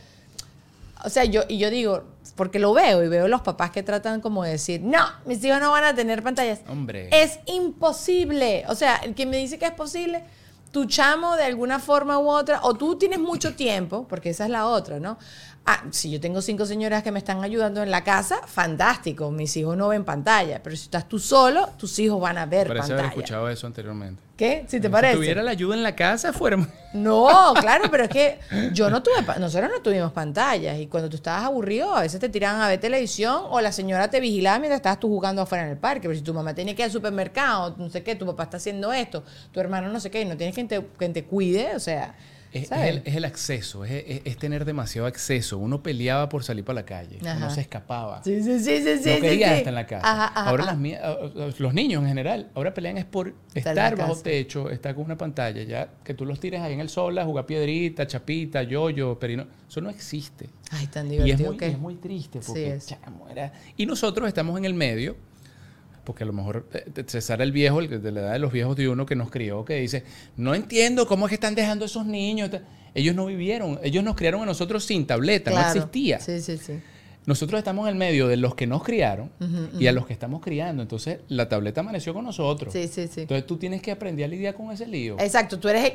o 1.05 1.09
sea, 1.11 1.25
yo, 1.25 1.43
y 1.49 1.59
yo 1.59 1.71
digo, 1.71 2.05
porque 2.35 2.59
lo 2.59 2.73
veo 2.73 3.03
y 3.03 3.09
veo 3.09 3.29
los 3.29 3.43
papás 3.43 3.71
que 3.71 3.83
tratan 3.83 4.21
como 4.21 4.45
de 4.45 4.53
decir, 4.53 4.81
no, 4.83 5.05
mis 5.27 5.43
hijos 5.45 5.61
no 5.61 5.71
van 5.71 5.85
a 5.85 5.95
tener 5.95 6.23
pantallas. 6.23 6.61
Hombre. 6.69 7.09
Es 7.13 7.39
imposible. 7.47 8.65
O 8.69 8.75
sea, 8.75 8.97
el 8.97 9.15
que 9.15 9.27
me 9.27 9.37
dice 9.37 9.59
que 9.59 9.67
es 9.67 9.73
posible, 9.73 10.25
tu 10.71 10.87
chamo 10.87 11.37
de 11.37 11.45
alguna 11.45 11.79
forma 11.79 12.19
u 12.19 12.29
otra, 12.29 12.61
o 12.63 12.75
tú 12.75 12.97
tienes 12.97 13.19
mucho 13.19 13.55
tiempo, 13.55 14.07
porque 14.09 14.31
esa 14.31 14.45
es 14.45 14.51
la 14.51 14.67
otra, 14.67 15.01
¿no? 15.01 15.19
Ah, 15.71 15.85
si 15.91 16.11
yo 16.11 16.19
tengo 16.19 16.41
cinco 16.41 16.65
señoras 16.65 17.03
que 17.03 17.13
me 17.13 17.19
están 17.19 17.45
ayudando 17.45 17.83
en 17.83 17.91
la 17.91 18.03
casa, 18.03 18.41
fantástico. 18.47 19.31
Mis 19.31 19.55
hijos 19.59 19.77
no 19.77 19.89
ven 19.89 20.03
pantalla. 20.03 20.63
Pero 20.63 20.75
si 20.75 20.85
estás 20.85 21.07
tú 21.07 21.19
solo, 21.19 21.69
tus 21.77 21.99
hijos 21.99 22.19
van 22.19 22.39
a 22.39 22.47
ver 22.47 22.69
Parece 22.69 22.89
pantalla. 22.89 23.01
haber 23.01 23.19
escuchado 23.19 23.49
eso 23.51 23.67
anteriormente. 23.67 24.23
¿Qué? 24.35 24.65
¿Si 24.67 24.81
te 24.81 24.89
parece? 24.89 25.13
Si 25.13 25.19
tuviera 25.19 25.43
la 25.43 25.51
ayuda 25.51 25.75
en 25.75 25.83
la 25.83 25.95
casa, 25.95 26.33
fuera... 26.33 26.57
No, 26.95 27.53
claro, 27.61 27.91
pero 27.91 28.05
es 28.05 28.09
que 28.09 28.39
yo 28.73 28.89
no 28.89 29.03
tuve... 29.03 29.17
Nosotros 29.39 29.71
no 29.71 29.83
tuvimos 29.83 30.11
pantallas. 30.13 30.79
Y 30.79 30.87
cuando 30.87 31.11
tú 31.11 31.17
estabas 31.17 31.45
aburrido, 31.45 31.95
a 31.95 32.01
veces 32.01 32.19
te 32.19 32.31
tiraban 32.31 32.63
a 32.63 32.69
ver 32.69 32.81
televisión 32.81 33.43
o 33.51 33.61
la 33.61 33.71
señora 33.71 34.09
te 34.09 34.21
vigilaba 34.21 34.59
mientras 34.61 34.79
estabas 34.79 35.01
tú 35.01 35.09
jugando 35.09 35.43
afuera 35.43 35.65
en 35.65 35.71
el 35.73 35.77
parque. 35.77 36.09
Pero 36.09 36.15
si 36.19 36.25
tu 36.25 36.33
mamá 36.33 36.55
tiene 36.55 36.75
que 36.75 36.81
ir 36.81 36.87
al 36.87 36.93
supermercado, 36.93 37.75
no 37.77 37.91
sé 37.91 38.03
qué, 38.03 38.15
tu 38.15 38.25
papá 38.25 38.45
está 38.45 38.57
haciendo 38.57 38.91
esto, 38.91 39.23
tu 39.53 39.61
hermano 39.61 39.91
no 39.91 40.01
sé 40.01 40.11
qué, 40.11 40.23
y 40.23 40.25
no 40.25 40.35
tienes 40.39 40.55
quien 40.55 40.67
te, 40.67 40.83
quien 40.97 41.13
te 41.13 41.27
cuide, 41.27 41.77
o 41.77 41.81
sea... 41.81 42.15
Es, 42.53 42.71
el, 42.73 43.25
acceso, 43.25 43.85
es, 43.85 44.37
tener 44.39 44.65
demasiado 44.65 45.07
acceso. 45.07 45.59
Uno 45.59 45.83
peleaba 45.83 46.29
por 46.29 46.45
salir 46.45 46.65
para 46.65 46.81
la 46.81 46.87
calle, 46.87 47.19
uno 47.21 47.51
se 47.51 47.61
escapaba. 47.61 48.23
Sí, 48.25 48.43
sí, 48.43 48.59
sí, 48.59 48.83
sí. 49.03 49.11
No 49.11 49.21
quería 49.21 49.57
estar 49.57 49.69
en 49.69 49.75
la 49.75 49.87
casa. 49.87 50.27
ahora 50.27 50.65
Las 50.65 51.59
los 51.61 51.75
niños 51.75 52.03
en 52.03 52.09
general, 52.09 52.51
ahora 52.55 52.73
pelean 52.73 52.97
es 52.97 53.05
por 53.05 53.35
estar 53.55 53.97
bajo 53.97 54.17
techo, 54.17 54.71
estar 54.71 54.95
con 54.95 55.05
una 55.05 55.19
pantalla, 55.19 55.63
ya 55.63 55.89
que 56.03 56.15
tú 56.15 56.25
los 56.25 56.41
tires 56.41 56.61
ahí 56.61 56.73
en 56.73 56.81
el 56.81 56.89
sol 56.89 57.19
a 57.19 57.25
jugar 57.25 57.47
piedrita, 57.47 58.07
chapita, 58.07 58.63
yoyo, 58.63 59.19
perino. 59.19 59.47
Eso 59.69 59.81
no 59.81 59.91
existe. 59.91 60.49
Ay, 60.71 60.87
tan 60.87 61.09
divertido. 61.09 61.53
Y 61.53 61.55
es 61.55 61.61
muy, 61.61 61.69
es 61.69 61.79
muy 61.79 61.95
triste 61.97 62.41
porque 62.47 62.79
Y 63.77 63.87
nosotros 63.87 64.27
estamos 64.27 64.57
en 64.57 64.65
el 64.65 64.75
medio 64.75 65.17
porque 66.09 66.25
a 66.25 66.27
lo 66.27 66.33
mejor 66.33 66.67
eh, 66.73 67.05
César 67.07 67.43
el 67.43 67.53
viejo, 67.53 67.81
el 67.81 68.03
de 68.03 68.13
la 68.13 68.21
edad 68.21 68.33
de 68.33 68.39
los 68.39 68.51
viejos 68.51 68.75
de 68.79 68.89
uno 68.89 69.05
que 69.05 69.15
nos 69.15 69.31
crió, 69.31 69.67
que 69.67 69.75
dice, 69.75 70.05
no 70.39 70.55
entiendo 70.55 71.07
cómo 71.07 71.27
es 71.27 71.29
que 71.29 71.35
están 71.35 71.55
dejando 71.55 71.85
esos 71.85 72.07
niños. 72.07 72.51
Ellos 72.95 73.15
no 73.15 73.27
vivieron, 73.27 73.79
ellos 73.83 74.03
nos 74.03 74.17
criaron 74.17 74.41
a 74.41 74.47
nosotros 74.47 74.87
sin 74.87 75.07
tableta, 75.07 75.51
no 75.51 75.61
existía. 75.61 76.19
Sí, 76.19 76.41
sí, 76.41 76.57
sí. 76.57 76.81
Nosotros 77.27 77.59
estamos 77.59 77.87
en 77.89 77.93
el 77.93 77.99
medio 77.99 78.27
de 78.27 78.39
los 78.39 78.55
que 78.55 78.67
nos 78.67 78.83
criaron 78.83 79.31
y 79.79 79.87
a 79.87 79.93
los 79.93 80.07
que 80.07 80.15
estamos 80.15 80.41
criando. 80.41 80.81
Entonces, 80.81 81.19
la 81.29 81.47
tableta 81.47 81.83
amaneció 81.83 82.15
con 82.15 82.25
nosotros. 82.25 82.73
Sí, 82.73 82.89
sí, 82.89 83.07
sí. 83.07 83.21
Entonces, 83.21 83.45
tú 83.47 83.59
tienes 83.59 83.83
que 83.83 83.91
aprender 83.91 84.25
a 84.25 84.29
lidiar 84.29 84.55
con 84.55 84.71
ese 84.71 84.87
lío. 84.87 85.17
Exacto. 85.21 85.59
Tú 85.59 85.69
eres... 85.69 85.93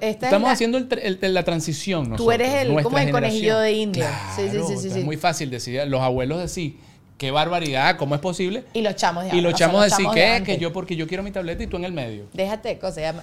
Estamos 0.00 0.48
haciendo 0.48 0.78
la 0.78 1.42
transición 1.42 2.10
nosotros. 2.10 2.24
Tú 2.24 2.30
eres 2.30 2.54
el, 2.54 2.82
como 2.84 2.98
el 2.98 3.10
conejillo 3.10 3.58
de 3.58 3.72
India. 3.72 4.08
sí, 4.36 4.42
sí, 4.48 4.60
sí, 4.68 4.90
sí, 4.90 5.00
Es 5.00 5.04
muy 5.04 5.16
fácil 5.16 5.50
decir, 5.50 5.82
los 5.88 6.02
abuelos 6.02 6.38
decir 6.38 6.76
qué 7.18 7.30
barbaridad, 7.30 7.96
¿cómo 7.96 8.14
es 8.14 8.20
posible? 8.20 8.64
Y 8.72 8.82
los 8.82 8.96
chamos 8.96 9.24
de 9.24 9.36
Y 9.36 9.40
los 9.40 9.54
chamos 9.54 9.82
decir, 9.84 10.06
¿qué? 10.12 10.42
Que 10.44 10.58
yo, 10.58 10.72
porque 10.72 10.96
yo 10.96 11.06
quiero 11.06 11.22
mi 11.22 11.30
tableta 11.30 11.62
y 11.62 11.66
tú 11.66 11.76
en 11.76 11.84
el 11.84 11.92
medio. 11.92 12.26
Déjate, 12.32 12.78
cosa, 12.78 13.14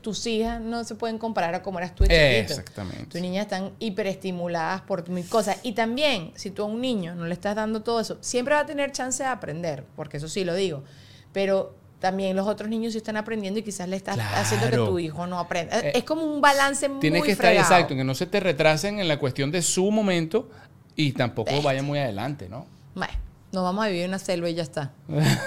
tus 0.00 0.26
hijas 0.26 0.60
no 0.60 0.84
se 0.84 0.94
pueden 0.94 1.18
comparar 1.18 1.54
a 1.54 1.62
cómo 1.62 1.78
eras 1.78 1.94
tú 1.94 2.04
de 2.04 2.08
chiquito. 2.10 2.60
Exactamente. 2.60 3.06
Tus 3.06 3.20
niñas 3.20 3.46
están 3.46 3.72
hiperestimuladas 3.78 4.82
por 4.82 5.08
mis 5.08 5.28
cosas. 5.28 5.58
Y 5.62 5.72
también, 5.72 6.32
si 6.34 6.50
tú 6.50 6.62
a 6.62 6.66
un 6.66 6.80
niño 6.80 7.14
no 7.14 7.26
le 7.26 7.34
estás 7.34 7.56
dando 7.56 7.82
todo 7.82 8.00
eso, 8.00 8.18
siempre 8.20 8.54
va 8.54 8.60
a 8.60 8.66
tener 8.66 8.92
chance 8.92 9.22
de 9.22 9.28
aprender, 9.28 9.84
porque 9.96 10.18
eso 10.18 10.28
sí 10.28 10.44
lo 10.44 10.54
digo. 10.54 10.84
Pero 11.32 11.74
también 11.98 12.34
los 12.34 12.46
otros 12.46 12.70
niños 12.70 12.92
sí 12.92 12.98
están 12.98 13.16
aprendiendo 13.16 13.60
y 13.60 13.62
quizás 13.62 13.88
le 13.88 13.96
estás 13.96 14.18
haciendo 14.18 14.70
que 14.70 14.76
tu 14.76 14.98
hijo 14.98 15.26
no 15.26 15.38
aprenda. 15.38 15.78
Eh, 15.80 15.92
es 15.96 16.04
como 16.04 16.24
un 16.24 16.40
balance 16.40 16.88
muy 16.88 17.00
Tienes 17.00 17.22
que 17.22 17.32
estar 17.32 17.52
exacto, 17.52 17.94
que 17.94 18.04
no 18.04 18.14
se 18.14 18.26
te 18.26 18.40
retrasen 18.40 19.00
en 19.00 19.08
la 19.08 19.18
cuestión 19.18 19.50
de 19.50 19.60
su 19.62 19.90
momento 19.90 20.48
y 20.96 21.12
tampoco 21.12 21.60
vaya 21.62 21.82
muy 21.82 21.98
adelante, 21.98 22.48
¿no? 22.48 22.66
Bueno. 22.94 23.29
Nos 23.52 23.64
vamos 23.64 23.84
a 23.84 23.88
vivir 23.88 24.04
en 24.04 24.10
una 24.10 24.18
selva 24.18 24.48
y 24.48 24.54
ya 24.54 24.62
está. 24.62 24.92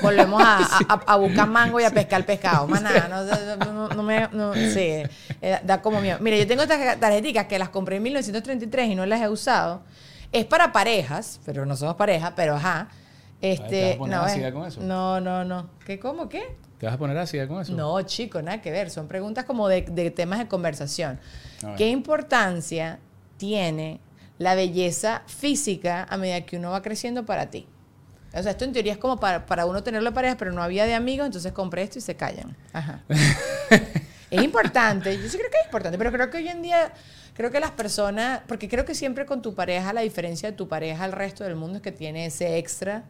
Volvemos 0.02 0.42
a, 0.44 1.16
buscar 1.18 1.48
mango 1.48 1.80
y 1.80 1.84
a 1.84 1.92
pescar 1.92 2.26
pescado. 2.26 2.68
Más 2.68 2.82
nada, 2.82 3.08
no, 3.08 3.89
no, 3.89 4.04
me, 4.04 4.28
no 4.32 4.54
sí, 4.54 5.04
eh, 5.42 5.60
da 5.63 5.82
como 5.82 6.02
miedo. 6.02 6.18
Mire, 6.20 6.39
yo 6.39 6.48
tengo 6.48 6.63
estas 6.63 7.00
tarjeticas 7.00 7.48
que 7.48 7.58
las 7.58 7.70
compré 7.70 7.98
en 7.98 8.04
1933 8.04 8.89
y 8.89 8.96
no 8.96 9.06
las 9.06 9.22
he 9.22 9.30
usado. 9.30 9.84
Es 10.32 10.46
para 10.46 10.72
parejas, 10.72 11.39
pero 11.46 11.66
no 11.66 11.76
somos 11.76 11.96
pareja, 11.96 12.34
pero 12.36 12.56
ajá. 12.56 12.89
Este, 13.39 13.70
¿Te 13.70 13.86
vas 13.86 13.96
a 13.96 14.00
poner 14.00 14.20
ácida 14.20 14.54
con 14.54 14.68
eso? 14.68 14.82
No, 14.82 15.22
no, 15.22 15.46
no. 15.46 15.70
¿Qué, 15.86 16.00
cómo, 16.00 16.28
qué? 16.28 16.58
¿Te 16.80 16.86
vas 16.86 16.96
a 16.96 16.98
poner 16.98 17.18
ácida 17.18 17.48
con 17.48 17.62
eso? 17.62 17.74
No, 17.74 18.02
chico, 18.02 18.42
nada 18.42 18.62
que 18.62 18.72
ver. 18.72 18.89
Son 18.89 19.08
preguntas 19.08 19.46
como 19.46 19.68
de, 19.68 19.84
de 19.84 20.12
temas 20.12 20.39
de 20.39 20.48
conversación. 20.48 21.20
¿Qué 21.78 21.89
importancia 21.89 23.00
tiene 23.38 24.02
la 24.38 24.56
belleza 24.56 25.24
física 25.28 26.06
a 26.10 26.18
medida 26.18 26.42
que 26.42 26.58
uno 26.58 26.72
va 26.72 26.82
creciendo 26.82 27.26
para 27.26 27.50
ti? 27.50 27.68
O 28.34 28.41
sea, 28.41 28.52
esto 28.52 28.65
en 28.65 28.74
teoría 28.74 28.93
es 28.93 28.98
como 28.98 29.19
para, 29.19 29.46
para 29.46 29.65
uno 29.65 29.84
tenerlo 29.84 30.10
de 30.10 30.15
pareja, 30.15 30.36
pero 30.38 30.52
no 30.52 30.63
había 30.63 30.86
de 30.86 30.93
amigos, 30.93 31.26
entonces 31.28 31.52
compré 31.52 31.84
esto 31.84 32.00
y 32.00 32.02
se 32.02 32.15
callan. 32.15 32.56
Ajá. 32.74 33.02
es 34.32 34.43
importante, 34.43 35.15
yo 35.15 35.30
sí 35.30 35.38
creo 35.38 35.52
que 35.52 35.58
es 35.58 35.65
importante, 35.65 35.98
pero 35.98 36.12
creo 36.12 36.30
que 36.30 36.38
hoy 36.38 36.48
en 36.48 36.62
día, 36.62 36.91
creo 37.36 37.52
que 37.52 37.60
las 37.60 37.72
personas, 37.72 38.41
porque 38.48 38.67
creo 38.67 38.86
que 38.86 38.96
siempre 38.96 39.26
con 39.26 39.41
tu 39.41 39.54
pareja, 39.54 39.93
la 39.93 40.02
diferencia 40.02 40.50
de 40.50 40.58
tu 40.58 40.67
pareja 40.67 41.04
al 41.04 41.12
resto 41.12 41.43
del 41.43 41.56
mundo 41.56 41.78
es 41.78 41.84
que 41.84 41.91
tiene 41.91 42.26
ese 42.26 42.58
extra 42.58 43.04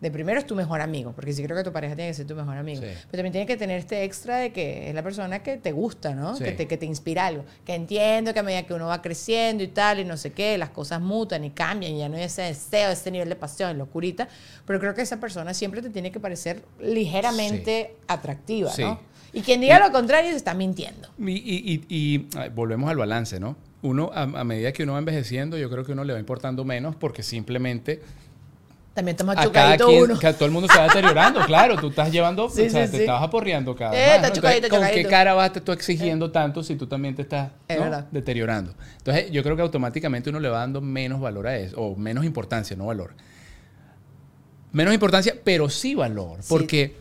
de 0.00 0.10
primero 0.12 0.38
es 0.38 0.46
tu 0.46 0.54
mejor 0.54 0.80
amigo, 0.80 1.12
porque 1.12 1.32
sí 1.32 1.42
creo 1.42 1.56
que 1.56 1.64
tu 1.64 1.72
pareja 1.72 1.96
tiene 1.96 2.10
que 2.10 2.14
ser 2.14 2.26
tu 2.26 2.36
mejor 2.36 2.56
amigo. 2.56 2.80
Pero 2.80 3.10
también 3.10 3.32
tiene 3.32 3.46
que 3.46 3.56
tener 3.56 3.78
este 3.78 4.04
extra 4.04 4.36
de 4.36 4.52
que 4.52 4.88
es 4.88 4.94
la 4.94 5.02
persona 5.02 5.42
que 5.42 5.56
te 5.56 5.72
gusta, 5.72 6.14
¿no? 6.14 6.36
Que, 6.38 6.52
te, 6.52 6.68
que 6.68 6.76
te 6.76 6.86
inspira 6.86 7.26
algo. 7.26 7.44
Que 7.64 7.74
entiendo 7.74 8.32
que 8.32 8.38
a 8.38 8.42
medida 8.44 8.62
que 8.62 8.74
uno 8.74 8.86
va 8.86 9.02
creciendo 9.02 9.64
y 9.64 9.68
tal, 9.68 9.98
y 9.98 10.04
no 10.04 10.16
sé 10.16 10.32
qué, 10.32 10.56
las 10.56 10.70
cosas 10.70 11.00
mutan 11.00 11.44
y 11.44 11.50
cambian, 11.50 11.92
y 11.92 11.98
ya 11.98 12.08
no 12.08 12.16
hay 12.16 12.24
ese 12.24 12.42
deseo, 12.42 12.90
ese 12.90 13.10
nivel 13.10 13.28
de 13.28 13.36
pasión, 13.36 13.76
locurita. 13.76 14.28
Pero 14.66 14.78
creo 14.78 14.94
que 14.94 15.02
esa 15.02 15.18
persona 15.18 15.52
siempre 15.52 15.82
te 15.82 15.90
tiene 15.90 16.12
que 16.12 16.20
parecer 16.20 16.62
ligeramente 16.80 17.96
atractiva, 18.06 18.70
¿no? 18.78 19.00
Y 19.32 19.42
quien 19.42 19.60
diga 19.60 19.78
lo 19.78 19.92
contrario 19.92 20.30
se 20.30 20.36
está 20.36 20.54
mintiendo. 20.54 21.08
Y, 21.18 21.82
y, 21.88 22.28
volvemos 22.54 22.88
al 22.88 22.96
balance, 22.96 23.38
¿no? 23.40 23.56
Uno, 23.82 24.10
a 24.12 24.44
medida 24.44 24.72
que 24.72 24.84
uno 24.84 24.94
va 24.94 24.98
envejeciendo, 24.98 25.56
yo 25.56 25.70
creo 25.70 25.84
que 25.84 25.92
uno 25.92 26.02
le 26.02 26.12
va 26.12 26.18
importando 26.18 26.64
menos 26.64 26.96
porque 26.96 27.22
simplemente 27.22 28.00
también 28.98 29.14
estamos 29.14 29.36
chocaditos 29.36 29.88
uno. 29.88 30.18
Que 30.18 30.32
todo 30.32 30.46
el 30.46 30.50
mundo 30.50 30.66
se 30.68 30.76
va 30.76 30.88
deteriorando, 30.88 31.40
claro. 31.46 31.76
Tú 31.76 31.90
estás 31.90 32.10
llevando, 32.10 32.46
o 32.46 32.50
sea, 32.50 32.90
te 32.90 32.98
estabas 32.98 33.22
aporreando 33.22 33.76
cada 33.76 33.92
eh, 33.92 34.20
vez 34.20 34.42
más. 34.42 34.68
¿Con 34.68 34.88
qué 34.92 35.04
cara 35.04 35.34
vas 35.34 35.52
tú 35.52 35.70
exigiendo 35.70 36.26
eh. 36.26 36.30
tanto 36.30 36.64
si 36.64 36.74
tú 36.74 36.88
también 36.88 37.14
te 37.14 37.22
estás 37.22 37.52
deteriorando? 38.10 38.74
Entonces, 38.96 39.30
yo 39.30 39.44
creo 39.44 39.54
que 39.54 39.62
automáticamente 39.62 40.30
uno 40.30 40.40
le 40.40 40.48
va 40.48 40.58
dando 40.58 40.80
menos 40.80 41.20
valor 41.20 41.46
a 41.46 41.56
eso, 41.56 41.80
o 41.80 41.94
menos 41.94 42.24
importancia, 42.24 42.76
no 42.76 42.86
valor. 42.86 43.14
Menos 44.72 44.92
importancia, 44.92 45.36
pero 45.44 45.70
sí 45.70 45.94
valor. 45.94 46.40
Porque 46.48 46.96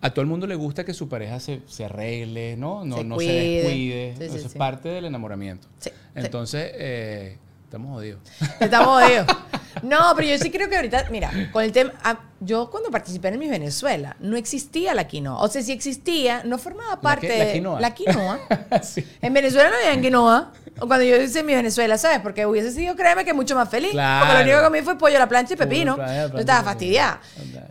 a 0.00 0.10
todo 0.10 0.22
el 0.22 0.26
mundo 0.26 0.48
le 0.48 0.56
gusta 0.56 0.84
que 0.84 0.94
su 0.94 1.08
pareja 1.08 1.38
se, 1.38 1.60
se 1.66 1.84
arregle, 1.84 2.56
¿no? 2.56 2.84
No 2.84 2.96
se, 2.96 3.04
no 3.04 3.20
se 3.20 3.32
descuide. 3.32 4.14
eso 4.18 4.36
es 4.48 4.54
parte 4.54 4.88
del 4.88 5.04
enamoramiento. 5.04 5.68
Entonces, 6.16 6.72
eh, 6.74 7.38
estamos 7.62 7.92
jodidos. 7.92 8.20
Estamos 8.58 9.00
jodidos. 9.00 9.26
No, 9.82 10.12
pero 10.16 10.28
yo 10.28 10.38
sí 10.38 10.50
creo 10.50 10.68
que 10.68 10.76
ahorita, 10.76 11.06
mira, 11.10 11.30
con 11.52 11.62
el 11.62 11.72
tema, 11.72 11.92
ah, 12.02 12.18
yo 12.40 12.70
cuando 12.70 12.90
participé 12.90 13.28
en 13.28 13.38
mi 13.38 13.48
Venezuela, 13.48 14.16
no 14.20 14.36
existía 14.36 14.94
la 14.94 15.06
quinoa. 15.06 15.42
O 15.42 15.48
sea, 15.48 15.62
si 15.62 15.72
existía, 15.72 16.42
no 16.44 16.58
formaba 16.58 17.00
parte 17.00 17.28
de... 17.28 17.38
La 17.38 17.52
quinoa. 17.52 17.80
La 17.80 17.94
quinoa. 17.94 18.40
En 19.22 19.32
Venezuela 19.32 19.70
no 19.70 19.76
había 19.76 20.00
quinoa. 20.00 20.52
O 20.78 20.86
cuando 20.86 21.04
yo 21.04 21.16
hice 21.16 21.42
mi 21.42 21.54
Venezuela, 21.54 21.96
¿sabes? 21.96 22.20
Porque 22.20 22.44
hubiese 22.44 22.70
sido, 22.70 22.94
créeme, 22.94 23.24
que 23.24 23.32
mucho 23.32 23.54
más 23.54 23.68
feliz. 23.68 23.92
Porque 23.92 24.34
lo 24.34 24.40
único 24.42 24.58
que 24.58 24.64
comí 24.64 24.82
fue 24.82 24.98
pollo 24.98 25.16
a 25.16 25.20
la 25.20 25.28
plancha 25.28 25.54
y 25.54 25.56
pepino. 25.56 25.96
yo 25.96 26.38
estaba 26.38 26.62
fastidiada. 26.62 27.20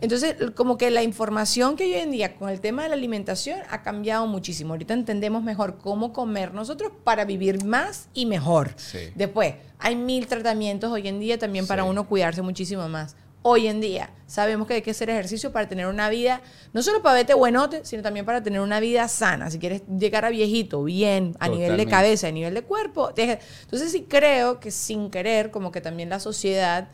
Entonces, 0.00 0.34
como 0.54 0.76
que 0.76 0.90
la 0.90 1.02
información 1.02 1.76
que 1.76 1.84
hoy 1.84 1.94
en 1.94 2.10
día 2.10 2.34
con 2.34 2.48
el 2.48 2.60
tema 2.60 2.82
de 2.82 2.88
la 2.88 2.94
alimentación 2.96 3.60
ha 3.70 3.82
cambiado 3.82 4.26
muchísimo. 4.26 4.72
Ahorita 4.72 4.94
entendemos 4.94 5.42
mejor 5.44 5.78
cómo 5.78 6.12
comer 6.12 6.52
nosotros 6.52 6.90
para 7.04 7.24
vivir 7.24 7.64
más 7.64 8.08
y 8.14 8.26
mejor. 8.26 8.74
Después, 9.14 9.54
hay 9.78 9.94
mil 9.94 10.26
tratamientos 10.26 10.90
hoy 10.90 11.06
en 11.06 11.20
día 11.20 11.38
también 11.38 11.66
para 11.66 11.84
uno 11.84 12.08
cuidarse 12.08 12.42
muchísimo 12.42 12.88
más 12.88 13.14
hoy 13.48 13.68
en 13.68 13.80
día. 13.80 14.10
Sabemos 14.26 14.66
que 14.66 14.74
hay 14.74 14.82
que 14.82 14.90
hacer 14.90 15.08
ejercicio 15.08 15.52
para 15.52 15.68
tener 15.68 15.86
una 15.86 16.08
vida, 16.08 16.42
no 16.72 16.82
solo 16.82 17.00
para 17.00 17.14
verte 17.14 17.32
buenote, 17.32 17.84
sino 17.84 18.02
también 18.02 18.26
para 18.26 18.42
tener 18.42 18.58
una 18.60 18.80
vida 18.80 19.06
sana. 19.06 19.52
Si 19.52 19.60
quieres 19.60 19.82
llegar 19.86 20.24
a 20.24 20.30
viejito, 20.30 20.82
bien, 20.82 21.36
a 21.38 21.48
nivel 21.48 21.76
de 21.76 21.86
cabeza, 21.86 22.26
a 22.26 22.32
nivel 22.32 22.54
de 22.54 22.62
cuerpo. 22.62 23.12
Entonces 23.16 23.92
sí 23.92 24.06
creo 24.08 24.58
que 24.58 24.72
sin 24.72 25.12
querer, 25.12 25.52
como 25.52 25.70
que 25.70 25.80
también 25.80 26.08
la 26.08 26.18
sociedad 26.18 26.88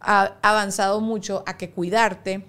ha 0.00 0.36
avanzado 0.40 1.00
mucho 1.00 1.42
a 1.46 1.56
que 1.56 1.70
cuidarte 1.70 2.44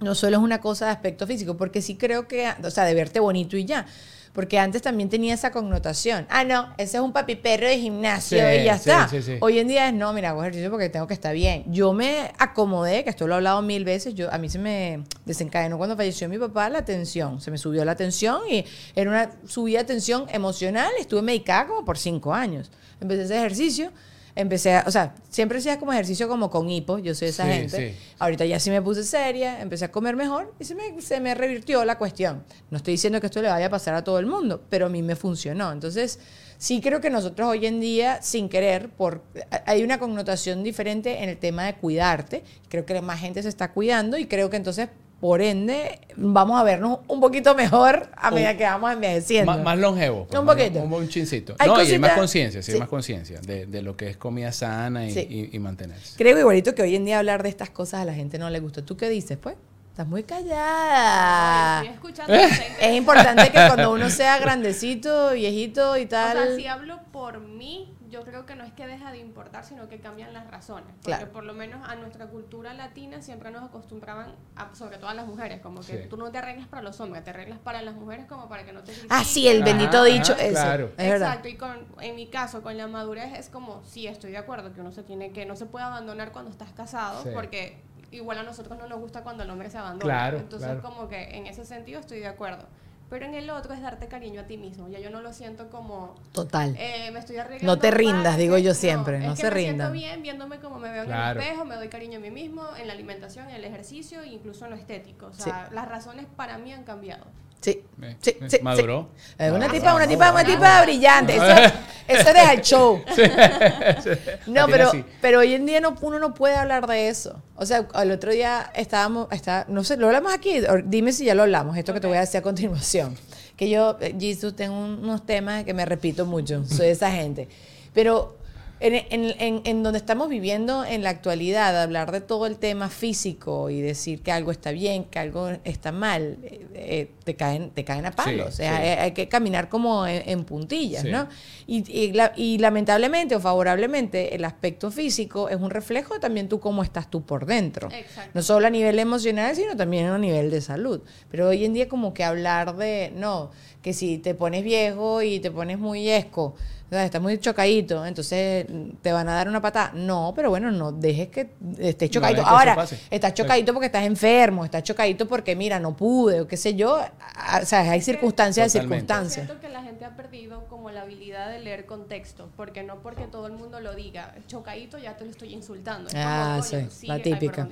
no 0.00 0.14
solo 0.14 0.38
es 0.38 0.42
una 0.42 0.62
cosa 0.62 0.86
de 0.86 0.92
aspecto 0.92 1.26
físico, 1.26 1.58
porque 1.58 1.82
sí 1.82 1.96
creo 1.96 2.26
que, 2.26 2.50
o 2.62 2.70
sea, 2.70 2.84
de 2.84 2.94
verte 2.94 3.20
bonito 3.20 3.58
y 3.58 3.66
ya 3.66 3.86
porque 4.36 4.58
antes 4.58 4.82
también 4.82 5.08
tenía 5.08 5.32
esa 5.32 5.50
connotación. 5.50 6.26
Ah, 6.28 6.44
no, 6.44 6.68
ese 6.76 6.98
es 6.98 7.02
un 7.02 7.14
papi 7.14 7.36
perro 7.36 7.66
de 7.66 7.78
gimnasio 7.78 8.36
y 8.36 8.64
ya 8.64 8.74
está. 8.74 9.08
Hoy 9.40 9.58
en 9.58 9.66
día 9.66 9.88
es, 9.88 9.94
no, 9.94 10.12
mira, 10.12 10.28
hago 10.28 10.42
ejercicio 10.42 10.70
porque 10.70 10.90
tengo 10.90 11.06
que 11.06 11.14
estar 11.14 11.34
bien. 11.34 11.64
Yo 11.68 11.94
me 11.94 12.30
acomodé, 12.38 13.02
que 13.02 13.08
esto 13.08 13.26
lo 13.26 13.32
he 13.32 13.36
hablado 13.36 13.62
mil 13.62 13.86
veces, 13.86 14.14
yo, 14.14 14.30
a 14.30 14.36
mí 14.36 14.50
se 14.50 14.58
me 14.58 15.04
desencadenó 15.24 15.78
cuando 15.78 15.96
falleció 15.96 16.28
mi 16.28 16.36
papá 16.36 16.68
la 16.68 16.84
tensión. 16.84 17.40
Se 17.40 17.50
me 17.50 17.56
subió 17.56 17.82
la 17.86 17.96
tensión 17.96 18.42
y 18.46 18.66
era 18.94 19.10
una 19.10 19.30
subida 19.46 19.78
de 19.78 19.84
tensión 19.86 20.26
emocional. 20.28 20.92
Estuve 21.00 21.22
medicada 21.22 21.68
como 21.68 21.86
por 21.86 21.96
cinco 21.96 22.34
años. 22.34 22.70
Empecé 23.00 23.22
hacer 23.22 23.38
ejercicio 23.38 23.90
empecé 24.36 24.74
a, 24.74 24.84
o 24.86 24.90
sea, 24.90 25.14
siempre 25.30 25.58
hacía 25.58 25.78
como 25.78 25.92
ejercicio 25.92 26.28
como 26.28 26.50
con 26.50 26.70
hipo, 26.70 26.98
yo 26.98 27.14
soy 27.14 27.28
esa 27.28 27.46
gente. 27.46 27.96
Ahorita 28.18 28.44
ya 28.44 28.60
sí 28.60 28.70
me 28.70 28.82
puse 28.82 29.02
seria, 29.02 29.60
empecé 29.60 29.86
a 29.86 29.90
comer 29.90 30.14
mejor 30.14 30.54
y 30.60 30.64
se 30.64 30.74
me, 30.74 31.00
se 31.00 31.18
me 31.20 31.34
revirtió 31.34 31.84
la 31.84 31.98
cuestión. 31.98 32.44
No 32.70 32.76
estoy 32.76 32.92
diciendo 32.92 33.18
que 33.18 33.26
esto 33.26 33.42
le 33.42 33.48
vaya 33.48 33.66
a 33.66 33.70
pasar 33.70 33.94
a 33.94 34.04
todo 34.04 34.18
el 34.18 34.26
mundo, 34.26 34.62
pero 34.68 34.86
a 34.86 34.88
mí 34.90 35.02
me 35.02 35.16
funcionó. 35.16 35.72
Entonces, 35.72 36.20
sí 36.58 36.80
creo 36.82 37.00
que 37.00 37.08
nosotros 37.08 37.48
hoy 37.48 37.66
en 37.66 37.80
día, 37.80 38.20
sin 38.22 38.48
querer, 38.50 38.90
por, 38.90 39.22
hay 39.64 39.82
una 39.82 39.98
connotación 39.98 40.62
diferente 40.62 41.22
en 41.22 41.30
el 41.30 41.38
tema 41.38 41.64
de 41.64 41.74
cuidarte. 41.74 42.44
Creo 42.68 42.84
que 42.84 43.00
más 43.00 43.20
gente 43.20 43.42
se 43.42 43.48
está 43.48 43.72
cuidando 43.72 44.18
y 44.18 44.26
creo 44.26 44.50
que 44.50 44.58
entonces 44.58 44.90
por 45.20 45.40
ende, 45.40 45.98
vamos 46.16 46.60
a 46.60 46.62
vernos 46.62 46.98
un 47.08 47.20
poquito 47.20 47.54
mejor 47.54 48.08
a 48.16 48.30
medida 48.30 48.56
que 48.56 48.64
vamos 48.64 48.92
envejeciendo. 48.92 49.56
Más, 49.58 49.78
longevo. 49.78 50.26
Pues, 50.26 50.38
un 50.38 50.46
poquito. 50.46 50.80
Un, 50.80 50.92
un 50.92 51.08
chincito. 51.08 51.56
no, 51.64 51.82
y 51.82 51.90
hay 51.90 51.98
más 51.98 52.12
conciencia, 52.12 52.62
sí, 52.62 52.78
más 52.78 52.88
conciencia 52.88 53.40
de, 53.40 53.82
lo 53.82 53.96
que 53.96 54.10
es 54.10 54.16
comida 54.16 54.52
sana 54.52 55.08
y, 55.08 55.58
mantenerse. 55.58 56.16
Creo 56.16 56.38
igualito 56.38 56.74
que 56.74 56.82
hoy 56.82 56.96
en 56.96 57.04
día 57.04 57.18
hablar 57.18 57.42
de 57.42 57.48
estas 57.48 57.70
cosas 57.70 58.02
a 58.02 58.04
la 58.04 58.14
gente 58.14 58.38
no 58.38 58.50
le 58.50 58.60
gusta. 58.60 58.84
¿Tú 58.84 58.96
qué 58.96 59.08
dices, 59.08 59.38
pues? 59.38 59.56
Estás 59.96 60.08
muy 60.08 60.24
callada. 60.24 61.80
estoy 61.80 61.94
escuchando. 61.94 62.34
es 62.82 62.94
importante 62.94 63.44
que 63.44 63.52
cuando 63.66 63.92
uno 63.92 64.10
sea 64.10 64.38
grandecito, 64.38 65.32
viejito 65.32 65.96
y 65.96 66.04
tal. 66.04 66.36
O 66.36 66.42
sea, 66.42 66.54
si 66.54 66.66
hablo 66.66 67.00
por 67.12 67.40
mí, 67.40 67.96
yo 68.10 68.20
creo 68.22 68.44
que 68.44 68.56
no 68.56 68.64
es 68.64 68.74
que 68.74 68.86
deja 68.86 69.10
de 69.10 69.20
importar, 69.20 69.64
sino 69.64 69.88
que 69.88 69.98
cambian 69.98 70.34
las 70.34 70.50
razones. 70.50 70.94
Porque 71.02 71.24
por 71.24 71.44
lo 71.44 71.54
menos 71.54 71.80
a 71.88 71.94
nuestra 71.94 72.26
cultura 72.26 72.74
latina 72.74 73.22
siempre 73.22 73.50
nos 73.50 73.64
acostumbraban, 73.64 74.34
sobre 74.74 74.98
todo 74.98 75.08
a 75.08 75.14
las 75.14 75.26
mujeres, 75.26 75.62
como 75.62 75.80
que 75.80 75.96
tú 75.96 76.18
no 76.18 76.30
te 76.30 76.36
arreglas 76.36 76.68
para 76.68 76.82
los 76.82 77.00
hombres, 77.00 77.24
te 77.24 77.30
arreglas 77.30 77.58
para 77.58 77.80
las 77.80 77.94
mujeres 77.94 78.26
como 78.26 78.50
para 78.50 78.66
que 78.66 78.74
no 78.74 78.82
te... 78.82 78.92
Ah, 79.08 79.24
sí, 79.24 79.48
el 79.48 79.64
bendito 79.64 80.04
dicho 80.04 80.34
eso. 80.34 80.50
Claro. 80.50 80.92
Exacto, 80.98 81.48
y 81.48 81.56
con, 81.56 81.86
en 82.02 82.16
mi 82.16 82.26
caso, 82.26 82.60
con 82.60 82.76
la 82.76 82.86
madurez 82.86 83.32
es 83.32 83.48
como, 83.48 83.82
sí, 83.82 84.06
estoy 84.06 84.32
de 84.32 84.36
acuerdo, 84.36 84.74
que 84.74 84.82
uno 84.82 84.92
se 84.92 85.02
tiene 85.02 85.32
que, 85.32 85.46
no 85.46 85.56
se 85.56 85.64
puede 85.64 85.86
abandonar 85.86 86.32
cuando 86.32 86.50
estás 86.50 86.70
casado, 86.74 87.24
porque 87.32 87.82
igual 88.16 88.38
a 88.38 88.42
nosotros 88.42 88.78
no 88.78 88.86
nos 88.88 89.00
gusta 89.00 89.22
cuando 89.22 89.42
el 89.42 89.50
hombre 89.50 89.70
se 89.70 89.78
abandona. 89.78 90.04
Claro, 90.04 90.38
Entonces, 90.38 90.80
como 90.82 91.08
que 91.08 91.36
en 91.36 91.46
ese 91.46 91.64
sentido 91.64 92.00
estoy 92.00 92.20
de 92.20 92.26
acuerdo. 92.26 92.64
Pero 93.08 93.24
en 93.24 93.34
el 93.34 93.50
otro 93.50 93.72
es 93.72 93.80
darte 93.80 94.08
cariño 94.08 94.40
a 94.40 94.44
ti 94.46 94.56
mismo. 94.56 94.88
Ya 94.88 94.98
yo 94.98 95.10
no 95.10 95.20
lo 95.20 95.32
siento 95.32 95.70
como. 95.70 96.16
Total. 96.32 96.74
Eh, 96.76 97.10
me 97.12 97.20
estoy 97.20 97.36
arreglando. 97.36 97.66
No 97.66 97.78
te 97.78 97.92
rindas, 97.92 98.36
digo 98.36 98.58
yo 98.58 98.74
siempre. 98.74 99.20
No, 99.20 99.36
se 99.36 99.48
rindan. 99.48 99.76
Me 99.76 99.82
siento 99.84 99.92
bien 99.92 100.22
viéndome 100.22 100.58
como 100.58 100.80
me 100.80 100.90
veo 100.90 101.04
en 101.04 101.12
el 101.12 101.36
espejo, 101.36 101.64
me 101.64 101.76
doy 101.76 101.88
cariño 101.88 102.18
a 102.18 102.20
mí 102.20 102.30
mismo, 102.30 102.64
en 102.76 102.88
la 102.88 102.94
alimentación, 102.94 103.48
en 103.48 103.56
el 103.56 103.64
ejercicio 103.64 104.22
e 104.22 104.28
incluso 104.28 104.64
en 104.64 104.72
lo 104.72 104.76
estético. 104.76 105.26
O 105.26 105.32
sea, 105.32 105.68
las 105.72 105.88
razones 105.88 106.26
para 106.34 106.58
mí 106.58 106.72
han 106.72 106.82
cambiado. 106.82 107.26
Sí, 107.60 107.82
sí, 108.20 108.36
sí. 108.48 108.58
Maduró. 108.62 109.08
una 109.38 109.70
tipa, 109.70 109.94
una 109.94 110.06
tipa, 110.06 110.32
una 110.32 110.44
tipa 110.44 110.82
brillante. 110.82 111.36
Eso, 111.36 111.74
eso 112.08 112.32
deja 112.32 112.52
el 112.52 112.60
show. 112.60 113.02
no, 114.46 114.66
pero, 114.66 114.92
pero 115.20 115.40
hoy 115.40 115.54
en 115.54 115.66
día 115.66 115.80
no, 115.80 115.96
uno 116.00 116.18
no 116.18 116.34
puede 116.34 116.54
hablar 116.54 116.86
de 116.86 117.08
eso. 117.08 117.42
O 117.56 117.66
sea, 117.66 117.88
el 117.94 118.10
otro 118.12 118.30
día 118.30 118.70
estábamos, 118.74 119.28
está, 119.32 119.66
no 119.68 119.82
sé, 119.82 119.96
lo 119.96 120.06
hablamos 120.06 120.32
aquí. 120.32 120.60
Dime 120.84 121.12
si 121.12 121.24
ya 121.24 121.34
lo 121.34 121.42
hablamos, 121.42 121.76
esto 121.76 121.92
que 121.92 122.00
te 122.00 122.06
voy 122.06 122.16
a 122.16 122.20
decir 122.20 122.38
a 122.38 122.42
continuación. 122.42 123.16
Que 123.56 123.68
yo, 123.70 123.96
eh, 124.00 124.14
Jesus, 124.18 124.54
tengo 124.54 124.78
unos 124.78 125.24
temas 125.24 125.64
que 125.64 125.74
me 125.74 125.84
repito 125.84 126.26
mucho. 126.26 126.64
Soy 126.66 126.88
esa 126.88 127.10
gente. 127.10 127.48
Pero 127.94 128.35
en, 128.78 129.82
donde 129.82 129.98
estamos 129.98 130.28
viviendo 130.28 130.84
en 130.84 131.02
la 131.02 131.10
actualidad, 131.10 131.80
hablar 131.80 132.12
de 132.12 132.20
todo 132.20 132.46
el 132.46 132.56
tema 132.56 132.90
físico 132.90 133.70
y 133.70 133.80
decir 133.80 134.22
que 134.22 134.32
algo 134.32 134.50
está 134.50 134.70
bien, 134.70 135.04
que 135.04 135.18
algo 135.18 135.48
está 135.64 135.92
mal, 135.92 136.36
eh, 136.42 136.66
eh, 136.74 137.10
te, 137.24 137.36
caen, 137.36 137.70
te 137.70 137.84
caen 137.84 138.04
a 138.04 138.10
palos. 138.10 138.48
o 138.48 138.52
sea, 138.52 139.02
hay, 139.02 139.12
que 139.12 139.28
caminar 139.28 139.68
como 139.68 140.06
en, 140.06 140.44
puntillas, 140.44 141.04
¿no? 141.04 141.28
Y, 141.66 142.58
lamentablemente 142.58 143.34
o 143.34 143.40
favorablemente, 143.40 144.34
el 144.34 144.44
aspecto 144.44 144.90
físico 144.90 145.48
es 145.48 145.56
un 145.56 145.70
reflejo 145.70 146.14
de 146.14 146.20
también 146.20 146.48
tú 146.48 146.60
cómo 146.60 146.82
estás 146.82 147.10
tú 147.10 147.24
por 147.24 147.46
dentro. 147.46 147.88
No 148.34 148.42
solo 148.42 148.66
a 148.66 148.70
nivel 148.70 148.98
emocional, 148.98 149.56
sino 149.56 149.76
también 149.76 150.06
a 150.06 150.18
nivel 150.18 150.50
de 150.50 150.60
salud. 150.60 151.00
Pero 151.30 151.48
hoy 151.48 151.64
en 151.64 151.72
día 151.72 151.88
como 151.88 152.12
que 152.12 152.24
hablar 152.24 152.76
de, 152.76 153.12
no, 153.14 153.50
que 153.86 153.92
si 153.92 154.18
te 154.18 154.34
pones 154.34 154.64
viejo 154.64 155.22
y 155.22 155.38
te 155.38 155.48
pones 155.48 155.78
muy 155.78 156.08
esco, 156.08 156.56
estás 156.90 157.22
muy 157.22 157.38
chocadito, 157.38 158.04
entonces 158.04 158.66
te 159.00 159.12
van 159.12 159.28
a 159.28 159.34
dar 159.34 159.48
una 159.48 159.62
patada. 159.62 159.92
No, 159.94 160.32
pero 160.34 160.50
bueno, 160.50 160.72
no 160.72 160.90
dejes 160.90 161.28
que 161.28 161.50
estés 161.78 162.10
chocadito. 162.10 162.44
Ahora, 162.44 162.84
estás 163.08 163.32
chocadito 163.34 163.72
porque 163.72 163.86
estás 163.86 164.02
enfermo, 164.02 164.64
estás 164.64 164.82
chocadito 164.82 165.28
porque, 165.28 165.54
mira, 165.54 165.78
no 165.78 165.96
pude, 165.96 166.40
o 166.40 166.48
qué 166.48 166.56
sé 166.56 166.74
yo. 166.74 166.98
O 166.98 167.64
sea, 167.64 167.88
hay 167.88 168.00
circunstancias 168.00 168.72
de 168.72 168.80
circunstancias. 168.80 169.46
Siento 169.46 169.60
que 169.64 169.68
la 169.68 169.84
gente 169.84 170.04
ha 170.04 170.16
perdido 170.16 170.64
como 170.66 170.90
la 170.90 171.02
habilidad 171.02 171.48
de 171.52 171.60
leer 171.60 171.86
contexto, 171.86 172.48
porque 172.56 172.82
no 172.82 172.96
porque 173.02 173.28
todo 173.28 173.46
el 173.46 173.52
mundo 173.52 173.78
lo 173.78 173.94
diga, 173.94 174.34
chocadito 174.48 174.98
ya 174.98 175.16
te 175.16 175.26
lo 175.26 175.30
estoy 175.30 175.54
insultando. 175.54 176.10
ah, 176.16 176.60
sí, 176.60 177.06
la 177.06 177.22
típica 177.22 177.68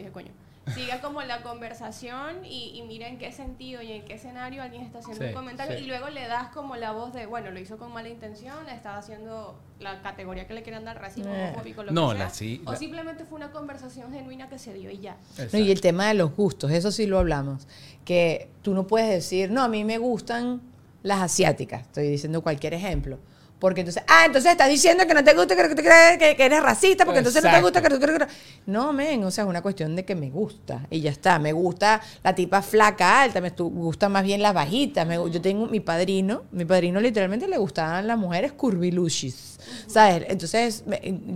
siga 0.73 1.01
como 1.01 1.23
la 1.23 1.43
conversación 1.43 2.45
y, 2.45 2.73
y, 2.75 2.83
mira 2.83 3.09
en 3.09 3.19
qué 3.19 3.33
sentido 3.33 3.83
y 3.83 3.93
en 3.93 4.05
qué 4.05 4.15
escenario 4.15 4.63
alguien 4.63 4.83
está 4.83 5.01
haciendo 5.01 5.27
un 5.27 5.33
comentario 5.33 5.79
y 5.79 5.87
luego 5.87 6.09
le 6.09 6.27
das 6.27 6.49
como 6.49 6.77
la 6.77 6.93
voz 6.93 7.13
de, 7.13 7.27
bueno, 7.27 7.51
lo 7.51 7.61
hizo 7.61 7.77
con 7.77 7.93
mala 7.93 8.09
intención, 8.09 8.69
estaba 8.69 8.99
haciendo 8.99 9.59
la 9.79 10.01
categoría 10.01 10.47
que 10.47 10.55
le 10.55 10.63
quieran 10.63 10.85
dar, 10.85 11.01
racismo, 11.01 11.35
eh. 11.35 11.49
homofóbico, 11.49 11.83
lo 11.83 11.93
no, 11.93 12.11
que 12.11 12.17
sea, 12.17 12.25
la, 12.25 12.31
sí, 12.31 12.63
o 12.65 12.77
simplemente 12.77 13.25
fue 13.25 13.37
una 13.37 13.53
conversación 13.53 14.13
genuina 14.13 14.49
que 14.49 14.59
se 14.59 14.73
dio 14.73 14.91
y 14.91 15.01
ya. 15.01 15.17
y 15.53 15.71
el 15.71 15.81
tema 15.81 16.09
de 16.09 16.15
los 16.15 16.35
gustos, 16.35 16.71
eso 16.71 16.91
sí 16.91 17.07
lo 17.07 17.19
hablamos, 17.19 17.67
que 18.05 18.49
tú 18.63 18.75
no 18.75 18.87
puedes 18.87 19.11
decir, 19.11 19.51
no, 19.51 19.63
a 19.63 19.69
mí 19.69 19.85
me 19.85 19.99
gustan 19.99 20.63
las 21.03 21.21
asiáticas, 21.21 21.83
estoy 21.83 22.09
diciendo 22.09 22.43
cualquier 22.43 22.73
ejemplo 22.75 23.19
porque 23.59 23.81
entonces, 23.81 24.03
ah, 24.09 24.25
entonces 24.27 24.53
estás 24.53 24.69
diciendo 24.69 25.07
que 25.07 25.15
no 25.15 25.25
te 25.25 25.33
gusta, 25.33 25.57
que, 25.57 25.75
que, 26.19 26.37
que 26.37 26.45
eres 26.45 26.63
racista, 26.63 27.05
porque 27.05 27.19
entonces 27.19 27.43
no 27.43 27.51
te 27.51 27.61
gusta, 27.63 27.81
que, 27.81 27.89
que, 27.89 28.27
No, 28.67 28.93
men, 28.93 29.25
o 29.25 29.31
sea, 29.31 29.45
es 29.45 29.51
una 29.51 29.63
cuestión 29.63 29.97
de 29.97 30.05
que 30.05 30.15
me 30.15 30.29
gusta. 30.29 30.87
Y 30.91 31.01
ya 31.01 31.11
está. 31.11 31.39
Me 31.39 31.53
gusta 31.53 32.01
la 32.23 32.35
tipa 32.35 32.63
flaca, 32.63 33.23
alta, 33.23 33.41
me 33.41 33.51
gusta 33.51 34.09
más 34.09 34.25
bien 34.25 34.43
las 34.43 34.55
bajitas. 34.55 35.09
yo 35.31 35.41
tengo 35.41 35.67
mi 35.67 35.81
padrino, 35.81 36.43
mi 36.53 36.65
padrino 36.65 37.01
literalmente 37.01 37.49
le 37.49 37.57
gustaban 37.57 38.07
las 38.07 38.19
mujeres 38.19 38.53
curvilushis. 38.53 39.59
¿Sabes? 39.87 40.27
Entonces, 40.29 40.85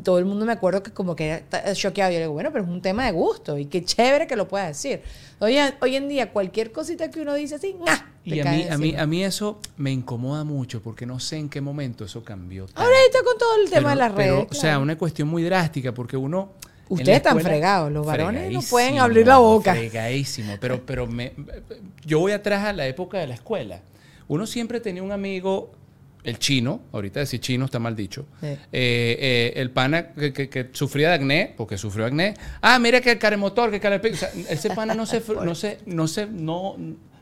todo 0.03 0.19
el 0.19 0.25
mundo 0.25 0.45
me 0.45 0.53
acuerdo 0.53 0.83
que 0.83 0.91
como 0.91 1.17
que 1.17 1.45
era 1.51 1.73
choqueado. 1.73 2.11
Yo 2.11 2.19
le 2.19 2.25
digo, 2.25 2.35
bueno, 2.35 2.51
pero 2.53 2.65
es 2.65 2.71
un 2.71 2.83
tema 2.83 3.07
de 3.07 3.13
gusto 3.13 3.57
y 3.57 3.67
qué 3.67 3.85
chévere 3.85 4.27
que 4.27 4.37
lo 4.37 4.49
pueda 4.49 4.67
decir. 4.67 5.03
Hoy, 5.41 5.57
hoy 5.81 5.97
en 5.97 6.09
día, 6.09 6.33
cualquier 6.33 6.73
cosita 6.73 7.11
que 7.11 7.21
uno 7.21 7.35
dice 7.35 7.55
así, 7.55 7.77
¡ah! 7.87 8.07
Y 8.35 8.41
a 8.41 8.51
mí, 8.51 8.67
a, 8.69 8.79
mí, 8.79 8.95
a 8.97 9.07
mí 9.07 9.25
eso 9.25 9.61
me 9.77 9.91
incomoda 9.91 10.45
mucho 10.45 10.83
porque 10.83 11.07
no 11.07 11.19
sé 11.21 11.37
en 11.37 11.49
qué 11.49 11.61
momento 11.61 12.05
eso 12.05 12.23
cambió. 12.23 12.67
Ahora 12.75 12.97
está 13.07 13.23
con 13.25 13.39
todo 13.39 13.63
el 13.63 13.71
tema 13.71 13.91
de 13.91 13.97
las 13.97 14.15
redes. 14.15 14.47
O 14.51 14.55
sea, 14.55 14.79
una 14.79 14.97
cuestión 14.97 15.29
muy 15.29 15.43
drástica 15.43 15.93
porque 15.93 16.17
uno... 16.17 16.53
Ustedes 16.91 17.19
están 17.19 17.39
fregados, 17.41 17.93
los 17.93 18.07
varones 18.07 18.51
no 18.51 18.63
pueden 18.63 18.99
abrir 18.99 19.27
la 19.27 19.37
boca. 19.37 19.75
Fregadísimo, 19.75 20.57
pero, 20.59 20.81
pero 20.87 21.07
me, 21.07 21.35
yo 22.07 22.19
voy 22.19 22.33
atrás 22.33 22.65
a 22.65 22.73
la 22.73 22.87
época 22.87 23.19
de 23.19 23.27
la 23.27 23.35
escuela. 23.35 23.83
Uno 24.27 24.47
siempre 24.47 24.81
tenía 24.81 25.03
un 25.03 25.13
amigo 25.13 25.71
el 26.25 26.39
chino, 26.39 26.83
ahorita 26.93 27.21
decir 27.21 27.41
chino 27.41 27.65
está 27.65 27.79
mal 27.79 27.95
dicho, 27.95 28.27
eh, 28.43 28.59
eh, 28.73 29.53
el 29.57 29.71
pana 29.71 30.09
que, 30.13 30.71
sufría 30.73 31.09
de 31.09 31.15
acné, 31.15 31.55
porque 31.57 31.79
sufrió 31.79 32.07
acné, 32.07 32.35
ah, 32.61 32.79
mira 32.79 33.01
que 33.01 33.13
el 33.13 33.19
caremotor, 33.19 33.71
que 33.71 33.77
el 33.77 33.83
carepico, 33.83 34.15
o 34.15 34.19
sea, 34.19 34.31
ese 34.49 34.71
pana 34.71 34.95
no 34.95 35.07
se, 35.07 35.23
no 35.45 35.55
se, 35.55 35.79
no 35.87 36.09
se, 36.09 36.27
no, 36.27 36.77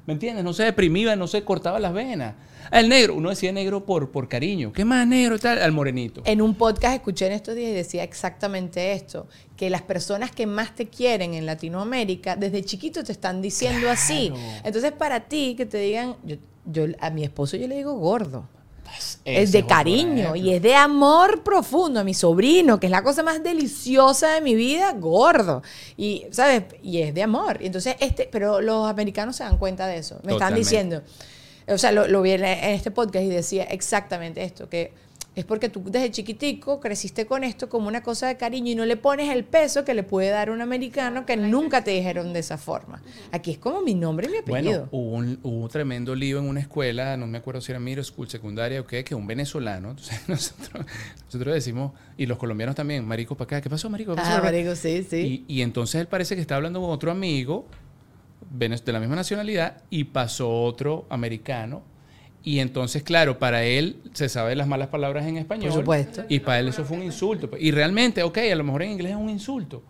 ¿me 0.06 0.14
entiendes? 0.14 0.44
No 0.44 0.52
se 0.52 0.64
deprimía, 0.64 1.16
no 1.16 1.26
se 1.26 1.44
cortaba 1.44 1.78
las 1.78 1.92
venas. 1.92 2.34
El 2.72 2.88
negro, 2.88 3.14
uno 3.14 3.30
decía 3.30 3.52
negro 3.52 3.84
por, 3.84 4.10
por 4.10 4.28
cariño. 4.28 4.72
¿Qué 4.72 4.84
más 4.84 5.06
negro 5.06 5.38
tal? 5.38 5.62
Al 5.62 5.72
morenito. 5.72 6.22
En 6.24 6.42
un 6.42 6.54
podcast 6.54 6.96
escuché 6.96 7.26
en 7.26 7.32
estos 7.32 7.54
días 7.54 7.70
y 7.70 7.74
decía 7.74 8.02
exactamente 8.02 8.92
esto, 8.92 9.28
que 9.56 9.70
las 9.70 9.82
personas 9.82 10.32
que 10.32 10.46
más 10.46 10.74
te 10.74 10.86
quieren 10.86 11.34
en 11.34 11.46
Latinoamérica 11.46 12.34
desde 12.34 12.64
chiquito 12.64 13.04
te 13.04 13.12
están 13.12 13.40
diciendo 13.40 13.88
así. 13.90 14.32
Entonces 14.64 14.92
para 14.92 15.20
ti 15.20 15.54
que 15.56 15.66
te 15.66 15.78
digan, 15.78 16.16
yo, 16.24 16.36
yo 16.64 16.86
a 17.00 17.10
mi 17.10 17.22
esposo 17.22 17.56
yo 17.56 17.68
le 17.68 17.76
digo 17.76 17.94
gordo 17.94 18.48
es 19.24 19.52
de 19.52 19.66
cariño 19.66 20.36
y 20.36 20.54
es 20.54 20.62
de 20.62 20.74
amor 20.74 21.42
profundo. 21.42 22.00
A 22.00 22.04
mi 22.04 22.14
sobrino, 22.14 22.78
que 22.78 22.86
es 22.86 22.90
la 22.90 23.02
cosa 23.02 23.22
más 23.22 23.42
deliciosa 23.42 24.34
de 24.34 24.40
mi 24.40 24.54
vida, 24.54 24.92
gordo. 24.92 25.62
Y, 25.96 26.26
¿sabes? 26.30 26.64
Y 26.82 27.02
es 27.02 27.14
de 27.14 27.22
amor. 27.22 27.58
Entonces, 27.60 27.96
este, 28.00 28.28
pero 28.30 28.60
los 28.60 28.88
americanos 28.88 29.36
se 29.36 29.44
dan 29.44 29.58
cuenta 29.58 29.86
de 29.86 29.98
eso. 29.98 30.18
Me 30.22 30.32
están 30.32 30.54
diciendo. 30.54 31.02
O 31.68 31.78
sea, 31.78 31.90
lo, 31.90 32.06
lo 32.06 32.22
vi 32.22 32.32
en 32.32 32.44
este 32.44 32.90
podcast 32.90 33.24
y 33.24 33.28
decía 33.28 33.64
exactamente 33.64 34.44
esto, 34.44 34.68
que 34.68 34.92
es 35.36 35.44
porque 35.44 35.68
tú 35.68 35.84
desde 35.84 36.10
chiquitico 36.10 36.80
creciste 36.80 37.26
con 37.26 37.44
esto 37.44 37.68
como 37.68 37.88
una 37.88 38.02
cosa 38.02 38.26
de 38.26 38.38
cariño 38.38 38.72
y 38.72 38.74
no 38.74 38.86
le 38.86 38.96
pones 38.96 39.30
el 39.30 39.44
peso 39.44 39.84
que 39.84 39.92
le 39.92 40.02
puede 40.02 40.30
dar 40.30 40.50
un 40.50 40.62
americano 40.62 41.26
que 41.26 41.36
nunca 41.36 41.84
te 41.84 41.90
dijeron 41.90 42.32
de 42.32 42.40
esa 42.40 42.56
forma. 42.56 43.02
Aquí 43.32 43.50
es 43.50 43.58
como 43.58 43.82
mi 43.82 43.94
nombre 43.94 44.28
y 44.28 44.30
mi 44.30 44.38
apellido. 44.38 44.86
Bueno, 44.86 44.88
hubo 44.92 45.10
un, 45.10 45.38
hubo 45.42 45.68
tremendo 45.68 46.14
lío 46.14 46.38
en 46.38 46.48
una 46.48 46.60
escuela, 46.60 47.18
no 47.18 47.26
me 47.26 47.36
acuerdo 47.36 47.60
si 47.60 47.70
era 47.70 47.78
Miro 47.78 48.02
School 48.02 48.30
secundaria 48.30 48.80
o 48.80 48.86
qué, 48.86 49.04
que 49.04 49.14
un 49.14 49.26
venezolano, 49.26 49.90
entonces 49.96 50.26
nosotros, 50.26 50.86
nosotros 51.26 51.54
decimos, 51.54 51.92
y 52.16 52.24
los 52.24 52.38
colombianos 52.38 52.74
también, 52.74 53.04
marico 53.04 53.36
para 53.36 53.44
acá, 53.44 53.60
¿qué 53.60 53.68
pasó 53.68 53.90
marico? 53.90 54.14
ah, 54.16 54.40
marico, 54.42 54.74
sí, 54.74 55.06
sí. 55.08 55.44
Y, 55.46 55.58
y 55.58 55.60
entonces 55.60 56.00
él 56.00 56.06
parece 56.06 56.34
que 56.34 56.40
está 56.40 56.56
hablando 56.56 56.80
con 56.80 56.88
otro 56.88 57.10
amigo 57.10 57.66
de 58.50 58.92
la 58.92 59.00
misma 59.00 59.16
nacionalidad 59.16 59.82
y 59.90 60.04
pasó 60.04 60.62
otro 60.62 61.04
americano 61.10 61.82
y 62.46 62.60
entonces, 62.60 63.02
claro, 63.02 63.40
para 63.40 63.64
él 63.64 63.96
se 64.12 64.28
sabe 64.28 64.54
las 64.54 64.68
malas 64.68 64.86
palabras 64.86 65.26
en 65.26 65.36
español. 65.36 65.70
Por 65.70 65.80
supuesto. 65.80 66.22
Y 66.28 66.38
para 66.38 66.60
él 66.60 66.68
eso 66.68 66.84
fue 66.84 66.96
un 66.96 67.02
insulto. 67.02 67.50
Y 67.58 67.72
realmente, 67.72 68.22
ok, 68.22 68.38
a 68.38 68.54
lo 68.54 68.62
mejor 68.62 68.84
en 68.84 68.92
inglés 68.92 69.10
es 69.14 69.18
un 69.18 69.28
insulto. 69.28 69.82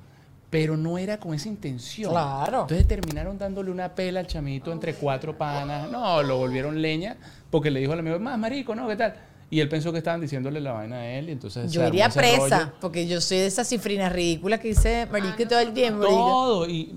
Pero 0.48 0.74
no 0.74 0.96
era 0.96 1.20
con 1.20 1.34
esa 1.34 1.50
intención. 1.50 2.12
Claro. 2.12 2.62
Entonces 2.62 2.88
terminaron 2.88 3.36
dándole 3.36 3.70
una 3.70 3.94
pela 3.94 4.20
al 4.20 4.26
chamito 4.26 4.72
entre 4.72 4.94
cuatro 4.94 5.36
panas. 5.36 5.90
No, 5.90 6.22
lo 6.22 6.38
volvieron 6.38 6.80
leña 6.80 7.18
porque 7.50 7.70
le 7.70 7.78
dijo 7.78 7.92
al 7.92 7.98
amigo, 7.98 8.18
más 8.20 8.38
marico, 8.38 8.74
¿no? 8.74 8.88
¿Qué 8.88 8.96
tal? 8.96 9.14
Y 9.48 9.60
él 9.60 9.68
pensó 9.68 9.92
que 9.92 9.98
estaban 9.98 10.20
diciéndole 10.20 10.60
la 10.60 10.72
vaina 10.72 10.96
a 10.96 11.06
él 11.12 11.28
y 11.28 11.32
entonces... 11.32 11.70
Yo 11.70 11.86
iría 11.86 12.08
presa, 12.08 12.74
porque 12.80 13.06
yo 13.06 13.20
soy 13.20 13.38
de 13.38 13.46
esas 13.46 13.68
cifrinas 13.68 14.12
ridículas 14.12 14.58
que 14.58 14.68
dice 14.68 15.06
marico 15.10 15.46
todo 15.46 15.60
el 15.60 15.72
tiempo. 15.72 16.04
Todo, 16.04 16.68
y 16.68 16.92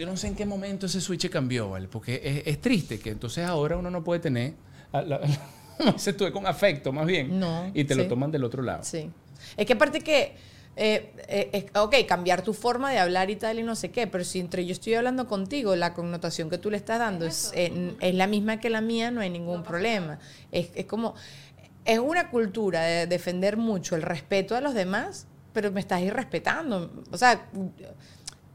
yo 0.00 0.06
no 0.06 0.16
sé 0.16 0.28
en 0.28 0.36
qué 0.36 0.46
momento 0.46 0.86
ese 0.86 1.00
switch 1.00 1.28
cambió, 1.28 1.70
¿vale? 1.70 1.88
Porque 1.88 2.42
es, 2.46 2.60
triste 2.60 3.00
que 3.00 3.10
entonces 3.10 3.44
ahora 3.44 3.76
uno 3.76 3.90
no 3.90 4.04
puede 4.04 4.20
tener... 4.20 4.54
se 5.96 6.10
estuve 6.10 6.30
con 6.30 6.46
afecto 6.46 6.92
más 6.92 7.06
bien. 7.06 7.38
No, 7.40 7.70
y 7.74 7.84
te 7.84 7.96
lo 7.96 8.06
toman 8.06 8.30
del 8.30 8.44
otro 8.44 8.62
lado. 8.62 8.84
Sí. 8.84 9.10
Es 9.56 9.66
que 9.66 9.72
aparte 9.72 10.00
que... 10.00 10.58
Eh, 10.80 11.10
eh, 11.26 11.66
ok, 11.74 11.96
cambiar 12.06 12.42
tu 12.42 12.54
forma 12.54 12.92
de 12.92 12.98
hablar 13.00 13.30
y 13.30 13.34
tal 13.36 13.58
y 13.58 13.64
no 13.64 13.74
sé 13.74 13.90
qué, 13.90 14.06
pero 14.06 14.22
si 14.22 14.38
entre 14.38 14.64
yo 14.64 14.70
estoy 14.70 14.94
hablando 14.94 15.26
contigo, 15.26 15.74
la 15.74 15.92
connotación 15.92 16.48
que 16.48 16.56
tú 16.56 16.70
le 16.70 16.76
estás 16.76 17.00
dando 17.00 17.26
es, 17.26 17.50
eh, 17.56 17.96
es 18.00 18.14
la 18.14 18.28
misma 18.28 18.60
que 18.60 18.70
la 18.70 18.80
mía, 18.80 19.10
no 19.10 19.20
hay 19.20 19.28
ningún 19.28 19.64
problema. 19.64 20.20
Es, 20.52 20.70
es 20.76 20.86
como 20.86 21.16
es 21.88 21.98
una 21.98 22.30
cultura 22.30 22.82
de 22.82 23.06
defender 23.06 23.56
mucho 23.56 23.96
el 23.96 24.02
respeto 24.02 24.54
a 24.54 24.60
los 24.60 24.74
demás, 24.74 25.26
pero 25.54 25.72
me 25.72 25.80
estás 25.80 26.02
irrespetando. 26.02 26.90
O 27.10 27.16
sea, 27.16 27.48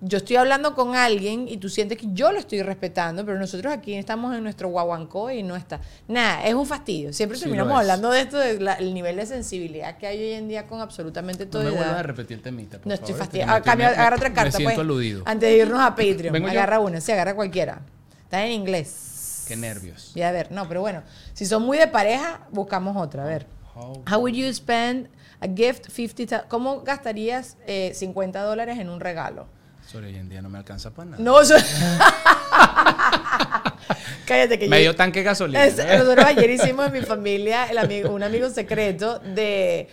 yo 0.02 0.20
estoy 0.20 0.36
hablando 0.36 0.76
con 0.76 0.96
alguien 0.96 1.48
y 1.48 1.58
tú 1.58 1.68
sientes 1.68 1.98
que 1.98 2.06
yo 2.14 2.32
lo 2.32 2.38
estoy 2.38 2.62
respetando, 2.62 3.26
pero 3.26 3.40
nosotros 3.40 3.74
aquí 3.74 3.96
estamos 3.96 4.36
en 4.36 4.44
nuestro 4.44 4.70
guaguancó 4.70 5.32
y 5.32 5.42
no 5.42 5.56
está. 5.56 5.82
Nada, 6.08 6.46
es 6.46 6.54
un 6.54 6.68
fastidio. 6.68 7.12
Siempre 7.12 7.40
terminamos 7.40 7.76
hablando 7.76 8.12
de 8.12 8.22
esto, 8.22 8.38
del 8.38 8.94
nivel 8.94 9.16
de 9.16 9.26
sensibilidad 9.26 9.98
que 9.98 10.06
hay 10.06 10.20
hoy 10.20 10.34
en 10.34 10.48
día 10.48 10.68
con 10.68 10.80
absolutamente 10.80 11.48
todo. 11.48 11.64
No 11.64 11.72
me 11.72 11.78
vuelvas 11.78 11.98
a 11.98 12.04
repetir 12.04 12.38
el 12.38 12.44
temita, 12.44 12.80
No 12.86 12.94
estoy 12.94 13.16
fastidiado. 13.16 13.52
Ah, 13.52 13.56
agarra 13.56 14.16
otra 14.16 14.32
carta. 14.32 14.44
Me 14.44 14.52
siento 14.52 14.76
pues, 14.76 14.80
aludido. 14.80 15.24
Antes 15.26 15.50
de 15.50 15.58
irnos 15.58 15.80
a 15.80 15.96
Patreon, 15.96 16.36
agarra 16.46 16.80
una. 16.80 17.02
Sí, 17.02 17.12
agarra 17.12 17.34
cualquiera. 17.34 17.82
Está 18.26 18.46
en 18.46 18.52
inglés. 18.52 19.13
Qué 19.48 19.56
nervios. 19.56 20.12
Y 20.16 20.22
a 20.22 20.32
ver, 20.32 20.52
no, 20.52 20.68
pero 20.68 20.82
bueno, 20.82 21.04
si 21.34 21.46
son 21.46 21.64
muy 21.64 21.78
de 21.78 21.88
pareja, 21.88 22.48
buscamos 22.52 22.96
otra. 22.98 23.24
A 23.24 23.28
ver. 23.28 23.48
How 23.76 24.20
would 24.20 24.34
you 24.34 24.54
spend 24.54 25.10
a 25.40 25.48
gift 25.48 25.90
50 25.90 26.48
¿Cómo 26.48 26.82
gastarías 26.82 27.58
50 27.66 28.40
eh, 28.40 28.44
dólares 28.44 28.78
en 28.80 28.90
un 28.90 29.00
regalo? 29.00 29.48
Sobre 29.86 30.08
hoy 30.08 30.16
en 30.16 30.30
día 30.30 30.42
no 30.42 30.50
me 30.50 30.58
alcanza 30.58 30.92
para 30.92 31.12
nada. 31.12 31.24
No, 31.24 31.38
Cállate 34.26 34.58
que 34.58 34.70
Medio 34.70 34.96
tanque 34.96 35.20
de 35.20 35.26
gasolina. 35.26 35.66
nosotros 35.66 36.26
ayer 36.26 36.50
hicimos 36.50 36.88
en 36.88 36.94
mi 36.94 37.02
familia 37.02 37.66
el 37.66 37.78
amigo, 37.78 38.12
un 38.12 38.24
amigo 38.24 38.50
secreto 38.50 39.20
de 39.20 39.90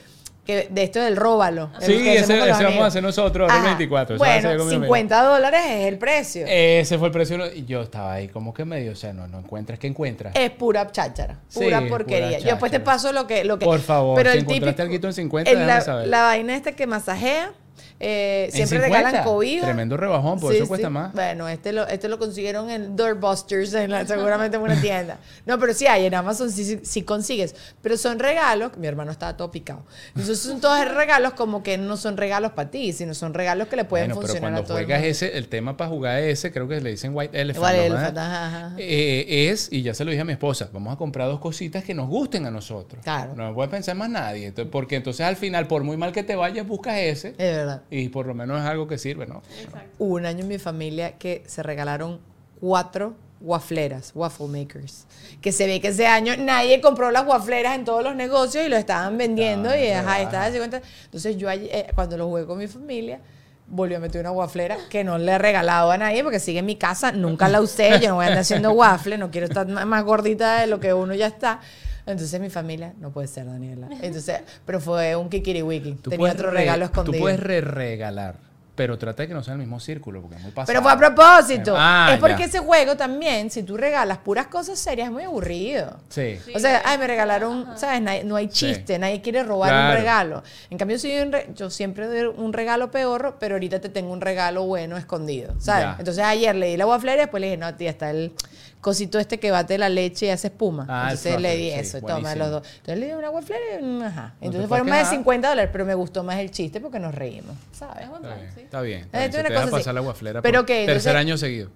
que 0.51 0.69
de 0.71 0.83
esto 0.83 1.01
del 1.01 1.17
róbalo. 1.17 1.71
el 1.81 1.87
Sí, 1.87 2.03
que 2.03 2.19
ese, 2.19 2.39
ese 2.39 2.65
vamos 2.65 2.83
a 2.83 2.87
hacer 2.87 3.03
nosotros, 3.03 3.51
el 3.51 3.57
Ajá. 3.57 3.67
24. 3.69 4.17
eso 4.17 4.25
va 4.25 4.31
a 4.31 4.35
ser 4.35 4.43
Bueno, 4.43 4.59
con 4.59 4.69
mi 4.69 4.75
amigo. 4.75 4.95
50 4.95 5.23
dólares 5.23 5.61
es 5.67 5.87
el 5.87 5.99
precio. 5.99 6.45
Ese 6.49 6.99
fue 6.99 7.09
el 7.09 7.13
precio. 7.13 7.53
Y 7.53 7.65
yo 7.65 7.83
estaba 7.83 8.13
ahí 8.15 8.29
como 8.29 8.53
que 8.55 8.65
medio, 8.65 8.93
o 8.93 8.97
sea, 8.97 9.13
no, 9.13 9.27
no 9.29 9.39
encuentras, 9.39 9.79
¿qué 9.79 9.87
encuentras? 9.87 10.35
es 10.37 10.51
pura 10.51 10.91
cháchara, 10.91 11.39
Sí, 11.49 11.61
pura 11.61 11.79
pura 11.79 11.91
porquería. 11.91 12.39
Yo 12.39 12.47
después 12.51 12.71
te 12.73 12.81
paso 12.81 13.13
lo 13.13 13.27
que, 13.27 13.45
lo 13.45 13.59
que. 13.59 13.65
Por 13.65 13.81
favor, 13.81 14.17
pero 14.17 14.31
si 14.33 14.39
el 14.39 14.43
encontraste 14.45 14.83
típico, 14.85 15.07
en 15.07 15.13
50, 15.13 15.51
en 15.51 15.59
déjame 15.59 15.73
la, 15.75 15.81
saber. 15.81 16.09
la 16.09 16.23
vaina 16.23 16.57
esta 16.57 16.73
que 16.73 16.87
masajea, 16.87 17.53
eh, 17.99 18.45
¿En 18.47 18.53
siempre 18.53 18.79
50? 18.79 18.99
regalan 18.99 19.25
cobija. 19.25 19.65
Tremendo 19.67 19.97
rebajón, 19.97 20.39
por 20.41 20.55
eso 20.55 20.67
cuesta 20.69 20.91
más. 20.91 21.13
Bueno, 21.13 21.49
este 21.49 21.73
lo, 21.73 21.87
este 21.89 22.09
lo 22.09 22.19
consiguieron 22.19 22.71
en 22.71 22.97
Doorbusters, 22.97 23.75
en 23.75 23.91
la- 23.91 24.07
seguramente 24.07 24.57
en 24.57 24.63
una 24.63 24.75
tienda. 24.81 25.19
No, 25.47 25.59
pero 25.59 25.75
sí 25.75 25.87
hay, 25.87 26.07
en 26.07 26.15
Amazon 26.15 26.51
sí, 26.51 26.65
sí, 26.65 26.81
sí 26.83 27.03
consigues. 27.03 27.55
Pero 27.83 27.97
son 27.97 28.19
regalos, 28.19 28.77
mi 28.77 28.87
hermano 28.87 29.11
estaba 29.11 29.37
todo 29.37 29.51
picado. 29.51 29.85
Entonces 30.09 30.39
son 30.41 30.61
todos 30.61 30.87
regalos 30.95 31.35
como 31.35 31.63
que 31.63 31.79
no 31.79 31.97
son 31.97 32.17
regalos 32.17 32.53
para 32.53 32.71
ti, 32.71 32.93
sino 32.93 33.15
son 33.15 33.35
regalos 33.35 33.69
que 33.69 33.77
le 33.77 33.85
pueden 33.85 34.09
Bueno, 34.09 34.21
pero 34.21 34.29
funcionar 34.33 34.53
cuando 34.53 34.65
a 34.65 34.67
todo 34.69 34.79
el 34.79 34.85
juegas 34.85 35.01
mundo. 35.01 35.11
ese, 35.11 35.37
el 35.39 35.49
tema 35.49 35.77
para 35.77 35.91
jugar 35.91 36.19
ese, 36.21 36.53
creo 36.53 36.69
que 36.69 36.81
le 36.81 36.91
dicen 36.91 37.13
White 37.15 37.41
Elephant. 37.41 37.65
¿no? 37.77 37.83
Elephant, 37.83 38.19
ajá, 38.19 38.47
ajá. 38.47 38.75
Eh, 38.79 39.49
es, 39.51 39.69
y 39.73 39.83
ya 39.83 39.95
se 39.95 40.05
lo 40.05 40.11
dije 40.11 40.23
a 40.23 40.25
mi 40.25 40.33
esposa, 40.33 40.69
vamos 40.73 40.93
a 40.95 40.97
comprar 40.97 41.29
dos 41.29 41.41
cositas 41.41 41.85
que 41.85 41.95
nos 41.95 42.09
gusten 42.09 42.47
a 42.47 42.51
nosotros. 42.51 43.03
Claro. 43.05 43.35
No 43.35 43.55
puede 43.55 43.69
pensar 43.69 43.95
más 43.97 44.09
nadie. 44.11 44.47
Entonces, 44.47 44.71
porque 44.71 44.97
entonces 44.97 45.25
al 45.27 45.37
final, 45.37 45.67
por 45.67 45.85
muy 45.85 45.97
mal 45.97 46.13
que 46.13 46.23
te 46.23 46.37
vayas, 46.37 46.67
buscas 46.67 46.97
ese. 46.99 47.29
Es 47.31 47.37
verdad. 47.39 47.70
Y 47.91 48.09
por 48.09 48.27
lo 48.27 48.35
menos 48.35 48.61
es 48.61 48.67
algo 48.67 48.87
que 48.87 48.99
sirve, 48.99 49.27
¿no? 49.27 49.43
Exacto. 49.63 49.91
Hubo 49.99 50.15
un 50.15 50.27
año 50.27 50.41
en 50.41 50.49
mi 50.49 50.59
familia 50.59 51.19
que 51.19 51.43
se 51.47 51.63
regalaron 51.63 52.21
cuatro 52.61 53.15
wafleras, 53.41 54.13
waffle 54.15 54.49
makers. 54.49 55.07
Que 55.41 55.53
se 55.53 55.67
ve 55.67 55.81
que 55.81 55.89
ese 55.89 56.07
año 56.07 56.35
nadie 56.39 56.81
compró 56.81 57.11
las 57.11 57.27
wafleras 57.27 57.75
en 57.75 57.85
todos 57.85 58.05
los 58.05 58.15
negocios 58.15 58.67
y 58.67 58.69
lo 58.69 58.77
estaban 58.77 59.17
vendiendo 59.17 59.71
Estaban 59.71 59.85
y 59.85 59.93
ajá, 59.93 60.21
estaba 60.23 60.51
50. 60.51 60.83
Entonces 61.05 61.37
yo 61.37 61.49
allí, 61.49 61.69
eh, 61.71 61.87
cuando 61.95 62.17
lo 62.17 62.29
jugué 62.29 62.45
con 62.45 62.59
mi 62.59 62.69
familia, 62.69 63.21
volví 63.67 63.95
a 63.95 64.01
meter 64.01 64.21
una 64.21 64.33
waflera 64.33 64.77
que 64.91 65.05
no 65.05 65.17
le 65.17 65.33
he 65.33 65.39
regalado 65.39 65.91
a 65.91 65.97
nadie 65.97 66.23
porque 66.23 66.41
sigue 66.41 66.59
en 66.59 66.67
mi 66.67 66.77
casa, 66.77 67.13
nunca 67.13 67.49
la 67.49 67.61
usé, 67.61 68.01
yo 68.01 68.09
no 68.09 68.17
voy 68.17 68.25
a 68.25 68.29
andar 68.29 68.43
haciendo 68.43 68.73
waffle, 68.73 69.17
no 69.17 69.31
quiero 69.31 69.47
estar 69.47 69.67
más 69.67 70.05
gordita 70.05 70.61
de 70.61 70.67
lo 70.67 70.81
que 70.81 70.93
uno 70.93 71.15
ya 71.15 71.29
está. 71.29 71.61
Entonces 72.07 72.41
mi 72.41 72.51
familia, 72.51 72.95
no 72.99 73.11
puede 73.11 73.29
ser 73.29 73.47
Daniela. 73.47 73.89
Entonces, 74.03 74.41
pero 74.65 74.81
fue 74.81 75.15
un 75.17 75.29
kikiriwiki. 75.29 75.93
Tú 75.95 76.11
Tenía 76.11 76.19
puedes 76.19 76.35
otro 76.35 76.51
re- 76.51 76.59
regalo 76.59 76.85
escondido. 76.87 77.13
Tú 77.19 77.21
puedes 77.21 77.41
re 77.41 77.61
regalar, 77.61 78.37
pero 78.75 78.97
trata 78.97 79.23
de 79.25 79.29
que 79.29 79.35
no 79.35 79.43
sea 79.43 79.53
el 79.53 79.59
mismo 79.61 79.79
círculo, 79.79 80.23
porque 80.23 80.37
es 80.37 80.43
muy 80.43 80.53
pasado. 80.53 80.67
Pero 80.69 80.83
fue 80.83 80.93
a 80.93 80.97
propósito. 80.97 81.75
Ah, 81.77 82.11
es 82.15 82.19
porque 82.19 82.39
ya. 82.39 82.45
ese 82.47 82.61
juego 82.61 82.97
también, 82.97 83.51
si 83.51 83.63
tú 83.63 83.77
regalas 83.77 84.19
puras 84.19 84.47
cosas 84.47 84.79
serias, 84.79 85.09
es 85.09 85.13
muy 85.13 85.25
aburrido. 85.25 85.99
Sí. 86.09 86.39
Sí. 86.43 86.53
O 86.55 86.59
sea, 86.59 86.81
ay, 86.87 86.97
me 86.97 87.07
regalaron, 87.07 87.67
¿sabes? 87.77 88.25
No 88.25 88.37
hay 88.37 88.49
chiste, 88.49 88.99
nadie 88.99 89.21
quiere 89.21 89.43
robar 89.43 89.91
un 89.91 89.99
regalo. 89.99 90.43
En 90.71 90.79
cambio, 90.79 90.99
si 90.99 91.13
yo, 91.15 91.25
yo 91.55 91.69
siempre 91.69 92.07
doy 92.07 92.33
un 92.35 92.55
regalo 92.55 92.91
peor, 92.91 93.37
pero 93.39 93.57
ahorita 93.57 93.81
te 93.81 93.91
tengo 93.91 94.13
un 94.13 94.23
regalo 94.23 94.65
bueno 94.65 94.97
escondido, 94.97 95.55
¿sabes? 95.61 95.85
Ya. 95.85 95.97
Entonces 95.99 96.25
ayer 96.25 96.55
le 96.57 96.69
di 96.69 96.77
la 96.79 96.87
waflera 96.87 97.17
y 97.17 97.25
después 97.25 97.41
le 97.43 97.49
dije, 97.49 97.57
no, 97.59 97.75
tía, 97.75 97.91
está 97.91 98.11
el 98.11 98.33
cosito 98.81 99.19
este 99.19 99.39
que 99.39 99.51
bate 99.51 99.77
la 99.79 99.89
leche 99.89 100.27
y 100.27 100.29
hace 100.31 100.49
espuma. 100.49 100.87
Ah, 100.89 101.05
el 101.11 101.19
Entonces 101.19 101.41
le 101.41 101.57
di 101.57 101.71
sí, 101.71 101.79
eso, 101.79 102.01
toma 102.01 102.35
los 102.35 102.51
dos. 102.51 102.67
Entonces 102.79 102.99
le 102.99 103.07
di 103.07 103.13
una 103.13 103.31
waflera 103.31 103.61
y 103.81 104.03
ajá. 104.03 104.35
Entonces 104.41 104.69
fueron 104.69 104.89
más 104.89 104.99
de 104.99 105.03
quejar. 105.03 105.17
50 105.19 105.49
dólares, 105.51 105.71
pero 105.73 105.85
me 105.85 105.95
gustó 105.95 106.23
más 106.25 106.39
el 106.39 106.51
chiste 106.51 106.81
porque 106.81 106.99
nos 106.99 107.15
reímos, 107.15 107.57
¿sabes? 107.73 108.05
Está 108.07 108.19
bien, 108.35 108.51
sí. 108.55 108.61
está 108.63 108.81
bien. 108.81 109.01
está 109.03 109.19
bien. 109.19 109.31
tú 109.31 109.37
Se 109.37 109.41
una 109.41 109.49
te 109.49 109.55
cosa 109.55 109.65
deja 109.67 109.77
así. 109.77 109.83
pasar 109.83 109.95
la 109.95 110.01
guaflera 110.01 110.43
Pero 110.43 110.59
por 110.61 110.67
que, 110.67 110.87
tercer 110.87 110.91
entonces- 111.13 111.15
año 111.17 111.37
seguido. 111.39 111.71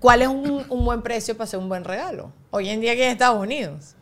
¿Cuál 0.00 0.22
es 0.22 0.28
un, 0.28 0.64
un 0.68 0.84
buen 0.84 1.02
precio 1.02 1.34
para 1.36 1.44
hacer 1.44 1.58
un 1.60 1.68
buen 1.68 1.84
regalo? 1.84 2.32
Hoy 2.50 2.68
en 2.68 2.80
día 2.80 2.92
aquí 2.92 3.02
en 3.02 3.10
Estados 3.10 3.40
Unidos. 3.40 3.94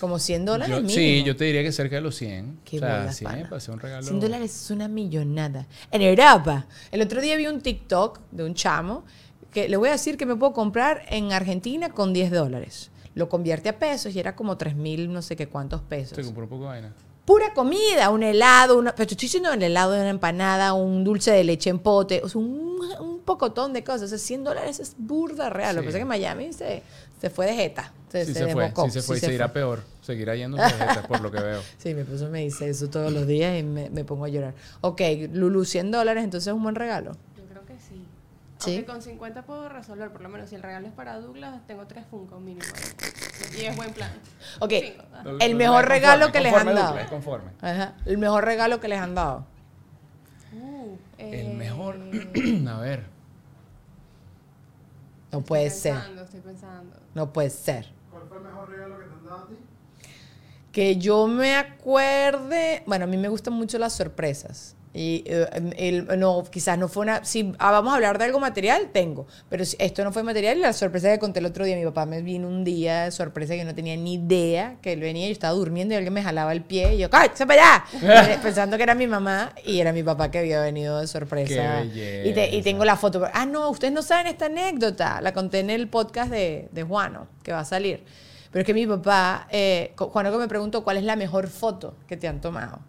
Como 0.00 0.20
100 0.20 0.44
dólares 0.44 0.68
Yo- 0.76 0.80
mínimo. 0.82 0.94
sí, 0.94 1.24
yo 1.24 1.34
te 1.36 1.44
diría 1.44 1.62
que 1.64 1.72
cerca 1.72 1.96
de 1.96 2.02
los 2.02 2.14
100. 2.14 2.60
Qué 2.64 2.76
o 2.76 2.80
sea, 2.80 2.98
bolas, 3.00 3.16
100 3.16 3.30
pana. 3.32 3.42
para 3.44 3.56
hacer 3.56 3.74
un 3.74 3.80
regalo. 3.80 4.02
100 4.04 4.20
dólares 4.20 4.62
es 4.64 4.70
una 4.70 4.86
millonada. 4.86 5.66
En 5.90 6.02
Europa. 6.02 6.66
El 6.92 7.02
otro 7.02 7.20
día 7.20 7.34
vi 7.36 7.48
un 7.48 7.60
TikTok 7.60 8.20
de 8.30 8.44
un 8.44 8.54
chamo 8.54 9.04
que 9.52 9.68
le 9.68 9.76
voy 9.76 9.88
a 9.88 9.92
decir 9.92 10.16
que 10.16 10.26
me 10.26 10.36
puedo 10.36 10.52
comprar 10.52 11.02
en 11.08 11.32
Argentina 11.32 11.90
con 11.90 12.12
10 12.12 12.30
dólares. 12.30 12.90
Lo 13.14 13.28
convierte 13.28 13.68
a 13.70 13.78
pesos 13.78 14.14
y 14.14 14.20
era 14.20 14.36
como 14.36 14.56
3 14.56 14.76
mil 14.76 15.12
no 15.12 15.22
sé 15.22 15.36
qué 15.36 15.48
cuántos 15.48 15.80
pesos. 15.82 16.16
Se 16.16 16.24
compró 16.24 16.44
un 16.44 16.48
poco 16.50 16.62
de 16.64 16.68
vaina. 16.68 16.92
Pura 17.24 17.52
comida, 17.52 18.08
un 18.10 18.22
helado, 18.22 18.78
una, 18.78 18.92
pero 18.94 19.02
estoy 19.02 19.16
diciendo 19.26 19.52
el 19.52 19.62
helado 19.62 19.92
de 19.92 20.00
una 20.00 20.10
empanada, 20.10 20.72
un 20.72 21.04
dulce 21.04 21.30
de 21.30 21.44
leche 21.44 21.68
en 21.68 21.78
pote, 21.78 22.22
o 22.24 22.28
sea, 22.28 22.40
un, 22.40 22.80
un 23.00 23.18
pocotón 23.20 23.74
de 23.74 23.84
cosas. 23.84 24.02
O 24.04 24.08
sea, 24.08 24.18
100 24.18 24.44
dólares 24.44 24.80
es 24.80 24.94
burda 24.96 25.50
real. 25.50 25.76
Lo 25.76 25.82
que 25.82 25.88
pasa 25.88 25.98
es 25.98 26.02
que 26.02 26.08
Miami 26.08 26.52
se, 26.54 26.82
se 27.20 27.28
fue 27.28 27.46
de 27.46 27.54
jeta. 27.54 27.92
Se, 28.10 28.24
Sí 28.24 28.32
se 28.32 28.38
se, 28.46 28.52
fue, 28.52 28.68
sí 28.68 28.90
se 28.90 29.02
fue 29.02 29.16
y 29.16 29.20
sí 29.20 29.26
se 29.26 29.26
se 29.26 29.34
irá 29.34 29.52
peor. 29.52 29.82
Seguirá 30.00 30.34
yendo 30.36 30.56
tarjeta, 30.56 31.06
por 31.06 31.20
lo 31.20 31.30
que 31.30 31.40
veo. 31.40 31.60
Sí, 31.78 31.92
mi 31.92 32.00
esposo 32.00 32.30
me 32.30 32.40
dice 32.40 32.70
eso 32.70 32.88
todos 32.88 33.12
los 33.12 33.26
días 33.26 33.58
y 33.58 33.62
me, 33.62 33.90
me 33.90 34.04
pongo 34.04 34.24
a 34.24 34.28
llorar. 34.28 34.54
Ok, 34.80 35.02
Lulu, 35.32 35.66
100 35.66 35.90
dólares, 35.90 36.24
entonces 36.24 36.46
es 36.46 36.54
un 36.54 36.62
buen 36.62 36.76
regalo. 36.76 37.12
Yo 37.36 37.44
creo 37.44 37.66
que 37.66 37.74
sí. 37.74 38.06
Sí. 38.58 38.74
Aunque 38.76 38.86
con 38.86 39.02
50 39.02 39.42
puedo 39.42 39.68
resolver, 39.68 40.10
por 40.10 40.20
lo 40.20 40.28
menos 40.28 40.50
si 40.50 40.56
el 40.56 40.62
regalo 40.62 40.88
es 40.88 40.92
para 40.92 41.20
Douglas, 41.20 41.64
tengo 41.66 41.86
tres 41.86 42.04
Funko 42.10 42.40
mínimo. 42.40 42.66
Y 43.56 43.64
es 43.66 43.76
buen 43.76 43.92
plan. 43.92 44.10
Ok, 44.58 44.72
Cinco, 44.80 45.04
ah. 45.14 45.24
el 45.40 45.54
mejor 45.54 45.86
regalo 45.86 46.32
que 46.32 46.40
les 46.40 46.52
han 46.52 46.66
dado. 46.66 46.88
Douglas, 46.88 47.08
conforme. 47.08 47.50
Ajá, 47.60 47.94
el 48.04 48.18
mejor 48.18 48.44
regalo 48.44 48.80
que 48.80 48.88
les 48.88 48.98
han 49.00 49.14
dado. 49.14 49.46
Uh, 50.52 50.96
El 51.18 51.34
eh, 51.34 51.54
mejor. 51.54 51.96
A 52.68 52.80
ver. 52.80 53.04
No 55.30 55.42
puede 55.42 55.66
estoy 55.66 55.92
ser, 55.92 56.18
Estoy 56.24 56.40
pensando. 56.40 56.96
no 57.14 57.32
puede 57.32 57.50
ser. 57.50 57.92
¿Cuál 58.10 58.24
fue 58.28 58.38
el 58.38 58.44
mejor 58.44 58.70
regalo 58.70 58.98
que 58.98 59.04
te 59.04 59.12
han 59.12 59.24
dado 59.24 59.36
a 59.36 59.46
ti? 59.48 59.54
Que 60.72 60.96
yo 60.96 61.26
me 61.26 61.54
acuerde, 61.56 62.82
bueno, 62.86 63.04
a 63.04 63.08
mí 63.08 63.16
me 63.18 63.28
gustan 63.28 63.52
mucho 63.52 63.78
las 63.78 63.92
sorpresas. 63.92 64.74
Y 65.00 65.22
eh, 65.26 66.04
no, 66.16 66.42
quizás 66.50 66.76
no 66.76 66.88
fue 66.88 67.02
una, 67.04 67.24
si 67.24 67.52
ah, 67.60 67.70
vamos 67.70 67.92
a 67.92 67.94
hablar 67.94 68.18
de 68.18 68.24
algo 68.24 68.40
material, 68.40 68.88
tengo, 68.92 69.28
pero 69.48 69.62
esto 69.62 70.02
no 70.02 70.10
fue 70.10 70.24
material 70.24 70.58
y 70.58 70.60
la 70.62 70.72
sorpresa 70.72 71.08
que 71.12 71.20
conté 71.20 71.38
el 71.38 71.46
otro 71.46 71.64
día, 71.64 71.76
mi 71.76 71.84
papá 71.84 72.04
me 72.04 72.20
vino 72.20 72.48
un 72.48 72.64
día 72.64 73.04
de 73.04 73.12
sorpresa 73.12 73.54
que 73.54 73.64
no 73.64 73.76
tenía 73.76 73.96
ni 73.96 74.14
idea 74.14 74.74
que 74.82 74.94
él 74.94 75.00
venía, 75.00 75.26
yo 75.28 75.32
estaba 75.32 75.54
durmiendo 75.54 75.94
y 75.94 75.98
alguien 75.98 76.12
me 76.14 76.22
jalaba 76.24 76.52
el 76.52 76.62
pie 76.62 76.94
y 76.94 76.98
yo, 76.98 77.10
¡cállate 77.10 77.46
para 77.46 77.84
allá! 78.02 78.38
Pensando 78.42 78.76
que 78.76 78.82
era 78.82 78.96
mi 78.96 79.06
mamá 79.06 79.52
y 79.64 79.78
era 79.78 79.92
mi 79.92 80.02
papá 80.02 80.32
que 80.32 80.38
había 80.40 80.60
venido 80.62 80.98
de 81.00 81.06
sorpresa. 81.06 81.52
Qué 81.54 82.22
y, 82.26 82.32
te- 82.32 82.56
y 82.56 82.62
tengo 82.62 82.84
la 82.84 82.96
foto, 82.96 83.24
ah, 83.32 83.46
no, 83.46 83.70
ustedes 83.70 83.92
no 83.94 84.02
saben 84.02 84.26
esta 84.26 84.46
anécdota, 84.46 85.20
la 85.20 85.32
conté 85.32 85.60
en 85.60 85.70
el 85.70 85.86
podcast 85.86 86.32
de, 86.32 86.68
de 86.72 86.82
Juano, 86.82 87.28
que 87.44 87.52
va 87.52 87.60
a 87.60 87.64
salir. 87.64 88.02
Pero 88.50 88.62
es 88.62 88.66
que 88.66 88.74
mi 88.74 88.84
papá, 88.84 89.46
eh, 89.52 89.92
Juano 89.96 90.32
que 90.32 90.38
me 90.38 90.48
preguntó 90.48 90.82
cuál 90.82 90.96
es 90.96 91.04
la 91.04 91.14
mejor 91.14 91.46
foto 91.46 91.94
que 92.08 92.16
te 92.16 92.26
han 92.26 92.40
tomado. 92.40 92.80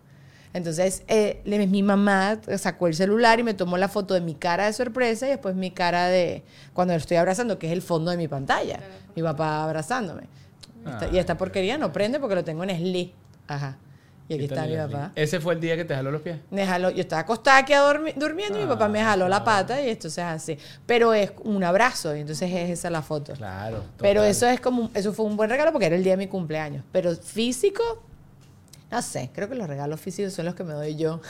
Entonces, 0.54 1.04
eh, 1.08 1.42
le- 1.46 1.68
mi 1.68 1.84
mamá 1.84 2.40
sacó 2.58 2.88
el 2.88 2.96
celular 2.96 3.40
y 3.40 3.44
me 3.44 3.54
tomó 3.54 3.78
la 3.78 3.88
foto 3.88 4.14
de 4.16 4.22
mi 4.22 4.34
cara 4.36 4.66
de 4.66 4.74
sorpresa 4.74 5.28
y 5.28 5.30
después 5.30 5.56
mi 5.56 5.70
cara 5.72 6.08
de 6.08 6.44
cuando 6.74 6.94
lo 6.94 6.98
estoy 6.98 7.18
abrazando, 7.18 7.60
que 7.60 7.68
es 7.68 7.74
el 7.74 7.82
fondo 7.84 8.10
de 8.12 8.18
mi 8.18 8.28
pantalla. 8.28 8.80
Mi 9.16 9.22
papá 9.22 9.64
abrazándome. 9.64 10.24
Esta- 10.88 11.08
y 11.12 11.18
esta 11.20 11.38
porquería 11.38 11.78
no 11.78 11.92
prende 11.94 12.20
porque 12.20 12.36
lo 12.36 12.44
tengo 12.44 12.64
en 12.64 12.72
slip. 12.76 13.14
Ajá. 13.48 13.78
Y 14.28 14.36
aquí 14.36 14.44
está 14.46 14.66
mi 14.68 14.76
papá. 14.78 15.12
Ese 15.16 15.40
fue 15.40 15.56
el 15.56 15.60
día 15.60 15.76
que 15.76 15.86
te 15.86 15.96
jaló 15.96 16.12
los 16.12 16.22
pies. 16.22 16.38
Me 16.52 16.66
jaló, 16.66 16.92
yo 16.92 17.02
estaba 17.02 17.24
acostada 17.24 17.58
aquí 17.58 17.74
a 17.74 17.82
dormi- 17.82 18.14
durmiendo 18.16 18.60
y 18.60 18.62
mi 18.62 18.68
papá 18.68 18.88
me 18.88 19.02
jaló 19.04 19.28
la 19.28 19.44
pata 19.44 19.82
y 19.82 19.90
entonces 19.90 20.24
así. 20.24 20.56
Pero 20.86 21.14
es 21.16 21.32
un 21.44 21.64
abrazo 21.64 22.16
y 22.16 22.22
entonces 22.22 22.52
es 22.52 22.70
esa 22.70 22.90
la 22.92 23.02
foto. 23.02 23.34
Claro. 23.34 23.84
Pero 23.98 24.22
total. 24.22 24.32
eso 24.32 24.48
es 24.48 24.60
como, 24.62 24.92
eso 24.94 25.14
fue 25.14 25.26
un 25.26 25.36
buen 25.36 25.50
regalo 25.50 25.72
porque 25.72 25.88
era 25.88 25.96
el 25.96 26.04
día 26.04 26.14
de 26.14 26.18
mi 26.18 26.28
cumpleaños. 26.28 26.84
Pero 26.92 27.16
físico, 27.16 27.82
no 28.92 29.02
sé, 29.02 29.30
creo 29.34 29.50
que 29.50 29.56
los 29.56 29.68
regalos 29.68 30.00
físicos 30.00 30.34
son 30.34 30.46
los 30.46 30.56
que 30.56 30.64
me 30.64 30.74
doy 30.74 30.96
yo. 30.96 31.22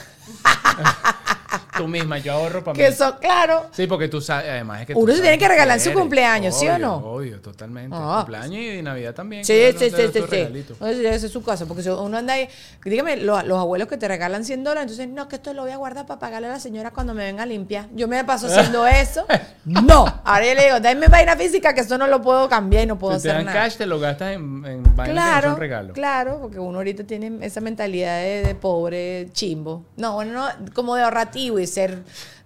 Tú 1.78 1.88
misma, 1.88 2.18
yo 2.18 2.34
ahorro 2.34 2.64
para 2.64 2.74
mí. 2.78 2.84
Que 2.84 2.91
son, 2.91 3.14
claro. 3.22 3.68
Sí, 3.72 3.88
porque 3.88 4.08
tú 4.08 4.20
sabes, 4.22 4.50
además 4.50 4.82
es 4.82 4.88
que 4.88 4.93
Uno 4.95 5.14
se 5.14 5.22
tiene 5.22 5.38
que 5.38 5.47
regalar 5.47 5.78
en 5.78 5.84
su 5.84 5.93
cumpleaños, 5.93 6.58
¿sí 6.60 6.68
o 6.68 6.78
no? 6.78 6.95
Obvio, 6.97 7.39
totalmente. 7.41 7.95
Ah. 7.97 8.18
Cumpleaños 8.18 8.62
y 8.62 8.82
Navidad 8.82 9.14
también. 9.16 9.45
Sí, 9.45 9.54
claro, 9.54 9.80
sí, 9.80 9.91
te 9.91 10.08
sí, 10.08 10.12
sí, 10.14 10.20
regalito. 10.30 10.76
No, 10.80 10.88
ese 10.88 11.00
debe 11.02 11.18
ser 11.20 11.30
su 11.30 11.41
casa, 11.43 11.66
porque 11.66 11.82
si 11.84 11.89
uno 11.89 12.18
anda 12.18 12.34
ahí, 12.34 12.47
dígame, 12.84 13.18
lo- 13.18 13.41
los 13.43 13.58
abuelos 13.60 13.88
que 13.88 13.97
te 13.97 14.08
regalan 14.08 14.43
100 14.43 14.64
dólares, 14.64 14.91
entonces, 14.91 15.08
no, 15.08 15.28
que 15.30 15.38
esto 15.38 15.54
lo 15.54 15.62
voy 15.64 15.72
a 15.72 15.78
guardar 15.78 16.06
para 16.06 16.20
pagarle 16.20 16.47
a 16.47 16.52
la 16.52 16.60
señora 16.60 16.91
cuando 16.91 17.14
me 17.14 17.24
venga 17.24 17.43
a 17.43 17.45
limpiar. 17.45 17.88
Yo 17.95 18.08
me 18.08 18.24
paso 18.26 18.47
haciendo 18.47 18.86
eso. 18.88 19.26
No. 19.66 20.06
Ahora 20.26 20.45
yo 20.45 20.54
le 20.56 20.66
digo, 20.66 20.80
dame 20.80 21.08
vaina 21.08 21.36
física 21.38 21.74
que 21.74 21.82
eso 21.82 21.97
no 21.97 22.08
lo 22.08 22.22
puedo 22.22 22.50
cambiar 22.50 22.84
y 22.84 22.88
no 22.88 22.97
puedo 23.00 23.18
Si 23.18 23.24
te 23.24 23.30
hacer 23.30 23.45
dan 23.45 23.54
nada. 23.54 23.66
cash, 23.68 23.78
te 23.78 23.86
lo 23.86 24.00
gastas 24.00 24.34
en, 24.34 24.41
en 24.66 24.84
vainas 24.84 25.08
que 25.08 25.14
no 25.14 25.14
Claro, 25.14 25.50
son 25.52 25.60
regalos. 25.60 25.93
claro, 25.93 26.39
porque 26.41 26.60
uno 26.60 26.78
ahorita 26.80 27.04
tiene 27.06 27.38
esa 27.45 27.62
mentalidad 27.62 28.20
de, 28.20 28.43
de 28.43 28.56
pobre 28.56 29.30
chimbo. 29.32 29.86
No, 29.97 30.14
bueno, 30.14 30.34
no, 30.34 30.74
como 30.74 30.95
de 30.95 31.04
ahorrativo 31.04 31.39
y 31.48 31.68
ser 31.68 32.00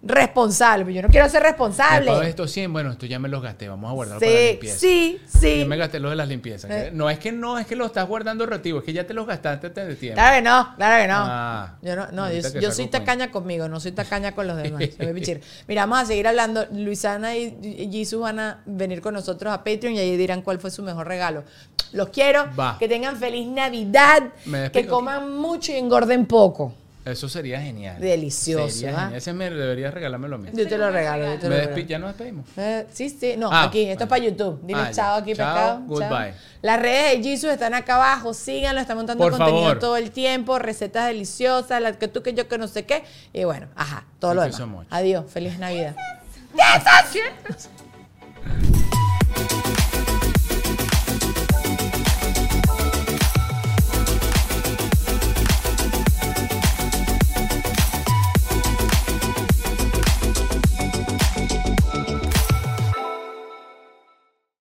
responsable. 0.05 0.83
Pero 0.85 0.95
yo 0.95 1.01
no 1.01 1.07
quiero 1.09 1.29
ser 1.29 1.43
responsable. 1.43 2.11
De 2.19 2.29
estos 2.29 2.51
100, 2.51 2.73
bueno, 2.73 2.91
esto 2.91 3.05
ya 3.05 3.19
me 3.19 3.29
los 3.29 3.41
gasté, 3.41 3.69
vamos 3.69 3.89
a 3.89 3.93
guardarlo 3.93 4.19
para 4.19 4.31
la 4.31 4.37
Sí, 4.37 4.47
limpieza. 4.51 4.77
sí, 4.79 5.21
sí. 5.39 5.59
Yo 5.61 5.65
me 5.67 5.77
gasté 5.77 5.99
los 5.99 6.11
de 6.11 6.15
las 6.17 6.27
limpiezas. 6.27 6.69
Eh. 6.69 6.89
No 6.93 7.09
es 7.09 7.19
que 7.19 7.31
no 7.31 7.57
es 7.57 7.65
que 7.65 7.75
lo 7.75 7.85
estás 7.85 8.07
guardando 8.07 8.45
retivo, 8.45 8.79
es 8.79 8.85
que 8.85 8.93
ya 8.93 9.07
te 9.07 9.13
los 9.13 9.25
gastaste 9.25 9.67
antes 9.67 9.87
de 9.87 9.95
tiempo. 9.95 10.15
Claro 10.15 10.35
que 10.35 10.41
no, 10.41 10.75
claro 10.75 11.01
que 11.01 11.07
no. 11.07 11.17
Ah, 11.19 11.77
yo 11.81 11.95
no, 11.95 12.07
no, 12.11 12.31
yo, 12.31 12.41
soy 12.71 12.85
cuenta. 12.85 12.99
tacaña 12.99 13.31
conmigo, 13.31 13.69
no 13.69 13.79
soy 13.79 13.93
tacaña 13.93 14.33
con 14.33 14.45
los 14.47 14.57
demás. 14.57 14.81
Mira, 15.67 15.81
vamos 15.85 15.99
a 15.99 16.05
seguir 16.05 16.27
hablando. 16.27 16.65
Luisana 16.71 17.35
y 17.37 17.89
Jesus 17.91 18.19
van 18.21 18.39
a 18.39 18.61
venir 18.65 19.01
con 19.01 19.13
nosotros 19.13 19.53
a 19.53 19.63
Patreon 19.63 19.95
y 19.95 19.99
ahí 19.99 20.17
dirán 20.17 20.41
cuál 20.41 20.59
fue 20.59 20.69
su 20.69 20.83
mejor 20.83 21.07
regalo. 21.07 21.43
Los 21.93 22.09
quiero. 22.09 22.47
Va. 22.59 22.77
Que 22.77 22.87
tengan 22.89 23.15
feliz 23.17 23.47
Navidad. 23.47 24.23
Que 24.73 24.85
coman 24.85 25.37
mucho 25.37 25.71
y 25.71 25.75
engorden 25.75 26.25
poco. 26.25 26.73
Eso 27.05 27.27
sería 27.27 27.59
genial. 27.59 27.99
Delicioso, 27.99 28.69
Sería 28.69 28.91
¿ah? 28.95 28.99
genial. 29.01 29.15
Ese 29.17 29.33
me 29.33 29.49
debería 29.49 29.91
regalármelo 29.91 30.35
a 30.35 30.39
mí. 30.39 30.49
Yo 30.53 30.65
te 30.67 30.77
lo 30.77 30.89
regalo. 30.89 31.33
Yo 31.33 31.39
te 31.39 31.49
Me 31.49 31.55
lo 31.57 31.61
regalo. 31.65 31.81
ya 31.85 31.99
nos 31.99 32.09
despedimos. 32.11 32.45
Eh, 32.55 32.87
sí, 32.93 33.09
sí, 33.09 33.35
no, 33.37 33.49
Ah, 33.51 33.63
aquí, 33.63 33.81
esto 33.89 34.05
es 34.05 34.09
para. 34.09 34.23
YouTube. 34.23 34.61
Dile 34.63 34.79
Ah, 34.79 34.91
chao 34.91 35.15
aquí, 35.17 35.33
Chao, 35.35 35.53
pescado. 35.53 35.81
goodbye. 35.85 36.33
Las 36.61 36.79
redes 36.81 37.17
de 37.17 37.23
Jesus 37.29 37.51
están 37.51 37.73
acá 37.73 37.95
abajo, 37.95 38.33
síganlo, 38.33 38.79
está 38.79 38.95
montando 38.95 39.21
Por 39.21 39.31
contenido 39.33 39.63
favor. 39.63 39.79
todo 39.79 39.97
el 39.97 40.11
tiempo, 40.11 40.59
recetas 40.59 41.07
deliciosas, 41.07 41.81
las 41.81 41.97
que 41.97 42.07
tú, 42.07 42.23
que 42.23 42.33
yo, 42.33 42.47
que 42.47 42.57
no 42.57 42.69
sé 42.69 42.85
qué. 42.85 43.03
Y 43.33 43.43
bueno, 43.43 43.67
ajá, 43.75 44.05
todo 44.19 44.33
lo 44.33 44.41
demás. 44.43 44.55
so 44.57 44.65
much. 44.67 44.87
Adiós, 44.89 45.25
feliz 45.29 45.59
Navidad. 45.59 45.95